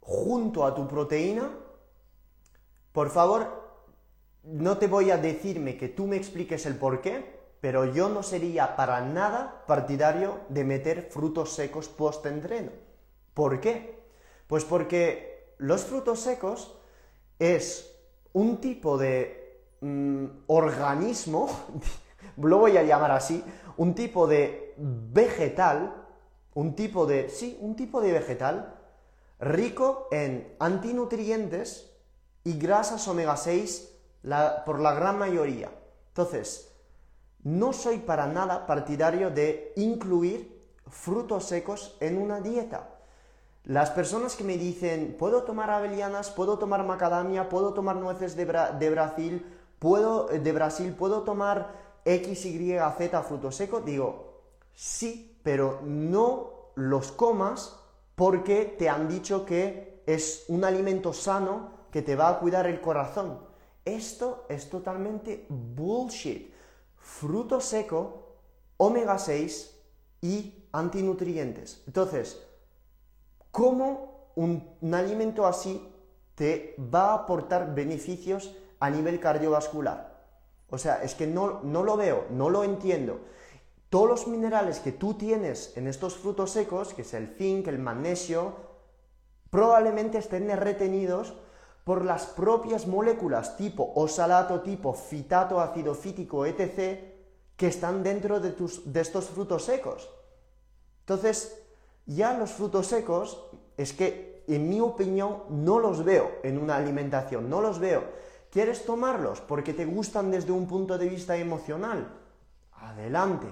junto 0.00 0.64
a 0.64 0.74
tu 0.74 0.88
proteína, 0.88 1.50
por 2.92 3.10
favor, 3.10 3.68
no 4.44 4.78
te 4.78 4.86
voy 4.86 5.10
a 5.10 5.18
decirme 5.18 5.76
que 5.76 5.90
tú 5.90 6.06
me 6.06 6.16
expliques 6.16 6.64
el 6.64 6.76
por 6.76 7.02
qué, 7.02 7.38
pero 7.60 7.84
yo 7.84 8.08
no 8.08 8.22
sería 8.22 8.76
para 8.76 9.02
nada 9.02 9.62
partidario 9.66 10.40
de 10.48 10.64
meter 10.64 11.10
frutos 11.10 11.52
secos 11.52 11.86
post-entreno. 11.86 12.72
¿Por 13.34 13.60
qué? 13.60 14.08
Pues 14.46 14.64
porque 14.64 15.52
los 15.58 15.84
frutos 15.84 16.20
secos 16.20 16.78
es 17.38 17.94
un 18.32 18.62
tipo 18.62 18.96
de 18.96 19.47
mm, 19.80 20.24
organismo, 20.46 21.48
lo 22.36 22.58
voy 22.58 22.76
a 22.76 22.82
llamar 22.82 23.12
así, 23.12 23.42
un 23.76 23.94
tipo 23.94 24.26
de 24.26 24.74
vegetal, 24.76 26.06
un 26.54 26.74
tipo 26.74 27.06
de, 27.06 27.28
sí, 27.28 27.56
un 27.60 27.76
tipo 27.76 28.00
de 28.00 28.12
vegetal 28.12 28.74
rico 29.40 30.08
en 30.10 30.56
antinutrientes 30.58 31.94
y 32.44 32.58
grasas 32.58 33.06
omega 33.06 33.36
6 33.36 33.94
por 34.66 34.80
la 34.80 34.94
gran 34.94 35.18
mayoría. 35.18 35.70
Entonces, 36.08 36.74
no 37.44 37.72
soy 37.72 37.98
para 37.98 38.26
nada 38.26 38.66
partidario 38.66 39.30
de 39.30 39.72
incluir 39.76 40.58
frutos 40.88 41.44
secos 41.44 41.96
en 42.00 42.20
una 42.20 42.40
dieta. 42.40 42.88
Las 43.64 43.90
personas 43.90 44.34
que 44.34 44.44
me 44.44 44.56
dicen, 44.56 45.14
puedo 45.18 45.42
tomar 45.42 45.70
avelianas, 45.70 46.30
puedo 46.30 46.58
tomar 46.58 46.84
macadamia, 46.84 47.48
puedo 47.48 47.74
tomar 47.74 47.96
nueces 47.96 48.34
de, 48.34 48.44
Brasil, 48.90 49.46
puedo, 49.78 50.26
de 50.26 50.52
Brasil, 50.52 50.94
puedo 50.94 51.22
tomar 51.22 52.00
X, 52.04 52.46
Y, 52.46 52.76
Z 52.96 53.22
frutos 53.22 53.56
secos, 53.56 53.84
digo, 53.84 54.42
sí, 54.74 55.38
pero 55.42 55.80
no 55.84 56.70
los 56.74 57.12
comas 57.12 57.78
porque 58.14 58.64
te 58.64 58.88
han 58.88 59.08
dicho 59.08 59.44
que 59.44 60.02
es 60.06 60.44
un 60.48 60.64
alimento 60.64 61.12
sano 61.12 61.78
que 61.90 62.02
te 62.02 62.16
va 62.16 62.28
a 62.28 62.38
cuidar 62.38 62.66
el 62.66 62.80
corazón. 62.80 63.40
Esto 63.84 64.46
es 64.48 64.68
totalmente 64.68 65.46
bullshit. 65.48 66.52
Fruto 66.96 67.60
seco, 67.60 68.36
omega 68.76 69.18
6 69.18 69.74
y 70.20 70.64
antinutrientes. 70.72 71.82
Entonces, 71.86 72.42
¿cómo 73.50 74.32
un, 74.36 74.94
alimento 74.94 75.46
así 75.46 75.86
te 76.34 76.76
va 76.78 77.10
a 77.10 77.14
aportar 77.14 77.74
beneficios 77.74 78.54
a 78.80 78.90
nivel 78.90 79.20
cardiovascular? 79.20 80.18
O 80.70 80.78
sea, 80.78 81.02
es 81.02 81.14
que 81.14 81.26
no, 81.26 81.60
no 81.62 81.82
lo 81.82 81.96
veo, 81.96 82.26
no 82.30 82.50
lo 82.50 82.64
entiendo 82.64 83.20
todos 83.90 84.08
los 84.08 84.26
minerales 84.26 84.80
que 84.80 84.92
tú 84.92 85.14
tienes 85.14 85.74
en 85.76 85.86
estos 85.86 86.16
frutos 86.16 86.50
secos, 86.50 86.92
que 86.92 87.02
es 87.02 87.14
el 87.14 87.28
zinc, 87.28 87.68
el 87.68 87.78
magnesio, 87.78 88.54
probablemente 89.50 90.18
estén 90.18 90.48
retenidos 90.58 91.34
por 91.84 92.04
las 92.04 92.26
propias 92.26 92.86
moléculas 92.86 93.56
tipo 93.56 93.92
osalato, 93.94 94.60
tipo 94.60 94.92
fitato, 94.92 95.58
ácido 95.58 95.94
fítico, 95.94 96.44
etc., 96.44 97.00
que 97.56 97.66
están 97.66 98.02
dentro 98.02 98.40
de, 98.40 98.54
de 98.84 99.00
estos 99.00 99.30
frutos 99.30 99.64
secos. 99.64 100.10
Entonces, 101.00 101.58
ya 102.04 102.34
los 102.34 102.50
frutos 102.52 102.86
secos 102.86 103.42
es 103.78 103.94
que, 103.94 104.44
en 104.46 104.68
mi 104.68 104.80
opinión, 104.80 105.44
no 105.48 105.78
los 105.78 106.04
veo 106.04 106.30
en 106.42 106.58
una 106.58 106.76
alimentación, 106.76 107.48
no 107.48 107.62
los 107.62 107.78
veo. 107.78 108.04
¿Quieres 108.58 108.84
tomarlos 108.84 109.40
porque 109.40 109.72
te 109.72 109.84
gustan 109.86 110.32
desde 110.32 110.50
un 110.50 110.66
punto 110.66 110.98
de 110.98 111.08
vista 111.08 111.36
emocional? 111.36 112.08
Adelante 112.72 113.46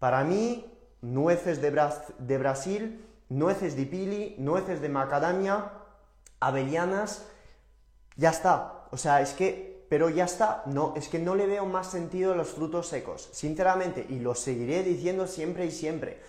para 0.00 0.24
mí, 0.24 0.68
nueces 1.00 1.62
de, 1.62 1.70
Brasil, 2.38 3.06
nueces 3.28 3.76
de 3.76 3.86
pili, 3.86 4.34
nueces 4.38 4.80
de 4.80 4.88
macadamia, 4.88 5.70
avellanas, 6.40 7.24
ya 8.16 8.30
está. 8.30 8.88
O 8.90 8.96
sea, 8.96 9.20
es 9.20 9.32
que, 9.32 9.86
pero 9.88 10.10
ya 10.10 10.24
está, 10.24 10.64
no, 10.66 10.92
es 10.96 11.08
que 11.08 11.20
no 11.20 11.36
le 11.36 11.46
veo 11.46 11.64
más 11.66 11.92
sentido 11.92 12.32
a 12.32 12.36
los 12.36 12.48
frutos 12.48 12.88
secos, 12.88 13.28
sinceramente, 13.30 14.04
y 14.08 14.18
lo 14.18 14.34
seguiré 14.34 14.82
diciendo 14.82 15.28
siempre 15.28 15.66
y 15.66 15.70
siempre. 15.70 16.20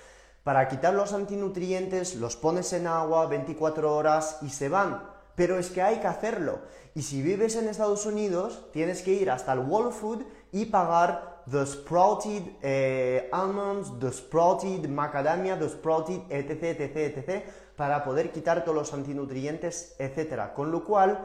Para 0.44 0.68
quitar 0.68 0.94
los 0.94 1.14
antinutrientes, 1.14 2.14
los 2.18 2.36
pones 2.36 2.74
en 2.74 2.86
agua 2.86 3.26
24 3.26 3.92
horas 3.92 4.38
y 4.44 4.52
se 4.52 4.70
van. 4.70 5.14
Pero 5.36 5.58
es 5.58 5.70
que 5.70 5.82
hay 5.82 5.98
que 5.98 6.08
hacerlo. 6.08 6.60
Y 6.96 7.02
si 7.02 7.22
vives 7.22 7.56
en 7.56 7.68
Estados 7.68 8.06
Unidos, 8.06 8.68
tienes 8.72 9.02
que 9.02 9.14
ir 9.14 9.32
hasta 9.32 9.54
el 9.54 9.60
Wall 9.60 9.92
Food 9.92 10.24
y 10.52 10.66
pagar 10.66 11.44
the 11.50 11.66
sprouted 11.66 12.44
eh, 12.62 13.30
almonds, 13.32 13.92
the 14.00 14.12
sprouted 14.12 14.88
macadamia, 14.88 15.58
the 15.58 15.70
sprouted 15.70 16.22
etc, 16.30 16.80
etc, 16.80 16.98
etc, 16.98 17.44
para 17.76 18.04
poder 18.04 18.32
quitar 18.32 18.64
todos 18.64 18.78
los 18.78 18.94
antinutrientes, 18.94 19.96
etc. 20.00 20.54
Con 20.56 20.72
lo 20.72 20.84
cual, 20.84 21.20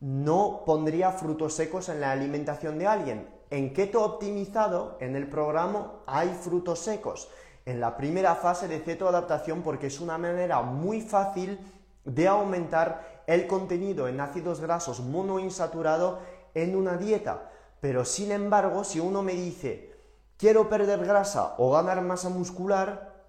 no 0.00 0.62
pondría 0.64 1.10
frutos 1.12 1.54
secos 1.54 1.88
en 1.88 2.00
la 2.00 2.12
alimentación 2.12 2.78
de 2.78 2.86
alguien. 2.86 3.28
En 3.50 3.72
keto 3.72 4.02
optimizado, 4.02 4.96
en 5.00 5.14
el 5.16 5.28
programa, 5.28 6.00
hay 6.06 6.28
frutos 6.40 6.80
secos. 6.80 7.28
En 7.64 7.80
la 7.80 7.96
primera 7.96 8.34
fase 8.34 8.68
de 8.68 8.80
cetoadaptación, 8.80 9.62
porque 9.62 9.86
es 9.88 10.00
una 10.00 10.18
manera 10.18 10.62
muy 10.62 11.00
fácil 11.00 11.58
de 12.04 12.28
aumentar 12.28 13.15
el 13.26 13.46
contenido 13.46 14.08
en 14.08 14.20
ácidos 14.20 14.60
grasos 14.60 15.00
monoinsaturado 15.00 16.20
en 16.54 16.76
una 16.76 16.96
dieta. 16.96 17.50
Pero 17.80 18.04
sin 18.04 18.32
embargo, 18.32 18.84
si 18.84 19.00
uno 19.00 19.22
me 19.22 19.32
dice, 19.32 19.94
quiero 20.36 20.68
perder 20.68 21.04
grasa 21.04 21.54
o 21.58 21.72
ganar 21.72 22.00
masa 22.02 22.28
muscular, 22.28 23.24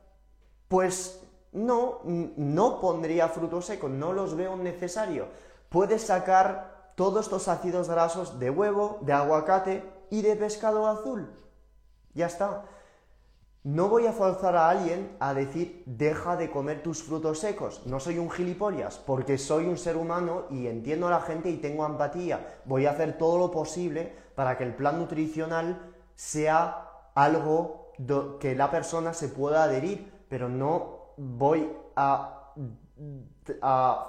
pues 0.68 1.22
no, 1.52 2.02
no 2.04 2.80
pondría 2.80 3.28
frutos 3.30 3.66
secos, 3.66 3.92
no 3.92 4.14
los 4.14 4.36
veo 4.36 4.56
necesario. 4.56 5.28
Puedes 5.70 6.04
sacar 6.04 6.94
todos 6.96 7.26
estos 7.26 7.48
ácidos 7.48 7.90
grasos 7.90 8.40
de 8.40 8.50
huevo, 8.50 9.00
de 9.02 9.14
aguacate 9.14 9.84
y 10.10 10.22
de 10.22 10.36
pescado 10.36 10.88
azul. 10.88 11.30
Ya 12.14 12.28
está. 12.28 12.64
No 13.64 13.90
voy 13.90 14.06
a 14.06 14.14
forzar 14.14 14.56
a 14.56 14.70
alguien 14.70 15.18
a 15.20 15.34
decir 15.34 15.84
deja 15.86 16.38
de 16.38 16.50
comer 16.50 16.84
tus 16.84 17.04
frutos 17.04 17.40
secos. 17.40 17.86
No 17.86 18.00
soy 18.00 18.18
un 18.18 18.32
gilipollas, 18.32 18.98
porque 18.98 19.38
soy 19.38 19.66
un 19.66 19.78
ser 19.78 19.98
humano 19.98 20.44
y 20.50 20.68
entiendo 20.68 21.08
a 21.08 21.12
la 21.12 21.22
gente 21.22 21.50
y 21.50 21.58
tengo 21.58 21.86
empatía. 21.86 22.62
Voy 22.66 22.86
a 22.86 22.92
hacer 22.92 23.18
todo 23.18 23.38
lo 23.38 23.52
posible 23.52 24.14
para 24.36 24.58
que 24.58 24.64
el 24.64 24.76
plan 24.76 25.00
nutricional 25.00 25.92
sea 26.16 26.92
algo 27.14 27.92
que 28.40 28.56
la 28.56 28.70
persona 28.70 29.14
se 29.14 29.28
pueda 29.28 29.64
adherir, 29.64 30.12
pero 30.30 30.48
no 30.48 31.14
voy 31.18 31.72
a, 31.96 32.54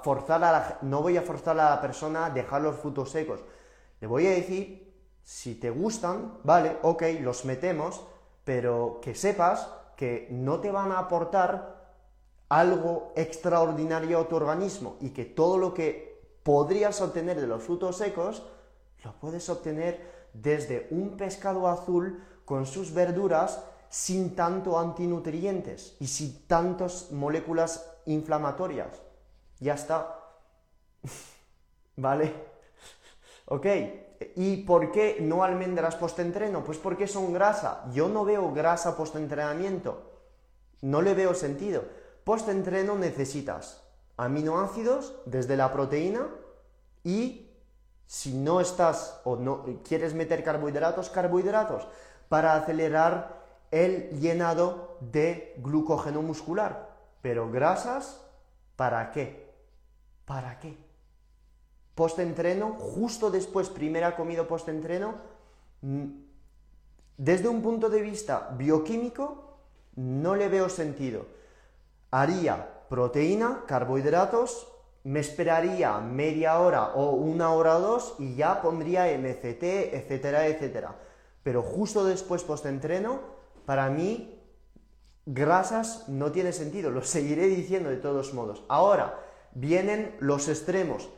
forzar 0.03 0.45
a 0.45 0.53
la, 0.53 0.79
no 0.83 1.03
voy 1.03 1.17
a 1.17 1.23
forzar 1.23 1.59
a 1.59 1.71
la 1.71 1.81
persona 1.81 2.27
a 2.27 2.31
dejar 2.31 2.63
los 2.63 2.77
frutos 2.77 3.11
secos. 3.11 3.41
Le 4.01 4.07
voy 4.07 4.27
a 4.27 4.31
decir, 4.31 4.95
si 5.23 5.55
te 5.55 5.71
gustan, 5.71 6.39
vale, 6.45 6.77
ok, 6.83 7.03
los 7.21 7.45
metemos, 7.45 8.05
pero 8.49 8.99
que 9.03 9.15
sepas 9.15 9.69
que 9.95 10.27
no 10.31 10.59
te 10.59 10.71
van 10.71 10.91
a 10.91 11.01
aportar 11.01 11.93
algo 12.49 13.13
extraordinario 13.15 14.19
a 14.19 14.27
tu 14.27 14.37
organismo 14.37 14.97
y 15.03 15.11
que 15.11 15.27
todo 15.27 15.59
lo 15.59 15.75
que 15.75 16.19
podrías 16.43 17.03
obtener 17.03 17.39
de 17.39 17.47
los 17.47 17.63
frutos 17.63 17.99
secos 17.99 18.43
lo 19.05 19.13
puedes 19.21 19.51
obtener 19.51 20.31
desde 20.33 20.89
un 20.93 21.19
pescado 21.19 21.69
azul 21.69 22.25
con 22.47 22.65
sus 22.65 22.95
verduras 22.95 23.63
sin 23.91 24.35
tanto 24.35 24.79
antinutrientes 24.79 25.95
y 26.01 26.07
sin 26.07 26.47
tantas 26.47 27.13
moléculas 27.13 27.85
inflamatorias. 28.07 28.99
Ya 29.61 29.75
está. 29.75 30.21
¿Vale? 31.97 32.33
Ok, 33.45 33.67
¿Y 34.35 34.65
por 34.65 34.91
qué 34.91 35.19
no 35.21 35.45
almendras 35.45 35.97
post-entreno? 35.97 36.65
Pues 36.65 36.79
porque 36.79 37.07
son 37.07 37.33
grasa. 37.33 37.85
Yo 37.93 38.09
no 38.09 38.25
veo 38.25 38.53
grasa 38.53 38.97
post-entrenamiento. 38.97 40.11
No 40.83 41.03
le 41.03 41.15
veo 41.15 41.35
sentido. 41.35 41.85
Post-entreno 42.25 42.97
necesitas 42.97 43.85
aminoácidos 44.17 45.15
desde 45.27 45.57
la 45.57 45.73
proteína 45.73 46.29
y 47.05 47.45
Si 48.11 48.33
no 48.33 48.61
estás 48.63 49.21
o 49.25 49.37
no 49.37 49.65
quieres 49.87 50.15
meter 50.15 50.43
carbohidratos, 50.43 51.11
carbohidratos, 51.11 51.87
para 52.31 52.55
acelerar 52.55 53.45
el 53.71 54.19
llenado 54.19 54.97
de 55.01 55.55
glucógeno 55.59 56.23
muscular. 56.23 56.89
Pero 57.21 57.51
grasas, 57.51 58.25
¿para 58.77 59.11
qué? 59.11 59.53
¿Para 60.25 60.59
qué? 60.59 60.88
Post-entreno, 61.99 62.77
justo 62.79 63.29
después, 63.29 63.71
primera 63.71 64.15
comida 64.15 64.47
post-entreno, 64.47 65.17
mm, 65.83 66.05
desde 67.17 67.49
un 67.49 67.61
punto 67.61 67.91
de 67.91 68.01
vista 68.01 68.55
bioquímico, 68.57 69.59
no 69.97 70.37
le 70.37 70.49
veo 70.49 70.69
sentido. 70.69 71.27
Haría 72.13 72.85
proteína, 72.89 73.65
carbohidratos, 73.67 74.69
me 75.03 75.19
esperaría 75.19 75.99
media 75.99 76.61
hora 76.61 76.95
o 76.95 77.11
una 77.11 77.53
hora 77.53 77.79
o 77.79 77.81
dos 77.81 78.15
y 78.21 78.37
ya 78.37 78.63
pondría 78.63 79.11
MCT, 79.19 79.93
etcétera, 79.93 80.47
etcétera. 80.47 80.95
Pero 81.43 81.63
justo 81.63 82.05
después 82.05 82.45
post-entreno, 82.45 83.23
para 83.67 83.91
mí, 83.91 84.41
grasas 85.27 86.09
no 86.09 86.31
tiene 86.31 86.53
sentido, 86.53 86.93
lo 86.93 87.03
seguiré 87.03 87.49
diciendo 87.49 87.91
de 87.91 87.97
todos 87.97 88.35
modos. 88.35 88.63
Ahora, 88.69 89.19
vienen 89.53 90.15
los 90.21 90.49
extremos. 90.49 91.09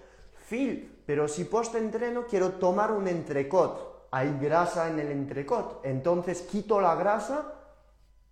Pero 1.06 1.28
si 1.28 1.44
post-entreno 1.44 2.26
quiero 2.26 2.52
tomar 2.52 2.90
un 2.90 3.06
entrecot, 3.06 4.08
hay 4.10 4.36
grasa 4.40 4.88
en 4.88 4.98
el 4.98 5.12
entrecot, 5.12 5.80
entonces 5.84 6.42
quito 6.42 6.80
la 6.80 6.96
grasa. 6.96 7.54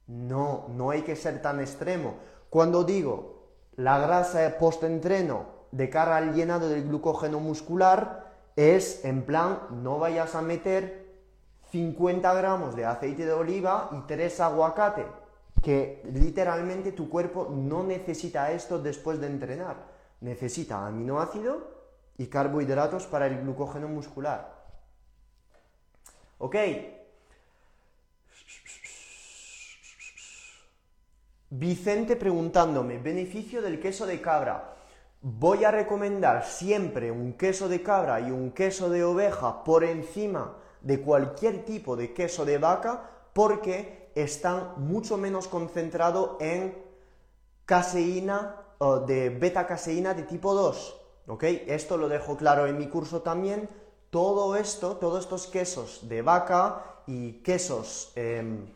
No, 0.09 0.67
no 0.71 0.91
hay 0.91 1.03
que 1.03 1.15
ser 1.15 1.41
tan 1.41 1.61
extremo. 1.61 2.15
Cuando 2.51 2.83
digo 2.83 3.51
la 3.77 3.99
grasa 3.99 4.59
post-entreno 4.59 5.59
de 5.71 5.89
cara 5.91 6.17
al 6.17 6.35
llenado 6.35 6.69
del 6.69 6.89
glucógeno 6.89 7.39
muscular, 7.39 8.33
es 8.57 9.05
en 9.05 9.23
plan, 9.23 9.61
no 9.71 10.01
vayas 10.01 10.35
a 10.35 10.43
meter 10.43 11.07
50 11.71 12.35
gramos 12.35 12.75
de 12.75 12.87
aceite 12.87 13.27
de 13.27 13.33
oliva 13.33 13.91
y 13.93 14.07
3 14.09 14.41
aguacate, 14.41 15.07
que 15.63 16.03
literalmente 16.13 16.91
tu 16.91 17.09
cuerpo 17.09 17.49
no 17.53 17.85
necesita 17.85 18.51
esto 18.51 18.81
después 18.81 19.21
de 19.21 19.29
entrenar. 19.29 19.77
Necesita 20.21 20.85
aminoácido 20.85 21.78
y 22.19 22.27
carbohidratos 22.27 23.07
para 23.07 23.27
el 23.27 23.41
glucógeno 23.41 23.89
muscular. 23.89 24.59
¿Ok? 26.39 26.57
Vicente 31.51 32.17
preguntándome, 32.17 32.99
beneficio 32.99 33.63
del 33.63 33.81
queso 33.81 34.05
de 34.05 34.21
cabra. 34.21 34.75
Voy 35.23 35.65
a 35.65 35.71
recomendar 35.71 36.45
siempre 36.45 37.11
un 37.11 37.33
queso 37.33 37.69
de 37.69 37.83
cabra 37.83 38.21
y 38.21 38.31
un 38.31 38.51
queso 38.51 38.91
de 38.91 39.03
oveja 39.03 39.65
por 39.65 39.83
encima 39.83 40.59
de 40.83 41.01
cualquier 41.01 41.65
tipo 41.65 41.97
de 41.97 42.13
queso 42.13 42.45
de 42.45 42.59
vaca 42.59 43.11
porque 43.33 44.11
están 44.15 44.75
mucho 44.77 45.17
menos 45.17 45.49
concentrados 45.49 46.37
en 46.41 46.77
caseína 47.65 48.57
o 48.79 49.01
de 49.01 49.31
beta 49.31 49.67
caseína 49.67 50.15
de 50.15 50.25
tipo 50.25 50.55
2. 50.55 51.08
¿Ok? 51.29 51.45
Esto 51.45 51.97
lo 51.97 52.09
dejo 52.09 52.37
claro 52.37 52.67
en 52.67 52.79
mi 52.79 52.89
curso 52.89 53.23
también. 53.23 53.69
Todo 54.11 54.57
esto, 54.57 54.97
todos 54.97 55.25
estos 55.25 55.47
quesos 55.47 56.09
de 56.09 56.23
vaca 56.23 56.83
y 57.07 57.35
quesos 57.43 58.13
em, 58.17 58.67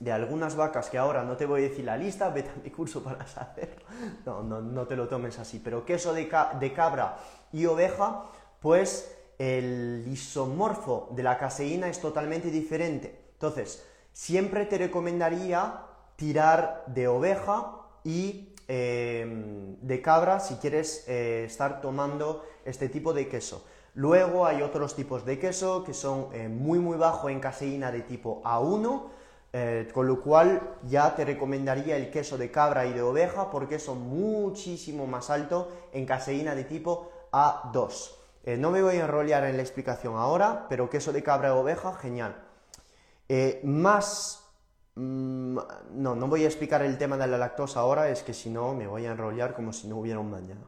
de 0.00 0.10
algunas 0.10 0.56
vacas 0.56 0.88
que 0.88 0.98
ahora 0.98 1.22
no 1.22 1.36
te 1.36 1.46
voy 1.46 1.60
a 1.60 1.68
decir 1.68 1.84
la 1.84 1.96
lista, 1.96 2.30
vete 2.30 2.48
a 2.50 2.62
mi 2.62 2.70
curso 2.70 3.02
para 3.02 3.26
saberlo. 3.26 3.84
No, 4.24 4.42
no, 4.42 4.60
no 4.62 4.86
te 4.86 4.96
lo 4.96 5.06
tomes 5.06 5.38
así. 5.38 5.60
Pero 5.62 5.84
queso 5.84 6.12
de, 6.14 6.30
de 6.58 6.72
cabra 6.72 7.18
y 7.52 7.66
oveja, 7.66 8.24
pues 8.60 9.14
el 9.38 10.04
isomorfo 10.10 11.08
de 11.12 11.22
la 11.22 11.36
caseína 11.36 11.88
es 11.88 12.00
totalmente 12.00 12.50
diferente. 12.50 13.32
Entonces, 13.34 13.84
siempre 14.12 14.64
te 14.66 14.78
recomendaría 14.78 15.82
tirar 16.16 16.84
de 16.86 17.08
oveja 17.08 17.76
y 18.04 18.51
em, 18.68 19.76
de 19.80 20.02
cabra 20.02 20.40
si 20.40 20.56
quieres 20.56 21.04
eh, 21.08 21.44
estar 21.46 21.80
tomando 21.80 22.44
este 22.64 22.88
tipo 22.88 23.12
de 23.12 23.28
queso. 23.28 23.64
Luego 23.94 24.46
hay 24.46 24.62
otros 24.62 24.96
tipos 24.96 25.26
de 25.26 25.38
queso 25.38 25.84
que 25.84 25.92
son 25.92 26.28
eh, 26.32 26.48
muy 26.48 26.78
muy 26.78 26.96
bajo 26.96 27.28
en 27.28 27.40
caseína 27.40 27.92
de 27.92 28.00
tipo 28.00 28.42
A1, 28.42 29.02
eh, 29.52 29.90
con 29.92 30.06
lo 30.06 30.22
cual 30.22 30.76
ya 30.88 31.14
te 31.14 31.26
recomendaría 31.26 31.96
el 31.96 32.10
queso 32.10 32.38
de 32.38 32.50
cabra 32.50 32.86
y 32.86 32.94
de 32.94 33.02
oveja 33.02 33.50
porque 33.50 33.78
son 33.78 34.00
muchísimo 34.00 35.06
más 35.06 35.28
alto 35.28 35.70
en 35.92 36.06
caseína 36.06 36.54
de 36.54 36.64
tipo 36.64 37.10
A2. 37.32 38.12
Eh, 38.44 38.56
no 38.56 38.70
me 38.70 38.80
voy 38.80 38.96
a 38.96 39.04
enrollar 39.04 39.44
en 39.44 39.56
la 39.56 39.62
explicación 39.62 40.16
ahora, 40.16 40.66
pero 40.70 40.88
queso 40.88 41.12
de 41.12 41.22
cabra 41.22 41.54
o 41.54 41.60
oveja, 41.60 41.92
genial. 41.94 42.42
Más... 43.62 44.41
Mm, 44.94 45.58
no, 45.92 46.14
no 46.14 46.26
voy 46.28 46.44
a 46.44 46.48
explicar 46.48 46.82
el 46.82 46.98
tema 46.98 47.16
de 47.16 47.26
la 47.26 47.38
lactosa 47.38 47.80
ahora, 47.80 48.10
es 48.10 48.22
que 48.22 48.34
si 48.34 48.50
no 48.50 48.74
me 48.74 48.86
voy 48.86 49.06
a 49.06 49.12
enrollar 49.12 49.54
como 49.54 49.72
si 49.72 49.88
no 49.88 49.96
hubiera 49.96 50.18
un 50.18 50.30
mañana. 50.30 50.66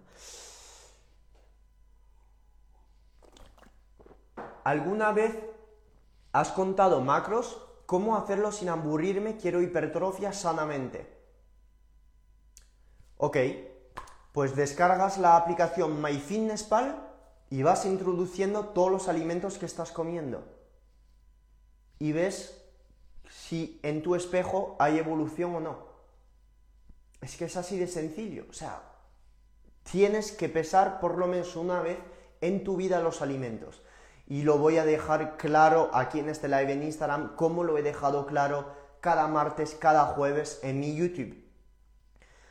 ¿Alguna 4.64 5.12
vez 5.12 5.36
has 6.32 6.50
contado 6.52 7.02
macros? 7.02 7.60
¿Cómo 7.84 8.16
hacerlo 8.16 8.50
sin 8.50 8.70
aburrirme? 8.70 9.36
Quiero 9.36 9.60
hipertrofia 9.60 10.32
sanamente. 10.32 11.14
Ok, 13.18 13.36
pues 14.32 14.56
descargas 14.56 15.18
la 15.18 15.36
aplicación 15.36 16.00
MyFitnessPal 16.00 17.10
y 17.50 17.62
vas 17.62 17.84
introduciendo 17.84 18.68
todos 18.68 18.90
los 18.90 19.08
alimentos 19.08 19.58
que 19.58 19.66
estás 19.66 19.92
comiendo. 19.92 20.44
Y 21.98 22.12
ves 22.12 22.63
si 23.34 23.80
en 23.82 24.02
tu 24.02 24.14
espejo 24.14 24.76
hay 24.78 24.98
evolución 24.98 25.56
o 25.56 25.60
no. 25.60 25.78
Es 27.20 27.36
que 27.36 27.46
es 27.46 27.56
así 27.56 27.78
de 27.78 27.88
sencillo. 27.88 28.46
O 28.48 28.52
sea, 28.52 28.82
tienes 29.90 30.30
que 30.30 30.48
pesar 30.48 31.00
por 31.00 31.18
lo 31.18 31.26
menos 31.26 31.56
una 31.56 31.80
vez 31.82 31.98
en 32.40 32.62
tu 32.62 32.76
vida 32.76 33.00
los 33.00 33.22
alimentos. 33.22 33.82
Y 34.28 34.42
lo 34.42 34.58
voy 34.58 34.78
a 34.78 34.84
dejar 34.84 35.36
claro 35.36 35.90
aquí 35.92 36.20
en 36.20 36.28
este 36.28 36.48
live 36.48 36.72
en 36.72 36.84
Instagram, 36.84 37.34
como 37.34 37.64
lo 37.64 37.76
he 37.76 37.82
dejado 37.82 38.26
claro 38.26 38.72
cada 39.00 39.26
martes, 39.26 39.74
cada 39.74 40.06
jueves 40.06 40.60
en 40.62 40.78
mi 40.78 40.94
YouTube. 40.94 41.44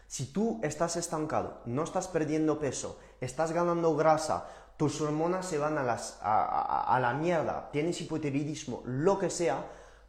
Si 0.07 0.33
tú 0.33 0.59
estás 0.63 0.97
estancado, 0.97 1.61
no 1.65 1.83
estás 1.83 2.07
perdiendo 2.09 2.59
peso, 2.59 2.99
estás 3.21 3.53
ganando 3.53 3.95
grasa, 3.95 4.47
tus 4.77 4.99
hormonas 5.01 5.45
se 5.45 5.57
van 5.57 5.77
a, 5.77 5.83
las, 5.83 6.19
a, 6.21 6.99
la 7.01 7.13
mierda, 7.13 7.69
tienes 7.71 8.01
hipotiroidismo, 8.01 8.83
lo 8.85 9.17
que 9.17 9.29
sea, 9.29 9.65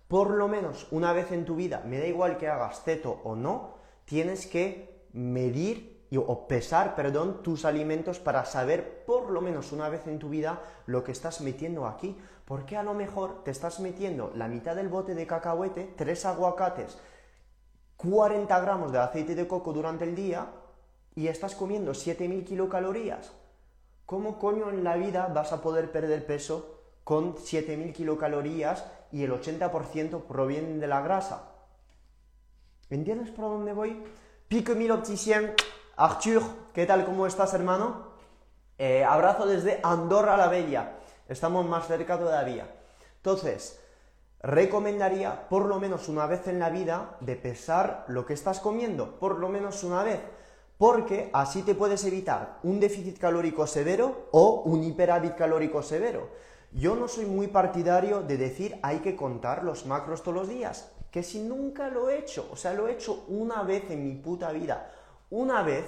por 0.08 0.30
lo 0.30 0.48
menos 0.48 0.86
una 0.90 1.12
vez 1.12 1.32
en 1.32 1.44
tu 1.44 1.56
vida, 1.56 1.82
me 1.86 1.98
da 1.98 2.06
igual 2.06 2.36
que 2.36 2.48
hagas 2.48 2.82
ceto 2.82 3.20
o 3.24 3.34
no, 3.36 3.74
tienes 4.04 4.46
que 4.46 5.08
medir 5.12 5.94
o 6.18 6.46
pesar, 6.46 6.94
perdón, 6.94 7.42
tus 7.42 7.64
alimentos 7.64 8.18
para 8.18 8.44
saber 8.44 9.04
por 9.04 9.30
lo 9.30 9.40
menos 9.40 9.72
una 9.72 9.88
vez 9.88 10.06
en 10.06 10.18
tu 10.18 10.28
vida 10.28 10.60
lo 10.86 11.02
que 11.04 11.12
estás 11.12 11.40
metiendo 11.40 11.86
aquí. 11.86 12.16
Porque 12.44 12.76
a 12.76 12.82
lo 12.82 12.94
mejor 12.94 13.42
te 13.42 13.50
estás 13.50 13.80
metiendo 13.80 14.30
la 14.34 14.48
mitad 14.48 14.76
del 14.76 14.88
bote 14.88 15.14
de 15.14 15.26
cacahuete, 15.26 15.94
tres 15.96 16.26
aguacates, 16.26 16.98
40 17.96 18.60
gramos 18.60 18.92
de 18.92 18.98
aceite 18.98 19.34
de 19.34 19.48
coco 19.48 19.72
durante 19.72 20.04
el 20.04 20.14
día 20.14 20.48
y 21.14 21.28
estás 21.28 21.54
comiendo 21.54 21.94
7000 21.94 22.44
kilocalorías. 22.44 23.32
¿Cómo 24.04 24.38
coño 24.38 24.68
en 24.68 24.84
la 24.84 24.96
vida 24.96 25.30
vas 25.32 25.52
a 25.52 25.62
poder 25.62 25.90
perder 25.90 26.26
peso 26.26 26.80
con 27.02 27.38
7000 27.38 27.94
kilocalorías 27.94 28.84
y 29.14 29.22
el 29.22 29.32
80% 29.32 30.24
provienen 30.24 30.80
de 30.80 30.88
la 30.88 31.00
grasa? 31.00 31.52
¿Entiendes 32.90 33.30
por 33.30 33.44
dónde 33.44 33.72
voy? 33.72 34.02
Pico 34.48 34.74
mil 34.74 34.90
opticien, 34.90 35.54
Arthur, 35.96 36.42
¿qué 36.72 36.84
tal? 36.84 37.04
¿Cómo 37.04 37.24
estás, 37.24 37.54
hermano? 37.54 38.08
Eh, 38.76 39.04
abrazo 39.04 39.46
desde 39.46 39.78
Andorra 39.84 40.36
la 40.36 40.48
Bella. 40.48 40.96
Estamos 41.28 41.64
más 41.64 41.86
cerca 41.86 42.18
todavía. 42.18 42.66
Entonces, 43.18 43.80
recomendaría 44.40 45.48
por 45.48 45.66
lo 45.66 45.78
menos 45.78 46.08
una 46.08 46.26
vez 46.26 46.48
en 46.48 46.58
la 46.58 46.70
vida 46.70 47.16
de 47.20 47.36
pesar 47.36 48.04
lo 48.08 48.26
que 48.26 48.34
estás 48.34 48.58
comiendo, 48.58 49.20
por 49.20 49.38
lo 49.38 49.48
menos 49.48 49.84
una 49.84 50.02
vez 50.02 50.20
porque 50.76 51.30
así 51.32 51.62
te 51.62 51.74
puedes 51.74 52.04
evitar 52.04 52.58
un 52.64 52.80
déficit 52.80 53.18
calórico 53.18 53.66
severo 53.66 54.28
o 54.32 54.62
un 54.64 54.82
hiperávit 54.82 55.36
calórico 55.36 55.82
severo. 55.82 56.28
Yo 56.76 56.96
no 56.96 57.06
soy 57.06 57.26
muy 57.26 57.46
partidario 57.46 58.22
de 58.22 58.36
decir 58.36 58.80
hay 58.82 58.98
que 58.98 59.14
contar 59.14 59.62
los 59.62 59.86
macros 59.86 60.24
todos 60.24 60.36
los 60.38 60.48
días, 60.48 60.90
que 61.12 61.22
si 61.22 61.38
nunca 61.38 61.88
lo 61.88 62.10
he 62.10 62.18
hecho, 62.18 62.48
o 62.50 62.56
sea, 62.56 62.72
lo 62.72 62.88
he 62.88 62.92
hecho 62.94 63.24
una 63.28 63.62
vez 63.62 63.88
en 63.90 64.02
mi 64.02 64.16
puta 64.16 64.50
vida, 64.50 64.90
una 65.30 65.62
vez 65.62 65.84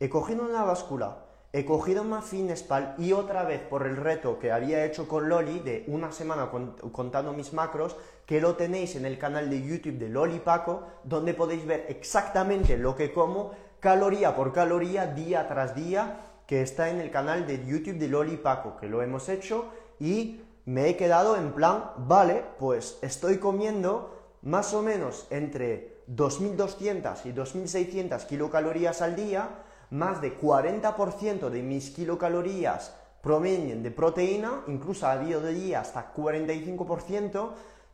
he 0.00 0.08
cogido 0.08 0.46
una 0.46 0.64
báscula, 0.64 1.26
he 1.52 1.66
cogido 1.66 2.00
una 2.00 2.22
Finespal 2.22 2.94
y 2.96 3.12
otra 3.12 3.42
vez 3.42 3.60
por 3.60 3.86
el 3.86 3.94
reto 3.98 4.38
que 4.38 4.52
había 4.52 4.86
hecho 4.86 5.06
con 5.06 5.28
Loli 5.28 5.58
de 5.58 5.84
una 5.86 6.12
semana 6.12 6.50
contando 6.92 7.34
mis 7.34 7.52
macros, 7.52 7.94
que 8.24 8.40
lo 8.40 8.56
tenéis 8.56 8.96
en 8.96 9.04
el 9.04 9.18
canal 9.18 9.50
de 9.50 9.60
YouTube 9.60 9.98
de 9.98 10.08
Loli 10.08 10.38
Paco, 10.38 10.84
donde 11.04 11.34
podéis 11.34 11.66
ver 11.66 11.84
exactamente 11.90 12.78
lo 12.78 12.96
que 12.96 13.12
como 13.12 13.50
caloría 13.80 14.34
por 14.34 14.54
caloría, 14.54 15.08
día 15.08 15.46
tras 15.46 15.74
día, 15.74 16.28
que 16.46 16.62
está 16.62 16.88
en 16.88 17.02
el 17.02 17.10
canal 17.10 17.46
de 17.46 17.66
YouTube 17.66 17.98
de 17.98 18.08
Loli 18.08 18.38
Paco, 18.38 18.78
que 18.78 18.88
lo 18.88 19.02
hemos 19.02 19.28
hecho 19.28 19.66
y 20.02 20.40
me 20.64 20.88
he 20.88 20.96
quedado 20.96 21.36
en 21.36 21.52
plan, 21.52 21.92
vale, 21.96 22.42
pues 22.58 22.98
estoy 23.02 23.38
comiendo 23.38 24.18
más 24.42 24.74
o 24.74 24.82
menos 24.82 25.28
entre 25.30 26.02
2.200 26.08 27.24
y 27.24 27.32
2.600 27.32 28.26
kilocalorías 28.26 29.00
al 29.00 29.14
día, 29.14 29.48
más 29.90 30.20
de 30.20 30.36
40% 30.36 31.50
de 31.50 31.62
mis 31.62 31.90
kilocalorías 31.90 32.96
provienen 33.22 33.84
de 33.84 33.92
proteína, 33.92 34.64
incluso 34.66 35.06
ha 35.06 35.12
habido 35.12 35.40
de 35.40 35.54
día 35.54 35.80
hasta 35.80 36.12
45%, 36.12 37.50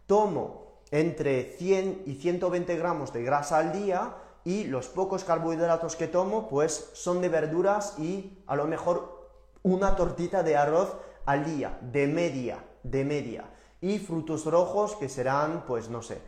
tomo 0.06 0.78
entre 0.90 1.52
100 1.58 2.04
y 2.06 2.14
120 2.14 2.74
gramos 2.78 3.12
de 3.12 3.22
grasa 3.22 3.58
al 3.58 3.72
día 3.72 4.14
y 4.44 4.64
los 4.64 4.86
pocos 4.86 5.24
carbohidratos 5.24 5.96
que 5.96 6.08
tomo 6.08 6.48
pues 6.48 6.88
son 6.94 7.20
de 7.20 7.28
verduras 7.28 7.98
y 7.98 8.42
a 8.46 8.56
lo 8.56 8.66
mejor 8.66 9.28
una 9.62 9.94
tortita 9.96 10.42
de 10.42 10.56
arroz 10.56 10.96
al 11.28 11.44
día, 11.44 11.78
de 11.82 12.06
media, 12.06 12.64
de 12.82 13.04
media. 13.04 13.44
Y 13.82 13.98
frutos 13.98 14.46
rojos 14.46 14.96
que 14.96 15.10
serán 15.10 15.64
pues 15.66 15.90
no 15.90 16.00
sé, 16.00 16.22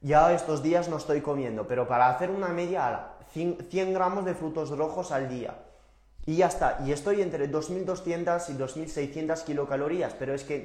ya 0.00 0.32
estos 0.32 0.62
días 0.62 0.88
no 0.88 0.96
estoy 0.96 1.20
comiendo, 1.20 1.66
pero 1.66 1.86
para 1.86 2.08
hacer 2.08 2.30
una 2.30 2.48
media, 2.48 3.16
100 3.34 3.92
gramos 3.92 4.24
de 4.24 4.34
frutos 4.34 4.70
rojos 4.70 5.12
al 5.12 5.28
día. 5.28 5.66
Y 6.24 6.36
ya 6.36 6.46
está, 6.46 6.78
y 6.86 6.92
estoy 6.92 7.20
entre 7.20 7.50
2.200 7.50 8.48
y 8.48 8.54
2.600 8.54 9.44
kilocalorías, 9.44 10.14
pero 10.14 10.32
es 10.32 10.44
que 10.44 10.64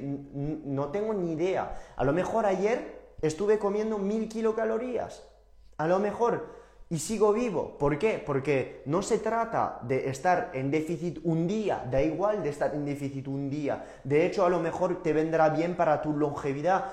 no 0.64 0.88
tengo 0.88 1.12
ni 1.12 1.32
idea. 1.32 1.76
A 1.96 2.04
lo 2.04 2.14
mejor 2.14 2.46
ayer 2.46 3.12
estuve 3.20 3.58
comiendo 3.58 3.98
1.000 3.98 4.28
kilocalorías. 4.28 5.24
A 5.76 5.86
lo 5.86 5.98
mejor, 5.98 6.55
y 6.88 6.98
sigo 6.98 7.32
vivo. 7.32 7.76
¿Por 7.78 7.98
qué? 7.98 8.22
Porque 8.24 8.82
no 8.86 9.02
se 9.02 9.18
trata 9.18 9.80
de 9.82 10.08
estar 10.08 10.50
en 10.54 10.70
déficit 10.70 11.18
un 11.24 11.46
día, 11.46 11.86
da 11.90 12.00
igual 12.00 12.42
de 12.42 12.50
estar 12.50 12.74
en 12.74 12.84
déficit 12.84 13.26
un 13.26 13.50
día. 13.50 13.84
De 14.04 14.24
hecho, 14.24 14.44
a 14.44 14.50
lo 14.50 14.60
mejor 14.60 15.02
te 15.02 15.12
vendrá 15.12 15.48
bien 15.48 15.76
para 15.76 16.00
tu 16.00 16.16
longevidad 16.16 16.92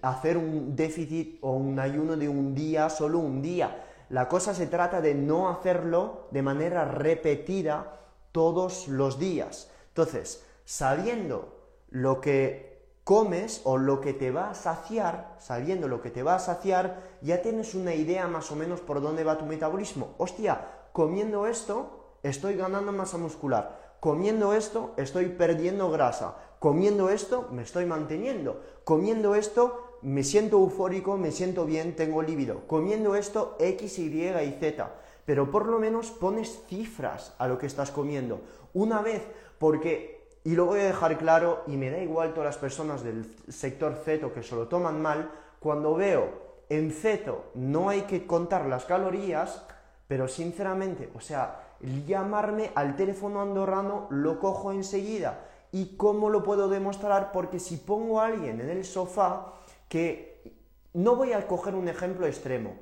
hacer 0.00 0.36
un 0.36 0.74
déficit 0.74 1.38
o 1.42 1.52
un 1.52 1.78
ayuno 1.78 2.16
de 2.16 2.28
un 2.28 2.54
día, 2.54 2.88
solo 2.88 3.18
un 3.18 3.42
día. 3.42 3.84
La 4.08 4.28
cosa 4.28 4.54
se 4.54 4.68
trata 4.68 5.00
de 5.00 5.14
no 5.14 5.48
hacerlo 5.48 6.28
de 6.30 6.42
manera 6.42 6.84
repetida 6.84 8.00
todos 8.32 8.88
los 8.88 9.18
días. 9.18 9.70
Entonces, 9.88 10.44
sabiendo 10.64 11.56
lo 11.90 12.20
que 12.20 12.75
comes 13.06 13.60
o 13.62 13.78
lo 13.78 14.00
que 14.00 14.12
te 14.12 14.32
va 14.32 14.50
a 14.50 14.54
saciar, 14.54 15.36
sabiendo 15.38 15.86
lo 15.86 16.02
que 16.02 16.10
te 16.10 16.24
va 16.24 16.34
a 16.34 16.40
saciar, 16.40 17.02
ya 17.22 17.40
tienes 17.40 17.74
una 17.74 17.94
idea 17.94 18.26
más 18.26 18.50
o 18.50 18.56
menos 18.56 18.80
por 18.80 19.00
dónde 19.00 19.22
va 19.22 19.38
tu 19.38 19.46
metabolismo. 19.46 20.16
Hostia, 20.18 20.66
comiendo 20.92 21.46
esto 21.46 22.18
estoy 22.24 22.56
ganando 22.56 22.90
masa 22.90 23.16
muscular. 23.16 23.94
Comiendo 24.00 24.52
esto 24.52 24.92
estoy 24.96 25.26
perdiendo 25.26 25.90
grasa 25.90 26.36
comiendo 26.58 27.10
esto 27.10 27.48
me 27.52 27.62
estoy 27.62 27.86
manteniendo, 27.86 28.60
comiendo 28.84 29.34
esto 29.34 29.98
me 30.02 30.24
siento 30.24 30.56
eufórico, 30.58 31.16
me 31.16 31.32
siento 31.32 31.64
bien, 31.64 31.96
tengo 31.96 32.22
líbido, 32.22 32.66
comiendo 32.66 33.14
esto 33.14 33.56
X, 33.58 33.98
Y 33.98 34.24
y 34.24 34.56
Z, 34.60 34.92
pero 35.24 35.50
por 35.50 35.66
lo 35.66 35.78
menos 35.78 36.10
pones 36.10 36.62
cifras 36.68 37.34
a 37.38 37.48
lo 37.48 37.58
que 37.58 37.66
estás 37.66 37.90
comiendo. 37.90 38.40
Una 38.74 39.00
vez, 39.00 39.22
porque, 39.58 40.15
y 40.46 40.54
lo 40.54 40.66
voy 40.66 40.80
a 40.80 40.84
dejar 40.84 41.18
claro, 41.18 41.64
y 41.66 41.76
me 41.76 41.90
da 41.90 41.98
igual 41.98 42.32
todas 42.32 42.54
las 42.54 42.58
personas 42.58 43.02
del 43.02 43.26
sector 43.48 44.00
ceto 44.04 44.32
que 44.32 44.42
se 44.44 44.54
lo 44.54 44.68
toman 44.68 45.02
mal, 45.02 45.30
cuando 45.58 45.94
veo 45.94 46.62
en 46.68 46.92
ceto 46.92 47.50
no 47.54 47.88
hay 47.88 48.02
que 48.02 48.26
contar 48.26 48.66
las 48.66 48.84
calorías, 48.84 49.66
pero 50.06 50.28
sinceramente, 50.28 51.10
o 51.14 51.20
sea, 51.20 51.74
llamarme 52.06 52.70
al 52.76 52.94
teléfono 52.94 53.42
andorrano 53.42 54.06
lo 54.10 54.38
cojo 54.38 54.70
enseguida 54.70 55.40
¿Y 55.72 55.96
cómo 55.96 56.30
lo 56.30 56.42
puedo 56.42 56.68
demostrar? 56.68 57.32
Porque 57.32 57.58
si 57.58 57.76
pongo 57.76 58.20
a 58.20 58.26
alguien 58.26 58.60
en 58.60 58.70
el 58.70 58.84
sofá, 58.84 59.54
que 59.88 60.54
no 60.94 61.16
voy 61.16 61.32
a 61.32 61.46
coger 61.46 61.74
un 61.74 61.88
ejemplo 61.88 62.26
extremo, 62.26 62.76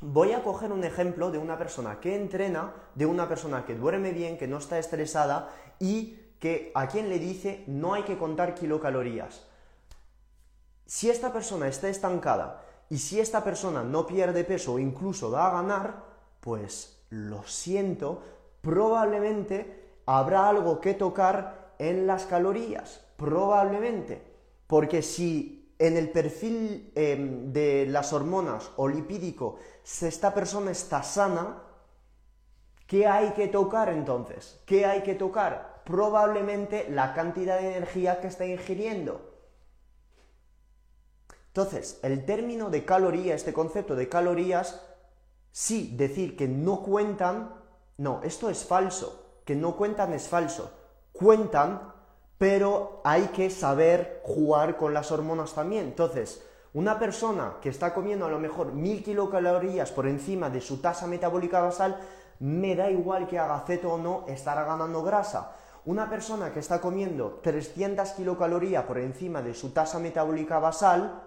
voy 0.00 0.32
a 0.32 0.42
coger 0.42 0.70
un 0.70 0.84
ejemplo 0.84 1.30
de 1.30 1.38
una 1.38 1.58
persona 1.58 1.98
que 2.00 2.14
entrena, 2.14 2.72
de 2.94 3.06
una 3.06 3.28
persona 3.28 3.64
que 3.64 3.74
duerme 3.74 4.12
bien, 4.12 4.38
que 4.38 4.46
no 4.46 4.58
está 4.58 4.78
estresada 4.78 5.50
y 5.80 6.16
que 6.38 6.70
a 6.74 6.86
quien 6.88 7.08
le 7.08 7.18
dice 7.18 7.64
no 7.66 7.94
hay 7.94 8.02
que 8.02 8.18
contar 8.18 8.54
kilocalorías. 8.54 9.46
Si 10.86 11.10
esta 11.10 11.32
persona 11.32 11.68
está 11.68 11.88
estancada 11.88 12.64
y 12.88 12.98
si 12.98 13.20
esta 13.20 13.44
persona 13.44 13.82
no 13.82 14.06
pierde 14.06 14.44
peso 14.44 14.74
o 14.74 14.78
incluso 14.78 15.30
va 15.30 15.48
a 15.48 15.62
ganar, 15.62 16.04
pues 16.40 17.02
lo 17.10 17.42
siento, 17.44 18.22
probablemente 18.62 20.00
habrá 20.06 20.48
algo 20.48 20.80
que 20.80 20.94
tocar 20.94 21.74
en 21.78 22.06
las 22.06 22.24
calorías, 22.26 23.04
probablemente, 23.16 24.22
porque 24.66 25.02
si 25.02 25.74
en 25.78 25.96
el 25.96 26.10
perfil 26.10 26.92
em, 26.94 27.52
de 27.52 27.86
las 27.86 28.12
hormonas 28.12 28.70
o 28.76 28.88
lipídico 28.88 29.56
esta 29.84 30.34
persona 30.34 30.70
está 30.70 31.02
sana, 31.02 31.62
¿qué 32.86 33.06
hay 33.06 33.30
que 33.30 33.48
tocar 33.48 33.90
entonces? 33.90 34.60
¿Qué 34.66 34.84
hay 34.84 35.02
que 35.02 35.14
tocar? 35.14 35.77
Probablemente 35.88 36.86
la 36.90 37.14
cantidad 37.14 37.58
de 37.58 37.76
energía 37.76 38.20
que 38.20 38.28
está 38.28 38.44
ingiriendo. 38.46 39.32
Entonces, 41.48 41.98
el 42.02 42.24
término 42.24 42.70
de 42.70 42.84
caloría, 42.84 43.34
este 43.34 43.52
concepto 43.52 43.96
de 43.96 44.08
calorías, 44.08 44.86
sí, 45.50 45.94
decir 45.96 46.36
que 46.36 46.46
no 46.46 46.82
cuentan, 46.82 47.54
no, 47.96 48.20
esto 48.22 48.50
es 48.50 48.64
falso, 48.64 49.40
que 49.44 49.56
no 49.56 49.76
cuentan 49.76 50.12
es 50.12 50.28
falso 50.28 50.78
cuentan, 51.18 51.92
pero 52.38 53.00
hay 53.02 53.26
que 53.28 53.50
saber 53.50 54.22
jugar 54.24 54.76
con 54.76 54.94
las 54.94 55.10
hormonas 55.10 55.52
también. 55.52 55.86
Entonces, 55.86 56.44
una 56.74 56.98
persona 56.98 57.56
que 57.60 57.70
está 57.70 57.92
comiendo 57.92 58.26
a 58.26 58.30
lo 58.30 58.38
mejor 58.38 58.72
mil 58.72 59.02
kilocalorías 59.02 59.90
por 59.90 60.06
encima 60.06 60.48
de 60.48 60.60
su 60.60 60.80
tasa 60.80 61.08
metabólica 61.08 61.60
basal, 61.60 61.98
me 62.38 62.76
da 62.76 62.88
igual 62.88 63.26
que 63.26 63.38
haga 63.38 63.64
ceto 63.66 63.94
o 63.94 63.98
no, 63.98 64.24
estará 64.28 64.62
ganando 64.62 65.02
grasa. 65.02 65.56
Una 65.84 66.10
persona 66.10 66.52
que 66.52 66.60
está 66.60 66.80
comiendo 66.80 67.40
300 67.42 68.10
kilocalorías 68.10 68.84
por 68.84 68.98
encima 68.98 69.42
de 69.42 69.54
su 69.54 69.70
tasa 69.70 69.98
metabólica 69.98 70.58
basal, 70.58 71.22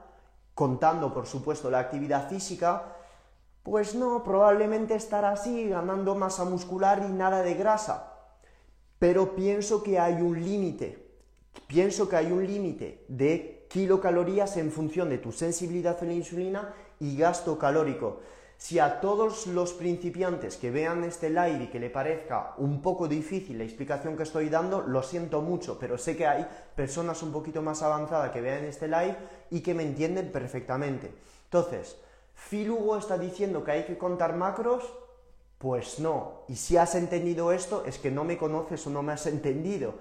contando 0.54 1.14
por 1.14 1.26
supuesto 1.26 1.70
la 1.70 1.80
actividad 1.80 2.30
física, 2.30 2.96
pues 3.64 3.96
no, 3.96 4.24
probablemente 4.24 4.96
estará 4.96 5.32
así, 5.32 5.70
ganando 5.70 6.16
masa 6.16 6.46
muscular 6.46 7.04
y 7.08 7.12
nada 7.12 7.42
de 7.42 7.54
grasa 7.54 8.12
pero 9.02 9.36
pienso 9.36 9.82
que 9.82 9.98
hay 9.98 10.22
un 10.22 10.40
límite, 10.40 11.08
pienso 11.66 12.08
que 12.08 12.18
hay 12.18 12.32
un 12.32 12.46
límite 12.46 13.04
de 13.08 13.66
kilocalorías 13.68 14.58
en 14.58 14.72
función 14.72 15.10
de 15.10 15.18
tu 15.18 15.32
sensibilidad 15.32 15.98
a 16.00 16.06
la 16.06 16.14
insulina 16.14 16.76
y 17.00 17.18
gasto 17.18 17.58
calórico. 17.58 18.20
Si 18.62 18.78
a 18.78 19.02
todos 19.02 19.48
los 19.48 19.74
principiantes 19.74 20.56
que 20.56 20.70
vean 20.70 21.04
este 21.04 21.32
live 21.32 21.64
y 21.64 21.68
que 21.70 21.80
le 21.80 21.90
parezca 21.90 22.54
un 22.58 22.80
poco 22.80 23.08
difícil 23.08 23.58
la 23.58 23.64
explicación 23.64 24.16
que 24.16 24.22
estoy 24.22 24.50
dando, 24.50 24.82
lo 24.82 25.02
siento 25.02 25.42
mucho, 25.42 25.80
pero 25.80 25.98
sé 25.98 26.16
que 26.16 26.28
hay 26.28 26.48
personas 26.76 27.24
un 27.24 27.32
poquito 27.32 27.64
más 27.64 27.82
avanzadas 27.82 28.30
que 28.30 28.40
vean 28.40 28.66
este 28.66 28.88
live 28.88 29.18
y 29.50 29.62
que 29.62 29.74
me 29.74 29.82
entienden 29.82 30.32
perfectamente. 30.32 31.12
Entonces, 31.46 31.98
Filugo 32.36 32.98
está 32.98 33.18
diciendo 33.18 33.64
que 33.64 33.72
hay 33.72 33.84
que 33.86 33.98
contar 33.98 34.36
macros, 34.36 34.94
pues 35.58 35.98
no. 35.98 36.44
Y 36.48 36.56
si 36.56 36.78
has 36.78 36.94
entendido 36.94 37.52
esto, 37.52 37.84
es 37.88 37.98
que 37.98 38.12
no 38.12 38.26
me 38.26 38.38
conoces 38.38 38.86
o 38.86 38.92
no 38.92 39.02
me 39.02 39.14
has 39.14 39.26
entendido. 39.26 39.96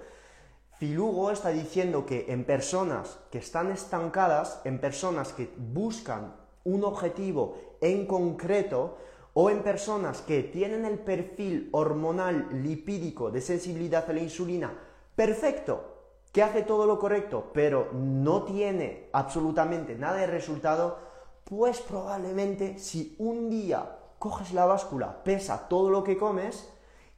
Filugo 0.77 1.31
está 1.31 1.49
diciendo 1.49 2.05
que 2.05 2.31
en 2.31 2.45
personas 2.45 3.17
que 3.31 3.39
están 3.39 3.71
estancadas, 3.71 4.61
en 4.65 4.79
personas 4.79 5.33
que 5.33 5.51
buscan 5.57 6.35
un 6.63 6.83
objetivo 6.83 7.70
en 7.81 8.05
concreto, 8.05 8.97
o 9.33 9.49
en 9.49 9.63
personas 9.63 10.21
que 10.21 10.43
tienen 10.43 10.85
el 10.85 10.99
perfil 10.99 11.69
hormonal 11.71 12.49
lipídico 12.63 13.31
de 13.31 13.41
sensibilidad 13.41 14.09
a 14.09 14.13
la 14.13 14.19
insulina 14.19 14.73
perfecto, 15.15 15.91
que 16.31 16.43
hace 16.43 16.63
todo 16.63 16.85
lo 16.85 16.99
correcto, 16.99 17.51
pero 17.53 17.89
no 17.93 18.43
tiene 18.43 19.09
absolutamente 19.11 19.95
nada 19.95 20.17
de 20.17 20.27
resultado, 20.27 20.97
pues 21.43 21.81
probablemente 21.81 22.77
si 22.79 23.15
un 23.19 23.49
día 23.49 23.97
coges 24.17 24.53
la 24.53 24.65
báscula, 24.65 25.23
pesa 25.23 25.67
todo 25.67 25.89
lo 25.89 26.03
que 26.03 26.17
comes 26.17 26.69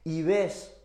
y 0.02 0.22
ves 0.22 0.76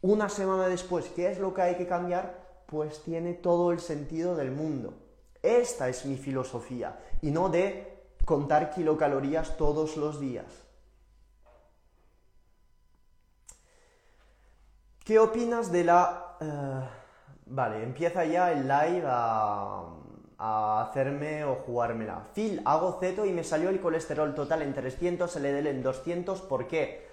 una 0.00 0.28
semana 0.28 0.68
después 0.68 1.06
qué 1.14 1.30
es 1.30 1.38
lo 1.38 1.54
que 1.54 1.62
hay 1.62 1.74
que 1.76 1.86
cambiar, 1.86 2.64
pues 2.66 3.02
tiene 3.02 3.34
todo 3.34 3.72
el 3.72 3.80
sentido 3.80 4.34
del 4.34 4.50
mundo. 4.50 4.94
Esta 5.42 5.88
es 5.88 6.04
mi 6.04 6.16
filosofía 6.16 6.98
y 7.22 7.30
no 7.30 7.48
de 7.48 7.97
contar 8.28 8.68
kilocalorías 8.68 9.56
todos 9.56 9.96
los 9.96 10.20
días. 10.20 10.44
¿Qué 15.02 15.18
opinas 15.18 15.72
de 15.72 15.84
la... 15.84 16.36
Eh, 16.38 16.88
vale, 17.46 17.82
empieza 17.82 18.26
ya 18.26 18.52
el 18.52 18.68
live 18.68 19.04
a 19.06 20.82
hacerme 20.82 21.42
o 21.44 21.54
jugármela. 21.54 22.28
Phil, 22.34 22.60
hago 22.66 22.98
ceto 23.00 23.24
y 23.24 23.32
me 23.32 23.44
salió 23.44 23.70
el 23.70 23.80
colesterol 23.80 24.34
total 24.34 24.60
en 24.60 24.74
300, 24.74 25.34
LDL 25.34 25.66
en 25.68 25.82
200, 25.82 26.42
¿por 26.42 26.68
qué? 26.68 27.08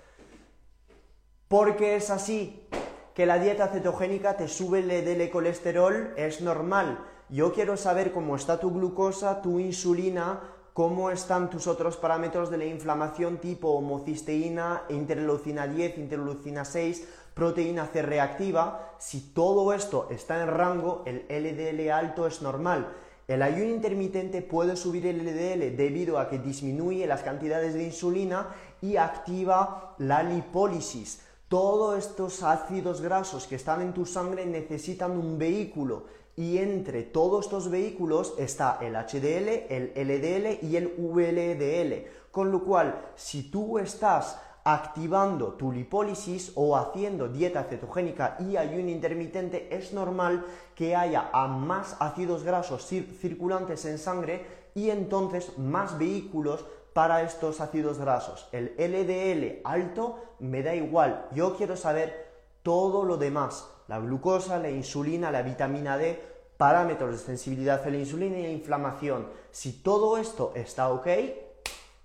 ¿Por 1.47 1.78
qué 1.78 1.95
es 1.95 2.09
así? 2.09 2.68
Que 3.13 3.26
la 3.26 3.39
dieta 3.39 3.70
cetogénica 3.70 4.36
te 4.36 4.49
sube 4.49 4.80
el 4.80 4.89
LDL 4.89 5.30
colesterol, 5.30 6.13
es 6.18 6.41
normal. 6.41 6.99
Yo 7.30 7.53
quiero 7.53 7.78
saber 7.78 8.11
cómo 8.11 8.36
está 8.36 8.59
tu 8.59 8.72
glucosa, 8.72 9.41
tu 9.41 9.59
insulina, 9.59 10.55
cómo 10.76 11.10
están 11.10 11.50
tus 11.50 11.68
otros 11.68 11.96
parámetros 11.96 12.52
de 12.52 12.58
la 12.58 12.66
inflamación 12.66 13.38
tipo 13.38 13.70
homocisteína, 13.70 14.84
interleucina 14.90 15.68
10, 15.68 15.98
interleucina 16.00 16.66
6, 16.66 17.08
proteína 17.34 17.88
C 17.88 18.02
reactiva. 18.02 18.94
Si 19.00 19.22
todo 19.34 19.72
esto 19.72 20.10
está 20.12 20.44
en 20.44 20.50
rango, 20.50 21.04
el 21.06 21.26
LDL 21.30 21.90
alto 21.92 22.28
es 22.28 22.42
normal. 22.42 22.92
El 23.26 23.42
ayuno 23.42 23.74
intermitente 23.74 24.42
puede 24.42 24.76
subir 24.76 25.08
el 25.08 25.20
LDL 25.20 25.78
debido 25.78 26.20
a 26.20 26.28
que 26.28 26.40
disminuye 26.40 27.08
las 27.08 27.24
cantidades 27.24 27.74
de 27.74 27.86
insulina 27.86 28.50
y 28.82 28.98
activa 28.98 29.96
la 30.00 30.24
lipólisis. 30.24 31.22
Todos 31.48 31.98
estos 31.98 32.44
ácidos 32.44 33.00
grasos 33.00 33.48
que 33.48 33.56
están 33.56 33.82
en 33.82 33.94
tu 33.94 34.06
sangre 34.06 34.46
necesitan 34.46 35.12
un 35.12 35.38
vehículo 35.38 36.04
y 36.38 36.58
entre 36.58 37.04
todos 37.04 37.46
estos 37.46 37.70
vehículos 37.70 38.34
está 38.38 38.80
el 38.82 38.96
HDL, 38.96 39.68
el 39.70 39.94
LDL 39.96 40.66
y 40.66 40.76
el 40.76 40.94
VLDL. 40.98 42.32
Con 42.32 42.52
lo 42.52 42.64
cual, 42.64 43.12
si 43.16 43.50
tú 43.50 43.80
estás 43.80 44.38
activando 44.66 45.54
tu 45.54 45.72
lipólisis 45.72 46.52
o 46.56 46.76
haciendo 46.76 47.30
dieta 47.30 47.64
cetogénica 47.66 48.36
y 48.40 48.58
ayuno 48.58 48.90
intermitente, 48.90 49.74
es 49.74 49.94
normal 49.94 50.44
que 50.74 50.96
haya 50.96 51.30
más 51.48 51.96
ácidos 52.00 52.44
grasos 52.44 52.86
circulantes 52.86 53.86
en 53.86 54.00
sangre 54.00 54.46
y 54.74 54.90
entonces 54.90 55.58
más 55.58 55.98
vehículos 55.98 56.66
para 56.94 57.22
estos 57.22 57.62
ácidos 57.62 58.00
grasos. 58.00 58.50
El 58.52 58.74
LDL 58.78 59.62
alto 59.64 60.18
me 60.40 60.64
da 60.64 60.74
igual, 60.74 61.28
yo 61.34 61.56
quiero 61.56 61.78
saber 61.78 62.26
todo 62.64 63.06
lo 63.06 63.18
demás, 63.18 63.70
la 63.88 64.00
glucosa, 64.00 64.58
la 64.60 64.70
insulina, 64.70 65.32
la 65.32 65.42
vitamina 65.42 65.98
D, 65.98 66.20
parámetros 66.58 67.12
de 67.12 67.18
sensibilidad 67.18 67.86
a 67.86 67.90
la 67.90 67.98
insulina 67.98 68.38
y 68.38 68.44
la 68.44 68.50
inflamación. 68.50 69.28
Si 69.52 69.72
todo 69.72 70.18
esto 70.18 70.54
está 70.56 70.90
ok, 70.90 71.08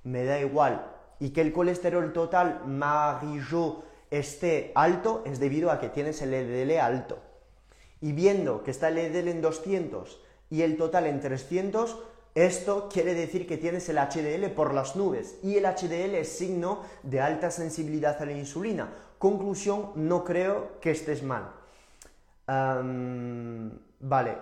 me 0.04 0.24
da 0.24 0.40
igual. 0.40 0.86
Y 1.18 1.30
que 1.30 1.40
el 1.40 1.52
colesterol 1.52 2.12
total 2.12 2.62
Marillo 2.66 3.82
esté 4.10 4.72
alto 4.74 5.22
es 5.24 5.38
debido 5.38 5.70
a 5.70 5.78
que 5.78 5.88
tienes 5.88 6.20
el 6.22 6.30
LDL 6.30 6.78
alto. 6.78 7.18
Y 8.00 8.12
viendo 8.12 8.62
que 8.62 8.70
está 8.70 8.88
el 8.88 8.96
LDL 8.96 9.28
en 9.28 9.42
200 9.42 10.20
y 10.48 10.62
el 10.62 10.76
total 10.76 11.06
en 11.06 11.20
300, 11.20 11.98
esto 12.34 12.88
quiere 12.90 13.14
decir 13.14 13.46
que 13.46 13.56
tienes 13.56 13.88
el 13.88 13.98
HDL 13.98 14.50
por 14.54 14.72
las 14.72 14.96
nubes 14.96 15.36
y 15.42 15.56
el 15.56 15.64
HDL 15.64 16.14
es 16.14 16.28
signo 16.28 16.80
de 17.02 17.20
alta 17.20 17.50
sensibilidad 17.50 18.20
a 18.22 18.24
la 18.24 18.32
insulina. 18.32 18.88
Conclusión, 19.18 19.90
no 19.96 20.24
creo 20.24 20.80
que 20.80 20.92
estés 20.92 21.22
mal. 21.22 21.52
Vale, 24.00 24.38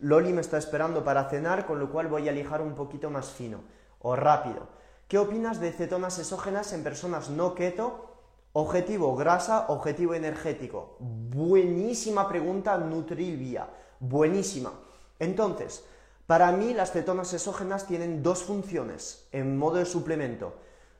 Loli 0.00 0.32
me 0.32 0.40
está 0.40 0.58
esperando 0.58 1.04
para 1.04 1.28
cenar, 1.28 1.66
con 1.66 1.78
lo 1.78 1.90
cual 1.90 2.08
voy 2.08 2.28
a 2.28 2.32
lijar 2.32 2.60
un 2.60 2.74
poquito 2.74 3.10
más 3.10 3.30
fino 3.30 3.60
o 4.00 4.16
rápido. 4.16 4.66
¿Qué 5.06 5.18
opinas 5.18 5.60
de 5.60 5.72
cetonas 5.72 6.18
exógenas 6.18 6.72
en 6.72 6.82
personas 6.82 7.30
no 7.30 7.54
keto? 7.54 8.08
Objetivo 8.54 9.14
grasa, 9.14 9.66
objetivo 9.68 10.14
energético. 10.14 10.96
Buenísima 10.98 12.28
pregunta, 12.28 12.76
Nutrilvia. 12.78 13.68
Buenísima. 14.00 14.72
Entonces, 15.18 15.84
para 16.26 16.50
mí 16.52 16.74
las 16.74 16.92
cetonas 16.92 17.32
exógenas 17.34 17.86
tienen 17.86 18.22
dos 18.22 18.42
funciones 18.42 19.28
en 19.32 19.56
modo 19.56 19.76
de 19.76 19.84
suplemento. 19.84 20.54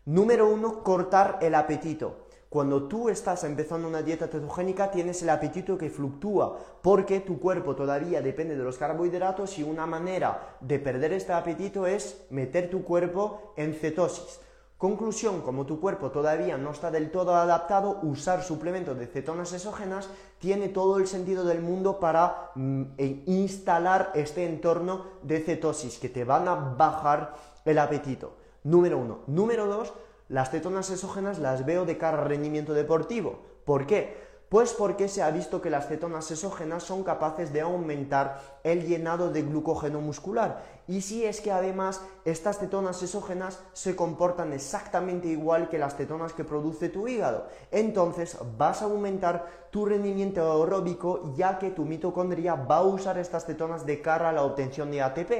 Número 0.05 0.49
uno, 0.49 0.83
cortar 0.83 1.39
el 1.41 1.55
apetito. 1.55 2.27
Cuando 2.53 2.83
tú 2.83 3.09
estás 3.09 3.45
empezando 3.45 3.89
una 3.89 4.03
dieta 4.03 4.29
cetogénica 4.29 4.91
tienes 4.91 5.23
el 5.23 5.31
apetito 5.31 5.79
que 5.79 5.89
fluctúa 5.89 6.59
porque 6.83 7.21
tu 7.21 7.41
cuerpo 7.41 7.75
todavía 7.75 8.21
depende 8.21 8.59
de 8.59 8.63
los 8.63 8.77
carbohidratos 8.77 9.59
y 9.59 9.63
una 9.63 9.87
manera 9.87 10.59
de 10.61 10.79
perder 10.79 11.15
este 11.15 11.33
apetito 11.33 11.87
es 11.87 12.27
meter 12.29 12.69
tu 12.69 12.85
cuerpo 12.85 13.55
en 13.57 13.73
cetosis. 13.73 14.39
Conclusión, 14.77 15.41
como 15.41 15.65
tu 15.65 15.81
cuerpo 15.81 16.11
todavía 16.11 16.59
no 16.59 16.73
está 16.73 16.91
del 16.91 17.11
todo 17.11 17.35
adaptado, 17.37 18.01
usar 18.03 18.43
suplementos 18.43 18.99
de 18.99 19.07
cetonas 19.07 19.55
exógenas 19.55 20.11
tiene 20.39 20.69
todo 20.69 20.99
el 20.99 21.07
sentido 21.07 21.45
del 21.47 21.63
mundo 21.63 22.01
para 22.01 22.51
mm, 22.55 22.83
e 22.99 23.23
instalar 23.29 24.11
este 24.15 24.45
entorno 24.45 25.07
de 25.23 25.41
cetosis 25.41 25.99
que 25.99 26.11
te 26.11 26.25
van 26.25 26.47
a 26.49 26.55
bajar 26.55 27.35
el 27.65 27.79
apetito. 27.79 28.35
Número 28.65 28.99
uno. 28.99 29.21
Número 29.27 29.67
dos, 29.67 29.95
las 30.33 30.51
cetonas 30.51 30.91
exógenas 30.91 31.39
las 31.39 31.67
veo 31.67 31.85
de 31.85 31.99
cara 31.99 32.23
al 32.23 32.29
rendimiento 32.29 32.73
deportivo. 32.73 33.39
¿Por 33.67 33.87
qué? 33.87 34.33
Pues 34.49 34.73
porque 34.73 35.09
se 35.09 35.23
ha 35.23 35.31
visto 35.31 35.61
que 35.61 35.69
las 35.69 35.89
cetonas 35.89 36.31
exógenas 36.31 36.83
son 36.83 37.05
capaces 37.05 37.53
de 37.53 37.61
aumentar 37.61 38.41
el 38.65 38.87
llenado 38.87 39.31
de 39.31 39.43
glucógeno 39.43 40.01
muscular. 40.01 40.63
Y 40.89 41.03
si 41.03 41.25
es 41.27 41.43
que 41.43 41.53
además 41.53 42.01
estas 42.25 42.59
cetonas 42.59 43.03
exógenas 43.03 43.61
se 43.75 43.95
comportan 43.95 44.55
exactamente 44.55 45.29
igual 45.29 45.69
que 45.69 45.79
las 45.79 45.97
cetonas 45.97 46.33
que 46.33 46.45
produce 46.45 46.89
tu 46.89 47.09
hígado, 47.09 47.47
entonces 47.71 48.39
vas 48.57 48.81
a 48.81 48.87
aumentar 48.87 49.69
tu 49.71 49.85
rendimiento 49.85 50.41
aeróbico 50.51 51.35
ya 51.35 51.59
que 51.59 51.71
tu 51.71 51.85
mitocondria 51.85 52.55
va 52.55 52.77
a 52.77 52.83
usar 52.83 53.19
estas 53.19 53.45
cetonas 53.45 53.85
de 53.85 54.01
cara 54.01 54.31
a 54.31 54.33
la 54.33 54.45
obtención 54.45 54.91
de 54.91 55.03
ATP. 55.03 55.31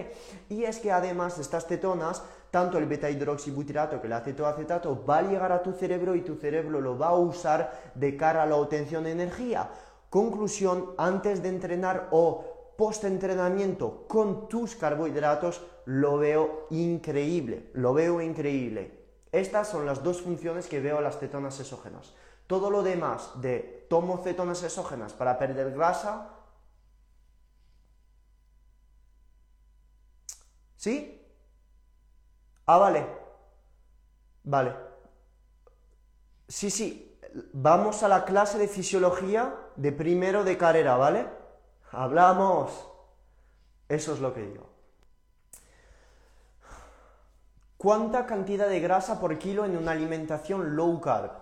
Y 0.51 0.65
es 0.65 0.79
que 0.79 0.93
además 0.93 1.39
estas 1.39 1.67
cetonas 1.67 2.23
tanto 2.53 2.77
el 2.77 2.85
beta 2.85 3.09
hidroxibutirato 3.09 3.99
que 3.99 4.09
el 4.09 4.13
acetoacetato 4.13 5.07
va 5.07 5.19
a 5.19 5.23
llegar 5.23 5.53
a 5.53 5.63
tu 5.63 5.73
cerebro 5.73 6.15
y 6.15 6.21
tu 6.21 6.37
cerebro 6.37 6.83
lo 6.83 6.99
va 6.99 7.09
a 7.09 7.17
usar 7.17 7.93
de 7.95 8.15
cara 8.15 8.43
a 8.43 8.47
la 8.47 8.57
obtención 8.57 9.05
de 9.05 9.13
energía. 9.13 9.71
Conclusión, 10.11 10.91
antes 10.99 11.43
de 11.43 11.49
entrenar 11.49 12.09
o 12.11 12.75
post-entrenamiento 12.77 14.05
con 14.07 14.51
tus 14.51 14.77
carbohidratos, 14.77 15.63
lo 15.87 16.19
veo 16.19 16.67
increíble, 16.69 17.71
lo 17.73 17.95
veo 17.95 18.21
increíble. 18.21 19.01
Estas 19.33 19.69
son 19.69 19.87
las 19.87 20.03
dos 20.03 20.21
funciones 20.21 20.67
que 20.67 20.81
veo 20.81 21.01
las 21.01 21.19
cetonas 21.19 21.59
exógenas. 21.59 22.13
Todo 22.47 22.69
lo 22.69 22.83
demás 22.83 23.31
de 23.41 23.87
tomo 23.89 24.19
cetonas 24.19 24.63
exógenas 24.63 25.15
para 25.15 25.39
perder 25.39 25.73
grasa, 25.73 26.37
¿sí? 30.77 31.22
Ah, 32.67 32.79
vale. 32.79 33.07
Vale. 34.45 34.75
Sí, 36.49 36.71
sí. 36.71 37.19
Vamos 37.53 38.03
a 38.03 38.09
la 38.09 38.25
clase 38.25 38.59
de 38.59 38.69
fisiología 38.69 39.55
de 39.77 39.93
primero 39.93 40.45
de 40.45 40.59
carrera, 40.59 40.97
¿vale? 40.97 41.27
Hablamos. 41.91 42.89
Eso 43.89 44.15
es 44.15 44.21
lo 44.21 44.35
que 44.35 44.43
digo. 44.43 44.69
¿Cuánta 47.77 48.27
cantidad 48.27 48.69
de 48.69 48.81
grasa 48.81 49.19
por 49.21 49.39
kilo 49.39 49.65
en 49.65 49.77
una 49.77 49.91
alimentación 49.93 50.77
low 50.77 51.01
carb? 51.01 51.33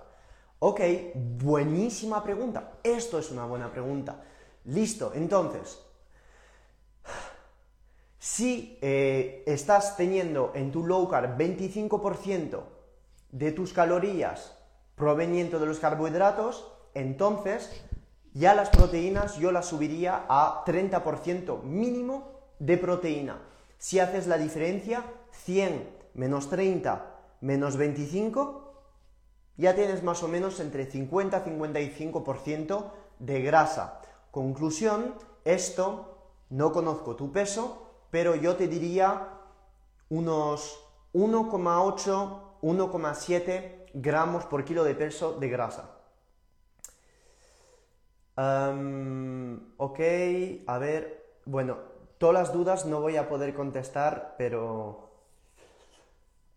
Ok, 0.61 0.81
buenísima 1.15 2.23
pregunta. 2.23 2.73
Esto 2.83 3.19
es 3.19 3.31
una 3.31 3.45
buena 3.45 3.71
pregunta. 3.71 4.23
Listo, 4.65 5.13
entonces, 5.15 5.81
si 8.21 8.79
eh, 8.83 9.43
estás 9.47 9.97
teniendo 9.97 10.53
en 10.55 10.71
tu 10.71 10.85
low 10.87 11.09
carb 11.09 11.39
25% 11.39 12.61
de 13.33 13.53
tus 13.53 13.73
calorías 13.73 14.57
provenientes 14.95 15.59
de 15.59 15.67
los 15.67 15.79
carbohidratos, 15.79 16.71
entonces 16.93 17.83
ya 18.35 18.55
las 18.55 18.69
proteínas 18.69 19.39
yo 19.39 19.53
las 19.53 19.67
subiría 19.67 20.27
a 20.29 20.63
30% 20.67 21.63
mínimo 21.63 22.31
de 22.59 22.77
proteína. 22.77 23.41
Si 23.79 23.99
haces 23.99 24.27
la 24.27 24.37
diferencia, 24.37 25.03
100 25.33 25.89
menos 26.13 26.51
30 26.51 27.07
menos 27.41 27.79
25, 27.79 28.75
ya 29.57 29.75
tienes 29.75 30.03
más 30.03 30.23
o 30.23 30.29
menos 30.29 30.61
entre 30.61 30.85
50 30.85 31.43
y 31.47 31.51
55% 31.51 32.85
de 33.19 33.41
grasa. 33.41 34.03
Conclusión, 34.31 35.15
esto 35.47 36.19
no 36.51 36.73
conozco 36.73 37.17
tu 37.17 37.33
peso, 37.33 37.90
pero 38.11 38.35
yo 38.35 38.57
te 38.57 38.69
diría 38.69 39.29
unos 40.09 40.81
1,8, 41.13 42.61
1,7 42.63 43.81
gramos 43.95 44.45
por 44.45 44.65
kilo 44.65 44.85
de 44.85 44.95
peso 44.95 45.35
de 45.35 45.49
grasa. 45.49 45.97
ok, 48.37 50.01
a 50.67 50.79
ver, 50.79 51.37
bueno, 51.45 51.79
todas 52.19 52.35
las 52.35 52.53
dudas 52.53 52.87
no 52.87 53.01
voy 53.01 53.17
a 53.17 53.29
poder 53.29 53.55
contestar, 53.55 54.35
pero... 54.39 55.11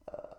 Ah, 0.08 0.38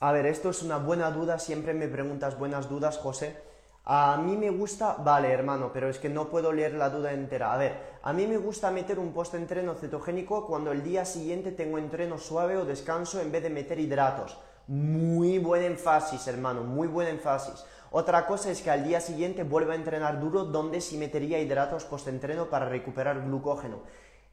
a 0.00 0.12
ver, 0.12 0.26
esto 0.26 0.50
es 0.50 0.62
una 0.62 0.78
buena 0.78 1.10
duda, 1.10 1.38
siempre 1.38 1.72
me 1.72 1.88
preguntas 1.88 2.38
buenas 2.38 2.68
dudas, 2.68 2.98
José. 2.98 3.45
A 3.88 4.16
mí 4.16 4.36
me 4.36 4.50
gusta, 4.50 4.96
vale 4.98 5.30
hermano, 5.30 5.70
pero 5.72 5.88
es 5.88 6.00
que 6.00 6.08
no 6.08 6.28
puedo 6.28 6.52
leer 6.52 6.74
la 6.74 6.90
duda 6.90 7.12
entera. 7.12 7.52
A 7.52 7.56
ver, 7.56 7.98
a 8.02 8.12
mí 8.12 8.26
me 8.26 8.36
gusta 8.36 8.72
meter 8.72 8.98
un 8.98 9.12
post-entreno 9.12 9.76
cetogénico 9.76 10.44
cuando 10.48 10.72
el 10.72 10.82
día 10.82 11.04
siguiente 11.04 11.52
tengo 11.52 11.78
entreno 11.78 12.18
suave 12.18 12.56
o 12.56 12.64
descanso 12.64 13.20
en 13.20 13.30
vez 13.30 13.44
de 13.44 13.50
meter 13.50 13.78
hidratos. 13.78 14.38
Muy 14.66 15.38
buen 15.38 15.62
énfasis, 15.62 16.26
hermano, 16.26 16.64
muy 16.64 16.88
buen 16.88 17.06
énfasis. 17.06 17.64
Otra 17.92 18.26
cosa 18.26 18.50
es 18.50 18.60
que 18.60 18.72
al 18.72 18.82
día 18.82 19.00
siguiente 19.00 19.44
vuelva 19.44 19.74
a 19.74 19.76
entrenar 19.76 20.18
duro 20.18 20.42
donde 20.46 20.80
sí 20.80 20.98
metería 20.98 21.38
hidratos 21.38 21.84
post-entreno 21.84 22.46
para 22.46 22.68
recuperar 22.68 23.22
glucógeno. 23.22 23.82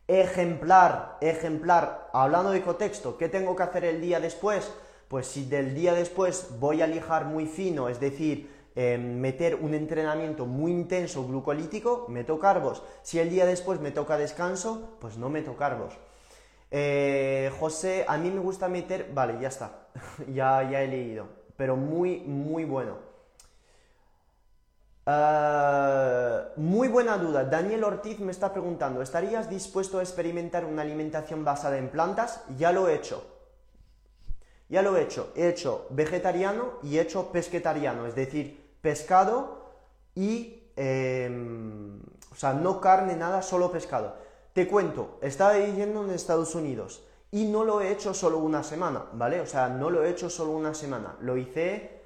Ejemplar, 0.07 1.19
ejemplar. 1.21 2.09
Hablando 2.11 2.49
de 2.49 2.63
contexto, 2.63 3.19
¿qué 3.19 3.29
tengo 3.29 3.55
que 3.55 3.61
hacer 3.61 3.85
el 3.85 4.01
día 4.01 4.19
después? 4.19 4.73
Pues 5.09 5.27
si 5.27 5.45
del 5.45 5.75
día 5.75 5.93
después 5.93 6.57
voy 6.59 6.81
a 6.81 6.87
lijar 6.87 7.25
muy 7.25 7.45
fino, 7.45 7.87
es 7.87 7.99
decir, 7.99 8.52
em, 8.75 9.19
meter 9.19 9.55
un 9.55 9.73
entrenamiento 9.73 10.45
muy 10.45 10.71
intenso 10.71 11.25
glucolítico, 11.27 12.05
meto 12.09 12.39
carbos. 12.39 12.83
Si 13.03 13.19
el 13.19 13.29
día 13.29 13.45
después 13.45 13.79
me 13.79 13.91
toca 13.91 14.17
descanso, 14.17 14.97
pues 14.99 15.17
no 15.17 15.29
meto 15.29 15.55
carbos. 15.55 15.93
Eh, 16.71 17.51
José, 17.59 18.03
a 18.07 18.17
mí 18.17 18.31
me 18.31 18.39
gusta 18.39 18.67
meter... 18.67 19.11
Vale, 19.13 19.39
ya 19.39 19.49
está. 19.49 19.87
ya, 20.27 20.67
ya 20.69 20.81
he 20.81 20.87
leído. 20.87 21.27
Pero 21.55 21.75
muy, 21.75 22.19
muy 22.21 22.65
bueno. 22.65 23.13
Ah, 25.05 26.45
muy 26.55 26.87
buena 26.87 27.17
duda. 27.17 27.43
Daniel 27.43 27.83
Ortiz 27.83 28.19
me 28.19 28.31
está 28.31 28.53
preguntando, 28.53 29.01
¿estarías 29.01 29.49
dispuesto 29.49 29.99
a 29.99 30.01
experimentar 30.01 30.63
una 30.63 30.81
alimentación 30.81 31.43
basada 31.43 31.77
en 31.77 31.89
plantas? 31.89 32.43
Ya 32.57 32.71
lo 32.71 32.87
he 32.87 32.95
hecho. 32.95 33.23
Ya 34.69 34.81
lo 34.81 34.95
he 34.95 35.03
hecho. 35.03 35.31
He 35.35 35.49
hecho 35.49 35.87
vegetariano 35.89 36.79
y 36.81 36.97
he 36.97 37.01
hecho 37.01 37.31
pesquetariano, 37.31 38.07
es 38.07 38.15
decir, 38.15 38.62
pescado 38.83 39.71
y... 40.13 40.59
Em, 40.75 42.01
o 42.31 42.35
sea, 42.35 42.53
no 42.53 42.81
carne, 42.81 43.15
nada, 43.15 43.43
solo 43.43 43.71
pescado. 43.71 44.15
Te 44.53 44.67
cuento, 44.67 45.19
estaba 45.21 45.53
viviendo 45.53 46.03
en 46.03 46.09
Estados 46.11 46.55
Unidos 46.55 47.03
y 47.31 47.45
no 47.45 47.63
lo 47.63 47.79
he 47.79 47.91
hecho 47.91 48.13
solo 48.15 48.39
una 48.39 48.63
semana, 48.63 49.05
¿vale? 49.13 49.39
O 49.39 49.45
sea, 49.45 49.69
no 49.69 49.91
lo 49.91 50.03
he 50.03 50.09
hecho 50.09 50.31
solo 50.31 50.51
una 50.51 50.73
semana. 50.73 51.15
Lo 51.21 51.37
hice, 51.37 52.01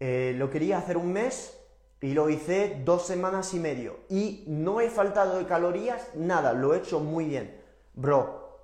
eh, 0.00 0.34
lo 0.36 0.48
quería 0.48 0.78
hacer 0.78 0.96
un 0.96 1.12
mes 1.12 1.58
y 2.00 2.14
lo 2.14 2.30
hice 2.30 2.80
dos 2.82 3.06
semanas 3.06 3.52
y 3.52 3.60
medio. 3.60 4.00
Y 4.08 4.44
no 4.48 4.80
he 4.80 4.88
faltado 4.88 5.36
de 5.36 5.46
calorías, 5.46 6.08
nada, 6.14 6.54
lo 6.54 6.74
he 6.74 6.78
hecho 6.78 6.98
muy 6.98 7.26
bien. 7.26 7.60
Bro, 7.92 8.58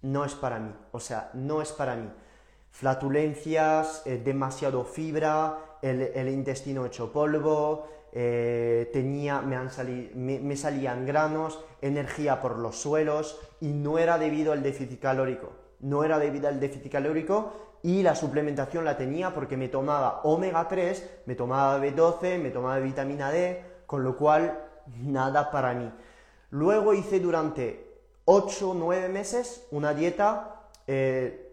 no 0.00 0.24
es 0.24 0.34
para 0.34 0.58
mí, 0.58 0.74
o 0.92 1.00
sea, 1.00 1.30
no 1.34 1.60
es 1.60 1.70
para 1.70 1.96
mí 1.96 2.10
flatulencias, 2.70 4.02
eh, 4.06 4.20
demasiado 4.24 4.84
fibra, 4.84 5.58
el, 5.82 6.28
intestino 6.28 6.86
hecho 6.86 7.12
polvo, 7.12 7.86
eh, 8.12 8.90
tenía, 8.92 9.40
me, 9.40 10.56
salían 10.56 11.06
granos, 11.06 11.60
energía 11.80 12.40
por 12.40 12.58
los 12.58 12.76
suelos 12.76 13.40
y 13.60 13.68
no 13.68 13.98
era 13.98 14.18
debido 14.18 14.52
al 14.52 14.62
déficit 14.62 15.00
calórico. 15.00 15.52
No 15.80 16.04
era 16.04 16.18
debido 16.18 16.48
al 16.48 16.58
déficit 16.58 16.90
calórico 16.90 17.52
y 17.82 18.02
la 18.02 18.14
suplementación 18.14 18.84
la 18.84 18.96
tenía 18.96 19.32
porque 19.32 19.56
me 19.56 19.68
tomaba 19.68 20.20
omega 20.24 20.66
3, 20.66 21.20
me 21.26 21.34
tomaba 21.34 21.78
B12, 21.78 22.38
me 22.38 22.50
tomaba 22.50 22.78
vitamina 22.78 23.30
D, 23.30 23.62
con 23.86 24.02
lo 24.02 24.16
cual 24.16 24.58
nada 25.00 25.50
para 25.50 25.74
mí. 25.74 25.90
Luego 26.50 26.94
hice 26.94 27.20
durante 27.20 27.88
8 28.24 28.70
o 28.70 28.74
9 28.74 29.08
meses 29.08 29.66
una 29.70 29.94
dieta 29.94 30.70
eh, 30.86 31.48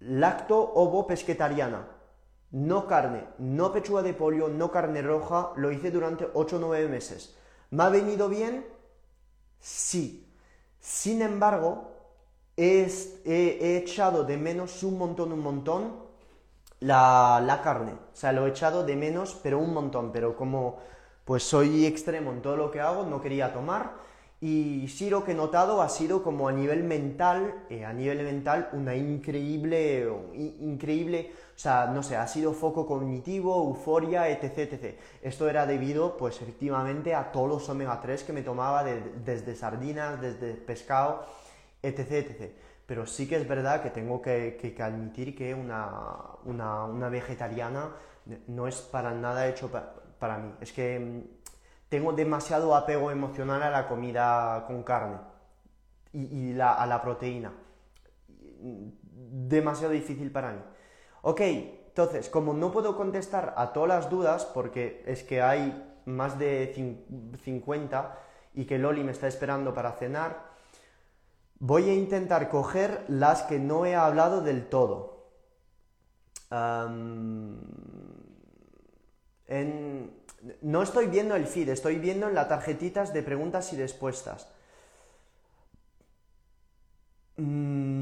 lacto-ovo 0.00 1.06
pesquetariana. 1.06 1.93
No 2.54 2.86
carne, 2.86 3.24
no 3.38 3.72
pechuga 3.72 4.00
de 4.02 4.14
pollo, 4.14 4.46
no 4.48 4.70
carne 4.70 5.02
roja, 5.02 5.50
lo 5.56 5.72
hice 5.72 5.90
durante 5.90 6.28
8 6.34 6.54
o 6.54 6.58
9 6.60 6.88
meses. 6.88 7.36
¿Me 7.70 7.82
ha 7.82 7.88
venido 7.88 8.28
bien? 8.28 8.64
Sí. 9.58 10.32
Sin 10.78 11.20
embargo, 11.20 11.90
he, 12.56 12.86
echado 13.76 14.22
de 14.22 14.36
menos 14.36 14.84
un 14.84 14.98
montón, 14.98 15.32
un 15.32 15.40
montón 15.40 15.96
la, 16.78 17.42
la, 17.44 17.60
carne. 17.60 17.90
O 17.90 18.16
sea, 18.16 18.30
lo 18.30 18.46
he 18.46 18.50
echado 18.50 18.84
de 18.84 18.94
menos, 18.94 19.34
pero 19.42 19.58
un 19.58 19.74
montón. 19.74 20.12
Pero 20.12 20.36
como 20.36 20.78
pues 21.24 21.42
soy 21.42 21.86
extremo 21.86 22.30
en 22.30 22.40
todo 22.40 22.56
lo 22.56 22.70
que 22.70 22.80
hago, 22.80 23.04
no 23.04 23.20
quería 23.20 23.52
tomar. 23.52 23.94
Y 24.40 24.88
sí 24.88 25.08
lo 25.10 25.24
que 25.24 25.32
he 25.32 25.34
notado 25.34 25.80
ha 25.80 25.88
sido 25.88 26.22
como 26.22 26.48
a 26.48 26.52
nivel 26.52 26.84
mental, 26.84 27.64
eh, 27.70 27.84
a 27.84 27.92
nivel 27.92 28.22
mental, 28.22 28.68
una 28.74 28.94
increíble, 28.94 30.06
increíble, 30.60 31.32
o 31.54 31.58
sea, 31.58 31.86
no 31.86 32.02
sé, 32.02 32.16
ha 32.16 32.26
sido 32.26 32.52
foco 32.52 32.84
cognitivo, 32.84 33.64
euforia, 33.64 34.28
etc. 34.28 34.96
Esto 35.22 35.48
era 35.48 35.66
debido, 35.66 36.16
pues 36.16 36.42
efectivamente, 36.42 37.14
a 37.14 37.30
todos 37.30 37.48
los 37.48 37.68
omega 37.68 38.00
3 38.00 38.24
que 38.24 38.32
me 38.32 38.42
tomaba 38.42 38.82
desde 38.84 39.54
sardinas, 39.54 40.20
desde 40.20 40.54
pescado, 40.54 41.26
etc. 41.80 42.52
Pero 42.86 43.06
sí 43.06 43.28
que 43.28 43.36
es 43.36 43.46
verdad 43.46 43.82
que 43.82 43.90
tengo 43.90 44.20
que, 44.20 44.76
admitir 44.80 45.36
que 45.36 45.54
una, 45.54 46.16
una, 46.44 47.08
vegetariana 47.08 47.92
no 48.48 48.66
es 48.66 48.80
para 48.80 49.14
nada 49.14 49.46
hecho 49.46 49.70
para 50.18 50.38
mí. 50.38 50.52
Es 50.60 50.72
que 50.72 50.98
mm, 50.98 51.22
tengo 51.88 52.12
demasiado 52.12 52.74
apego 52.74 53.12
emocional 53.12 53.62
a 53.62 53.70
la 53.70 53.86
comida 53.86 54.64
con 54.66 54.82
carne 54.82 55.18
y, 56.12 56.58
a 56.58 56.84
la 56.84 57.00
proteína. 57.00 57.52
Demasiado 58.60 59.92
difícil 59.92 60.32
para 60.32 60.52
mí. 60.52 60.60
Ok, 61.26 61.40
entonces, 61.40 62.28
como 62.28 62.52
no 62.52 62.70
puedo 62.70 62.98
contestar 62.98 63.54
a 63.56 63.72
todas 63.72 63.88
las 63.88 64.10
dudas, 64.10 64.44
porque 64.44 65.02
es 65.06 65.22
que 65.22 65.40
hay 65.40 66.00
más 66.04 66.38
de 66.38 66.74
50 67.42 68.18
y 68.52 68.66
que 68.66 68.76
Loli 68.78 69.02
me 69.02 69.12
está 69.12 69.26
esperando 69.26 69.72
para 69.72 69.92
cenar, 69.92 70.50
voy 71.60 71.88
a 71.88 71.94
intentar 71.94 72.50
coger 72.50 73.06
las 73.08 73.42
que 73.44 73.58
no 73.58 73.86
he 73.86 73.94
hablado 73.94 74.42
del 74.42 74.68
todo. 74.68 75.30
no 80.60 80.82
estoy 80.82 81.06
viendo 81.06 81.36
el 81.36 81.46
feed, 81.46 81.70
estoy 81.70 81.98
viendo 81.98 82.28
en 82.28 82.34
las 82.34 82.48
tarjetitas 82.48 83.14
de 83.14 83.22
preguntas 83.22 83.72
y 83.72 83.76
respuestas. 83.78 84.46
Mm, 87.36 87.93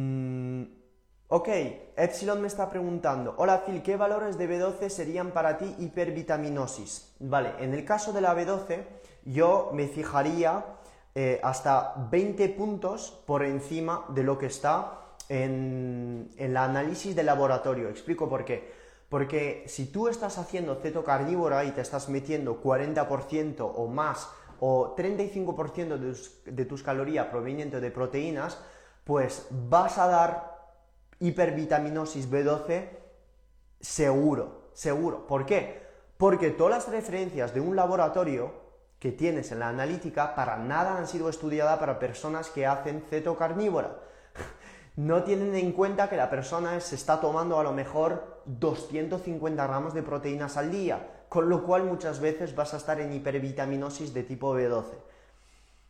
ok, 1.34 1.48
Epsilon 1.96 2.42
me 2.42 2.46
está 2.46 2.68
preguntando, 2.68 3.32
hola 3.38 3.64
Phil, 3.64 3.82
¿qué 3.82 3.96
valores 3.96 4.36
de 4.36 4.46
B12 4.46 4.90
serían 4.90 5.30
para 5.30 5.56
ti 5.56 5.74
hipervitaminosis? 5.78 7.14
Vale, 7.20 7.54
en 7.58 7.72
el 7.72 7.86
caso 7.86 8.12
de 8.12 8.20
la 8.20 8.36
B12 8.36 8.84
yo 9.24 9.70
me 9.72 9.88
fijaría 9.88 10.62
eh, 11.14 11.40
hasta 11.42 11.94
20 12.10 12.50
puntos 12.50 13.22
por 13.26 13.44
encima 13.44 14.04
de 14.10 14.24
lo 14.24 14.36
que 14.36 14.44
está 14.44 15.14
en, 15.30 16.28
el 16.36 16.54
análisis 16.54 17.16
de 17.16 17.22
laboratorio. 17.22 17.88
Explico 17.88 18.28
por 18.28 18.44
qué. 18.44 18.70
Porque 19.08 19.64
si 19.68 19.86
tú 19.86 20.08
estás 20.08 20.36
haciendo 20.36 20.74
ceto 20.74 21.02
carnívora 21.02 21.64
y 21.64 21.70
te 21.70 21.80
estás 21.80 22.10
metiendo 22.10 22.62
40% 22.62 23.72
o 23.74 23.86
más 23.88 24.28
o 24.60 24.94
35% 24.94 25.96
de 26.44 26.64
tus, 26.66 26.82
calorías 26.82 27.28
provenientes 27.28 27.80
de 27.80 27.90
proteínas, 27.90 28.58
pues 29.04 29.46
vas 29.50 29.96
a 29.96 30.06
dar 30.08 30.51
hipervitaminosis 31.20 32.30
B12 32.30 32.88
seguro, 33.80 34.70
seguro. 34.72 35.26
¿Por 35.26 35.44
qué? 35.46 35.82
Porque 36.16 36.50
todas 36.50 36.86
las 36.86 36.88
referencias 36.88 37.52
de 37.52 37.60
un 37.60 37.76
laboratorio 37.76 38.52
que 38.98 39.12
tienes 39.12 39.50
en 39.50 39.58
la 39.58 39.68
analítica 39.68 40.34
para 40.34 40.56
nada 40.56 40.96
han 40.96 41.08
sido 41.08 41.28
estudiadas 41.28 41.78
para 41.78 41.98
personas 41.98 42.48
que 42.50 42.66
hacen 42.66 43.02
ceto 43.10 43.36
carnívora 43.36 43.96
no 44.96 45.24
tienen 45.24 45.54
en 45.56 45.72
cuenta 45.72 46.08
que 46.08 46.16
la 46.16 46.30
persona 46.30 46.78
se 46.80 46.94
está 46.94 47.20
tomando 47.20 47.58
a 47.58 47.64
lo 47.64 47.72
mejor 47.72 48.42
250 48.46 49.66
gramos 49.66 49.94
de 49.94 50.02
proteínas 50.02 50.56
al 50.56 50.70
día, 50.70 51.24
con 51.28 51.48
lo 51.48 51.64
cual 51.64 51.84
muchas 51.84 52.20
veces 52.20 52.54
vas 52.54 52.74
a 52.74 52.76
estar 52.76 53.00
en 53.00 53.12
hipervitaminosis 53.12 54.12
de 54.12 54.22
tipo 54.22 54.54
B12. 54.54 54.84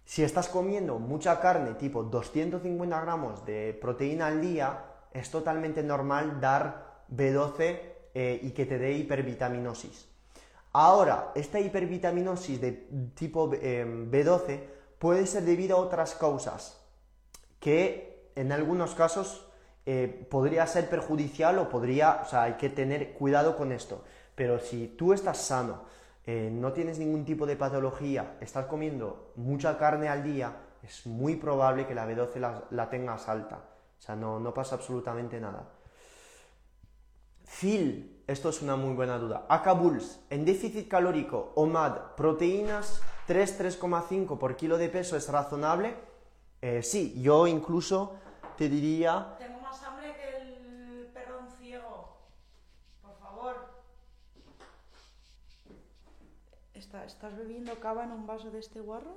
Si 0.04 0.22
estás 0.22 0.48
comiendo 0.48 0.98
mucha 0.98 1.40
carne, 1.40 1.74
tipo 1.74 2.02
250 2.02 3.00
gramos 3.00 3.44
de 3.44 3.76
proteína 3.80 4.28
al 4.28 4.40
día, 4.40 4.84
es 5.14 5.30
totalmente 5.30 5.82
normal 5.82 6.40
dar 6.40 7.04
B12 7.10 7.80
eh, 8.14 8.40
y 8.42 8.50
que 8.50 8.66
te 8.66 8.78
dé 8.78 8.92
hipervitaminosis. 8.92 10.08
Ahora, 10.72 11.32
esta 11.34 11.60
hipervitaminosis 11.60 12.60
de 12.60 12.72
tipo 13.14 13.50
B12 13.50 14.48
eh, 14.48 14.68
puede 14.98 15.26
ser 15.26 15.42
debido 15.42 15.76
a 15.76 15.80
otras 15.80 16.14
causas 16.14 16.78
que 17.60 18.30
en 18.34 18.52
algunos 18.52 18.94
casos 18.94 19.46
eh, 19.84 20.26
podría 20.30 20.66
ser 20.66 20.88
perjudicial 20.88 21.58
o 21.58 21.68
podría, 21.68 22.20
o 22.24 22.28
sea, 22.28 22.44
hay 22.44 22.54
que 22.54 22.68
tener 22.68 23.12
cuidado 23.14 23.56
con 23.56 23.72
esto. 23.72 24.04
Pero 24.34 24.58
si 24.58 24.88
tú 24.88 25.12
estás 25.12 25.38
sano, 25.38 25.82
eh, 26.24 26.50
no 26.52 26.72
tienes 26.72 26.98
ningún 26.98 27.24
tipo 27.24 27.46
de 27.46 27.56
patología, 27.56 28.36
estás 28.40 28.66
comiendo 28.66 29.32
mucha 29.34 29.76
carne 29.76 30.08
al 30.08 30.22
día, 30.22 30.56
es 30.82 31.06
muy 31.06 31.36
probable 31.36 31.86
que 31.86 31.94
la 31.94 32.08
B12 32.08 32.64
la, 32.70 32.90
tengas 32.90 33.28
alta. 33.28 33.60
O 34.02 34.04
sea, 34.04 34.16
no, 34.16 34.40
no 34.40 34.52
pasa 34.52 34.74
absolutamente 34.74 35.38
nada. 35.38 35.64
Fil, 37.44 38.24
esto 38.26 38.48
es 38.48 38.60
una 38.60 38.74
muy 38.74 38.96
buena 38.96 39.16
duda. 39.16 39.46
Acabuls, 39.48 40.18
en 40.28 40.44
déficit 40.44 40.88
calórico, 40.88 41.52
OMAD, 41.54 42.16
proteínas 42.16 43.00
3-3,5 43.28 44.38
por 44.38 44.56
kilo 44.56 44.76
de 44.76 44.88
peso 44.88 45.16
es 45.16 45.28
razonable. 45.28 45.94
Eh, 46.60 46.82
sí, 46.82 47.14
yo 47.22 47.46
incluso 47.46 48.16
te 48.56 48.68
diría... 48.68 49.36
Tengo 49.38 49.60
más 49.60 49.80
hambre 49.84 50.16
que 50.16 50.36
el 50.36 51.06
perdón 51.14 51.46
ciego. 51.60 52.16
Por 53.02 53.16
favor. 53.18 53.54
¿Estás 56.74 57.36
bebiendo 57.36 57.78
cava 57.78 58.02
en 58.02 58.10
un 58.10 58.26
vaso 58.26 58.50
de 58.50 58.58
este 58.58 58.80
guarro? 58.80 59.16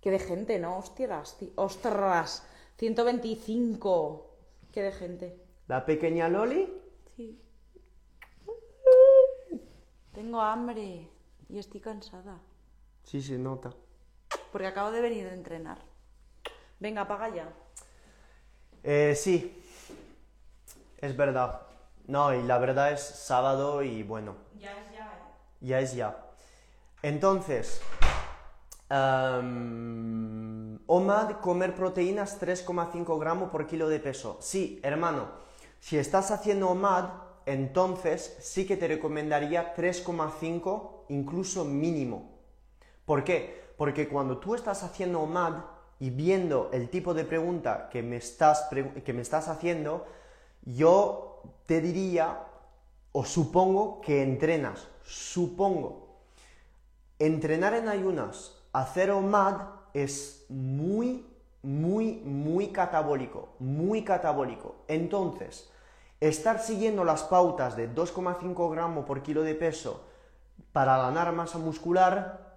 Qué 0.00 0.10
de 0.10 0.18
gente, 0.18 0.58
¿no? 0.58 0.78
Hostias, 0.78 1.36
ti- 1.38 1.52
ostras, 1.56 2.46
125. 2.78 4.30
Qué 4.72 4.82
de 4.82 4.92
gente. 4.92 5.42
La 5.66 5.84
pequeña 5.84 6.28
Loli. 6.28 6.72
Sí. 7.16 7.40
Tengo 10.14 10.40
hambre 10.40 11.08
y 11.48 11.58
estoy 11.58 11.80
cansada. 11.80 12.38
Sí, 13.04 13.22
se 13.22 13.38
nota. 13.38 13.72
Porque 14.52 14.66
acabo 14.66 14.90
de 14.90 15.00
venir 15.00 15.24
de 15.26 15.34
entrenar. 15.34 15.78
Venga, 16.80 17.02
apaga 17.02 17.28
ya. 17.34 17.52
Eh, 18.82 19.14
sí, 19.16 19.62
es 20.98 21.16
verdad. 21.16 21.62
No, 22.06 22.32
y 22.34 22.42
la 22.42 22.58
verdad 22.58 22.92
es 22.92 23.00
sábado 23.02 23.82
y 23.82 24.02
bueno, 24.02 24.34
Ya 24.58 24.72
es 24.78 24.92
ya, 24.92 25.06
¿eh? 25.06 25.66
ya 25.66 25.80
es 25.80 25.94
ya. 25.94 26.24
Entonces, 27.02 27.80
OMAD, 28.90 30.80
comer 31.40 31.74
proteínas 31.74 32.40
3,5 32.40 33.20
gramos 33.20 33.50
por 33.50 33.66
kilo 33.66 33.88
de 33.88 34.00
peso. 34.00 34.38
Sí, 34.40 34.80
hermano, 34.82 35.26
si 35.80 35.98
estás 35.98 36.30
haciendo 36.30 36.70
OMAD, 36.70 37.10
entonces 37.44 38.36
sí 38.40 38.66
que 38.66 38.76
te 38.76 38.88
recomendaría 38.88 39.74
3,5 39.74 41.04
incluso 41.08 41.64
mínimo. 41.64 42.30
¿Por 43.04 43.24
qué? 43.24 43.68
Porque 43.76 44.08
cuando 44.08 44.38
tú 44.38 44.54
estás 44.54 44.82
haciendo 44.82 45.20
OMAD 45.20 45.54
y 46.00 46.10
viendo 46.10 46.70
el 46.72 46.90
tipo 46.90 47.14
de 47.14 47.24
pregunta 47.24 47.88
que 47.90 48.02
me 48.02 48.16
estás, 48.16 48.68
que 49.04 49.12
me 49.12 49.22
estás 49.22 49.48
haciendo, 49.48 50.06
yo 50.62 51.42
te 51.66 51.80
diría, 51.80 52.44
o 53.12 53.24
supongo 53.24 54.00
que 54.00 54.22
entrenas, 54.22 54.88
supongo. 55.02 56.08
Entrenar 57.18 57.74
en 57.74 57.88
ayunas, 57.88 58.57
hacer 58.80 59.10
OMAD 59.10 59.56
es 59.92 60.46
muy, 60.48 61.26
muy, 61.62 62.22
muy 62.24 62.68
catabólico, 62.68 63.54
muy 63.58 64.04
catabólico. 64.04 64.76
Entonces, 64.86 65.70
estar 66.20 66.60
siguiendo 66.60 67.04
las 67.04 67.24
pautas 67.24 67.76
de 67.76 67.92
2,5 67.92 68.70
gramos 68.70 69.04
por 69.04 69.22
kilo 69.22 69.42
de 69.42 69.54
peso 69.54 70.04
para 70.72 70.96
ganar 70.98 71.32
masa 71.32 71.58
muscular 71.58 72.56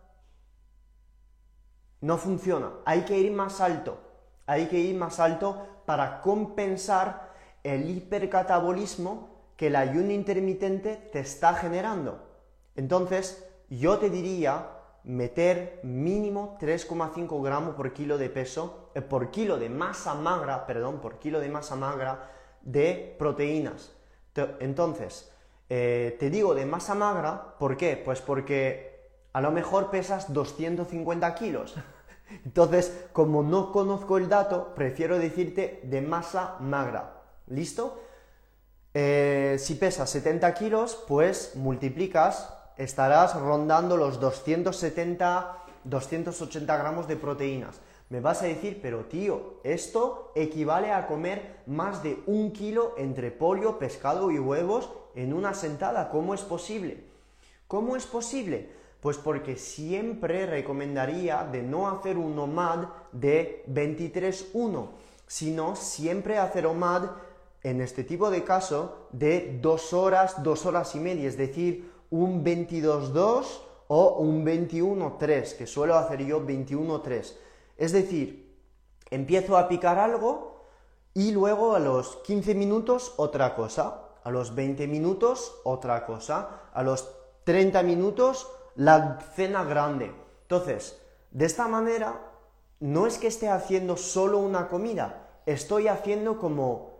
no 2.01 2.17
funciona. 2.17 2.71
Hay 2.85 3.01
que 3.01 3.17
ir 3.17 3.31
más 3.31 3.61
alto. 3.61 3.99
Hay 4.45 4.67
que 4.67 4.79
ir 4.79 4.95
más 4.97 5.19
alto 5.19 5.83
para 5.85 6.21
compensar 6.21 7.31
el 7.63 7.89
hipercatabolismo 7.89 9.29
que 9.55 9.67
el 9.67 9.75
ayuno 9.75 10.11
intermitente 10.11 10.97
te 11.11 11.19
está 11.19 11.53
generando. 11.53 12.27
Entonces, 12.75 13.47
yo 13.69 13.99
te 13.99 14.09
diría 14.09 14.80
meter 15.03 15.79
mínimo 15.83 16.57
3,5 16.59 17.41
gramos 17.43 17.75
por 17.75 17.93
kilo 17.93 18.17
de 18.17 18.29
peso, 18.29 18.91
eh, 18.95 19.01
por 19.01 19.31
kilo 19.31 19.57
de 19.57 19.69
masa 19.69 20.13
magra, 20.13 20.65
perdón, 20.65 20.99
por 21.01 21.19
kilo 21.19 21.39
de 21.39 21.49
masa 21.49 21.75
magra 21.75 22.29
de 22.61 23.15
proteínas. 23.17 23.91
Te- 24.33 24.55
Entonces, 24.59 25.31
eh, 25.69 26.15
te 26.19 26.29
digo 26.29 26.53
de 26.53 26.65
masa 26.65 26.95
magra, 26.95 27.55
¿por 27.57 27.77
qué? 27.77 27.97
Pues 28.03 28.21
porque 28.21 29.09
a 29.33 29.41
lo 29.41 29.51
mejor 29.51 29.89
pesas 29.89 30.31
250 30.33 31.33
kilos. 31.35 31.75
Entonces, 32.45 33.05
como 33.13 33.43
no 33.43 33.71
conozco 33.71 34.17
el 34.17 34.29
dato, 34.29 34.73
prefiero 34.75 35.17
decirte 35.17 35.81
de 35.83 36.01
masa 36.01 36.57
magra. 36.59 37.21
¿Listo? 37.47 38.01
Eh, 38.93 39.55
si 39.59 39.75
pesas 39.75 40.09
70 40.09 40.53
kilos, 40.53 41.03
pues 41.07 41.55
multiplicas, 41.55 42.53
estarás 42.83 43.39
rondando 43.39 43.97
los 43.97 44.19
270, 44.19 45.57
280 45.83 46.77
gramos 46.77 47.07
de 47.07 47.15
proteínas. 47.15 47.79
Me 48.09 48.19
vas 48.19 48.41
a 48.41 48.45
decir, 48.45 48.79
pero 48.81 49.05
tío, 49.05 49.61
esto 49.63 50.31
equivale 50.35 50.91
a 50.91 51.07
comer 51.07 51.61
más 51.65 52.03
de 52.03 52.21
un 52.25 52.51
kilo 52.51 52.95
entre 52.97 53.31
pollo, 53.31 53.79
pescado 53.79 54.31
y 54.31 54.39
huevos 54.39 54.89
en 55.15 55.33
una 55.33 55.53
sentada. 55.53 56.09
¿Cómo 56.09 56.33
es 56.33 56.41
posible? 56.41 57.05
¿Cómo 57.67 57.95
es 57.95 58.05
posible? 58.05 58.69
Pues 58.99 59.17
porque 59.17 59.55
siempre 59.55 60.45
recomendaría 60.45 61.47
de 61.49 61.63
no 61.63 61.89
hacer 61.89 62.17
un 62.17 62.37
OMAD 62.37 62.85
de 63.13 63.63
23-1, 63.69 64.89
sino 65.25 65.75
siempre 65.75 66.37
hacer 66.37 66.65
OMAD 66.65 67.03
en 67.63 67.79
este 67.79 68.03
tipo 68.03 68.29
de 68.29 68.43
caso 68.43 69.07
de 69.11 69.57
dos 69.61 69.93
horas, 69.93 70.43
dos 70.43 70.65
horas 70.65 70.95
y 70.95 70.99
media, 70.99 71.29
es 71.29 71.37
decir, 71.37 71.90
un 72.11 72.43
22-2 72.45 73.45
o 73.87 74.17
un 74.19 74.45
21-3, 74.45 75.57
que 75.57 75.65
suelo 75.65 75.95
hacer 75.95 76.25
yo 76.25 76.45
21-3. 76.45 77.33
Es 77.77 77.91
decir, 77.91 78.55
empiezo 79.09 79.57
a 79.57 79.67
picar 79.67 79.97
algo 79.97 80.67
y 81.13 81.31
luego 81.31 81.75
a 81.75 81.79
los 81.79 82.17
15 82.17 82.55
minutos 82.55 83.13
otra 83.17 83.55
cosa, 83.55 84.09
a 84.23 84.31
los 84.31 84.55
20 84.55 84.87
minutos 84.87 85.59
otra 85.63 86.05
cosa, 86.05 86.69
a 86.73 86.83
los 86.83 87.09
30 87.43 87.83
minutos 87.83 88.47
la 88.75 89.19
cena 89.35 89.63
grande. 89.63 90.13
Entonces, 90.43 91.01
de 91.31 91.45
esta 91.45 91.67
manera, 91.67 92.21
no 92.79 93.07
es 93.07 93.17
que 93.17 93.27
esté 93.27 93.49
haciendo 93.49 93.97
solo 93.97 94.37
una 94.37 94.67
comida, 94.67 95.29
estoy 95.45 95.87
haciendo 95.87 96.37
como 96.37 96.91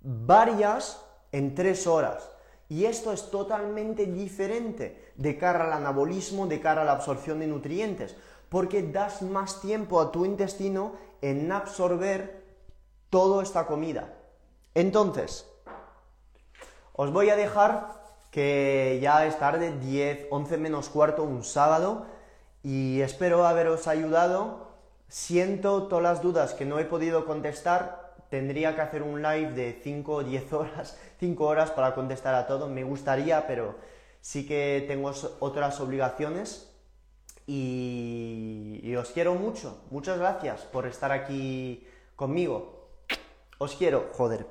varias 0.00 1.04
en 1.32 1.54
tres 1.54 1.86
horas. 1.86 2.30
Y 2.68 2.84
esto 2.84 3.12
es 3.12 3.30
totalmente 3.30 4.06
diferente 4.06 5.12
de 5.16 5.38
cara 5.38 5.64
al 5.64 5.72
anabolismo, 5.72 6.46
de 6.46 6.60
cara 6.60 6.82
a 6.82 6.84
la 6.84 6.92
absorción 6.92 7.40
de 7.40 7.46
nutrientes, 7.46 8.14
porque 8.48 8.82
das 8.82 9.22
más 9.22 9.60
tiempo 9.60 10.00
a 10.00 10.12
tu 10.12 10.24
intestino 10.24 10.92
en 11.22 11.50
absorber 11.50 12.44
toda 13.10 13.42
esta 13.42 13.66
comida. 13.66 14.14
Entonces, 14.74 15.46
os 16.92 17.12
voy 17.12 17.30
a 17.30 17.36
dejar 17.36 17.98
que 18.30 18.98
ya 19.00 19.24
es 19.26 19.38
tarde, 19.38 19.72
10, 19.72 20.26
11 20.30 20.58
menos 20.58 20.88
cuarto, 20.88 21.22
un 21.22 21.42
sábado, 21.44 22.06
y 22.62 23.00
espero 23.00 23.46
haberos 23.46 23.88
ayudado. 23.88 24.68
Siento 25.08 25.84
todas 25.84 26.02
las 26.02 26.22
dudas 26.22 26.52
que 26.52 26.66
no 26.66 26.78
he 26.78 26.84
podido 26.84 27.24
contestar. 27.24 28.07
Tendría 28.30 28.74
que 28.74 28.80
hacer 28.82 29.02
un 29.02 29.22
live 29.22 29.52
de 29.52 29.80
5 29.82 30.12
o 30.12 30.24
10 30.24 30.52
horas, 30.52 30.98
5 31.20 31.44
horas 31.44 31.70
para 31.70 31.94
contestar 31.94 32.34
a 32.34 32.46
todo. 32.46 32.68
Me 32.68 32.84
gustaría, 32.84 33.46
pero 33.46 33.76
sí 34.20 34.46
que 34.46 34.84
tengo 34.86 35.12
otras 35.40 35.80
obligaciones. 35.80 36.64
Y, 37.46 38.80
y 38.82 38.94
os 38.96 39.10
quiero 39.10 39.34
mucho. 39.34 39.82
Muchas 39.90 40.18
gracias 40.18 40.62
por 40.62 40.86
estar 40.86 41.12
aquí 41.12 41.86
conmigo. 42.14 42.90
Os 43.56 43.74
quiero, 43.74 44.10
joder. 44.12 44.46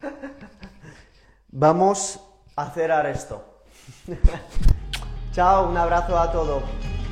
Vamos 1.48 2.20
a 2.56 2.70
cerrar 2.70 3.06
esto. 3.06 3.62
chao, 5.32 5.68
un 5.68 5.76
abrazo 5.76 6.18
a 6.18 6.30
todos. 6.30 6.62